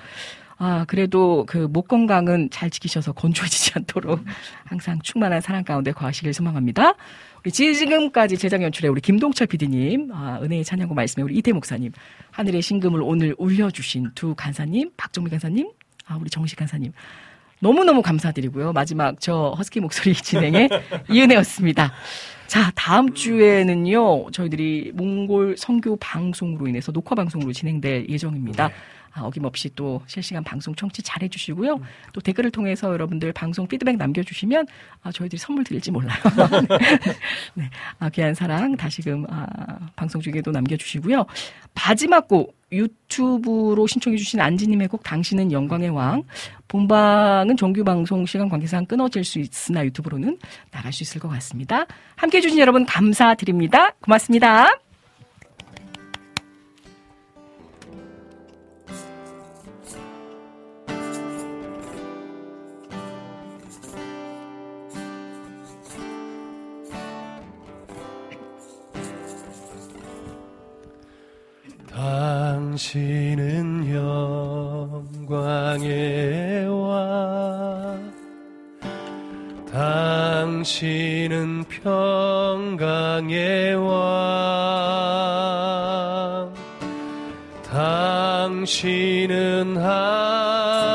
아, 0.58 0.84
그래도 0.86 1.44
그 1.46 1.68
목 1.68 1.88
건강은 1.88 2.48
잘 2.50 2.70
지키셔서 2.70 3.12
건조해지지 3.12 3.72
않도록 3.76 4.24
항상 4.64 5.00
충만한 5.02 5.40
사랑 5.40 5.64
가운데 5.64 5.92
거하시길 5.92 6.32
소망합니다. 6.34 6.94
우리 7.46 7.52
지금까지 7.52 8.38
제작 8.38 8.60
연출에 8.60 8.88
우리 8.88 9.00
김동철 9.00 9.46
PD님, 9.46 10.10
아, 10.12 10.40
은혜의 10.42 10.64
찬양고 10.64 10.96
말씀에 10.96 11.22
우리 11.22 11.36
이태 11.36 11.52
목사님, 11.52 11.92
하늘의 12.32 12.60
신금을 12.60 13.00
오늘 13.00 13.36
울려주신 13.38 14.10
두 14.16 14.34
간사님, 14.34 14.90
박종미 14.96 15.30
간사님, 15.30 15.70
아, 16.08 16.16
우리 16.20 16.28
정식 16.28 16.56
간사님. 16.58 16.92
너무너무 17.60 18.02
감사드리고요. 18.02 18.72
마지막 18.72 19.20
저 19.20 19.54
허스키 19.56 19.78
목소리 19.78 20.12
진행에 20.20 20.68
이은혜였습니다. 21.08 21.92
자, 22.48 22.72
다음 22.74 23.14
주에는요, 23.14 24.32
저희들이 24.32 24.90
몽골 24.96 25.54
선교 25.56 25.94
방송으로 25.98 26.66
인해서 26.66 26.90
녹화 26.90 27.14
방송으로 27.14 27.52
진행될 27.52 28.08
예정입니다. 28.08 28.64
아, 28.64 28.70
어김없이 29.24 29.70
또 29.74 30.02
실시간 30.06 30.42
방송 30.44 30.74
청취 30.74 31.02
잘 31.02 31.22
해 31.22 31.28
주시고요. 31.28 31.80
또 32.12 32.20
댓글을 32.20 32.50
통해서 32.50 32.92
여러분들 32.92 33.32
방송 33.32 33.66
피드백 33.66 33.96
남겨 33.96 34.22
주시면 34.22 34.66
아, 35.02 35.10
저희들이 35.12 35.38
선물 35.38 35.64
드릴지 35.64 35.90
몰라요. 35.90 36.18
네. 37.54 37.70
아, 37.98 38.08
귀한 38.10 38.34
사랑 38.34 38.76
다시금 38.76 39.24
아, 39.28 39.46
방송 39.96 40.20
중에도 40.20 40.50
남겨 40.52 40.76
주시고요. 40.76 41.24
마지막 41.74 42.28
곡 42.28 42.54
유튜브로 42.72 43.86
신청해 43.86 44.16
주신 44.16 44.40
안지님의 44.40 44.88
곡 44.88 45.02
당신은 45.02 45.52
영광의 45.52 45.90
왕. 45.90 46.22
본방은 46.68 47.56
정규 47.56 47.84
방송 47.84 48.26
시간 48.26 48.48
관계상 48.48 48.86
끊어질 48.86 49.24
수 49.24 49.38
있으나 49.38 49.84
유튜브로는 49.84 50.38
나갈 50.72 50.92
수 50.92 51.02
있을 51.04 51.20
것 51.20 51.28
같습니다. 51.28 51.86
함께 52.16 52.38
해 52.38 52.40
주신 52.42 52.58
여러분 52.58 52.84
감사드립니다. 52.84 53.92
고맙습니다. 54.00 54.85
당신은 72.86 73.90
영광의 75.42 76.68
왕 76.68 78.12
당신은 79.72 81.64
평강의 81.64 83.74
왕 83.74 84.94
당신은 87.72 89.76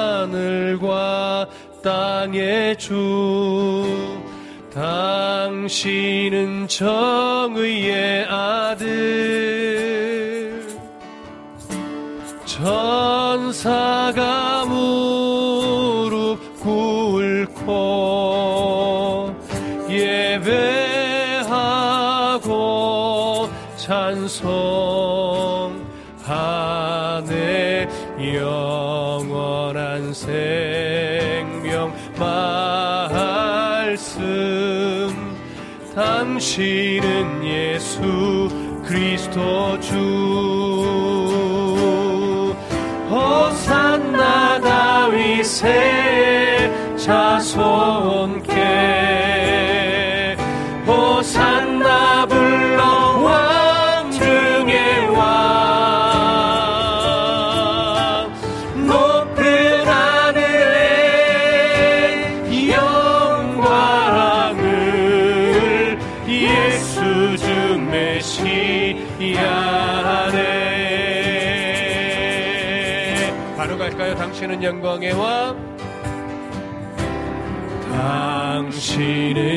하늘과 0.01 1.49
땅의 1.83 2.77
주 2.77 4.21
당신은 4.73 6.69
정의의 6.69 8.25
아들 8.29 9.50
천사가 12.61 14.65
무릎 14.65 16.37
꿇고 16.59 17.65
예배하고 19.89 21.49
찬송하네. 23.77 24.51
영원한 28.35 30.13
생명 30.13 31.91
말씀. 32.19 34.21
당신은 35.95 37.43
예수 37.43 38.47
그리스도 38.85 39.79
주 39.79 40.30
다윗의 45.51 46.97
자손께 46.97 48.61
영광의 74.63 75.13
왕. 75.13 75.71
당신은 77.91 77.91
영광의 77.91 79.50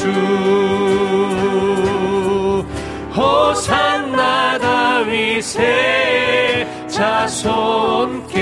주. 0.00 0.08
호산나 3.14 4.56
다윗의 4.58 5.60
자손께 6.88 8.40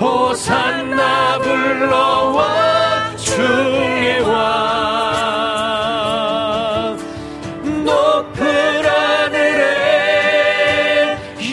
호산나 0.00 1.38
불러와 1.40 3.16
중의 3.16 4.20
왕 4.20 4.38
높은 7.84 8.46
하늘에 8.86 9.58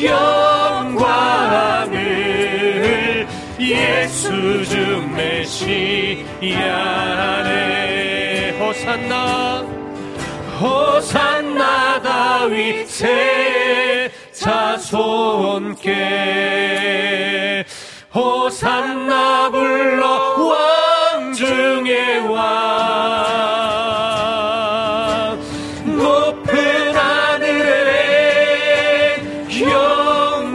영광을 0.04 1.98
예수 3.60 4.64
주 4.66 5.02
메시아 5.16 6.99
다윗의 12.70 14.12
자손께 14.32 15.90
호산나 18.14 19.50
불러 19.50 20.19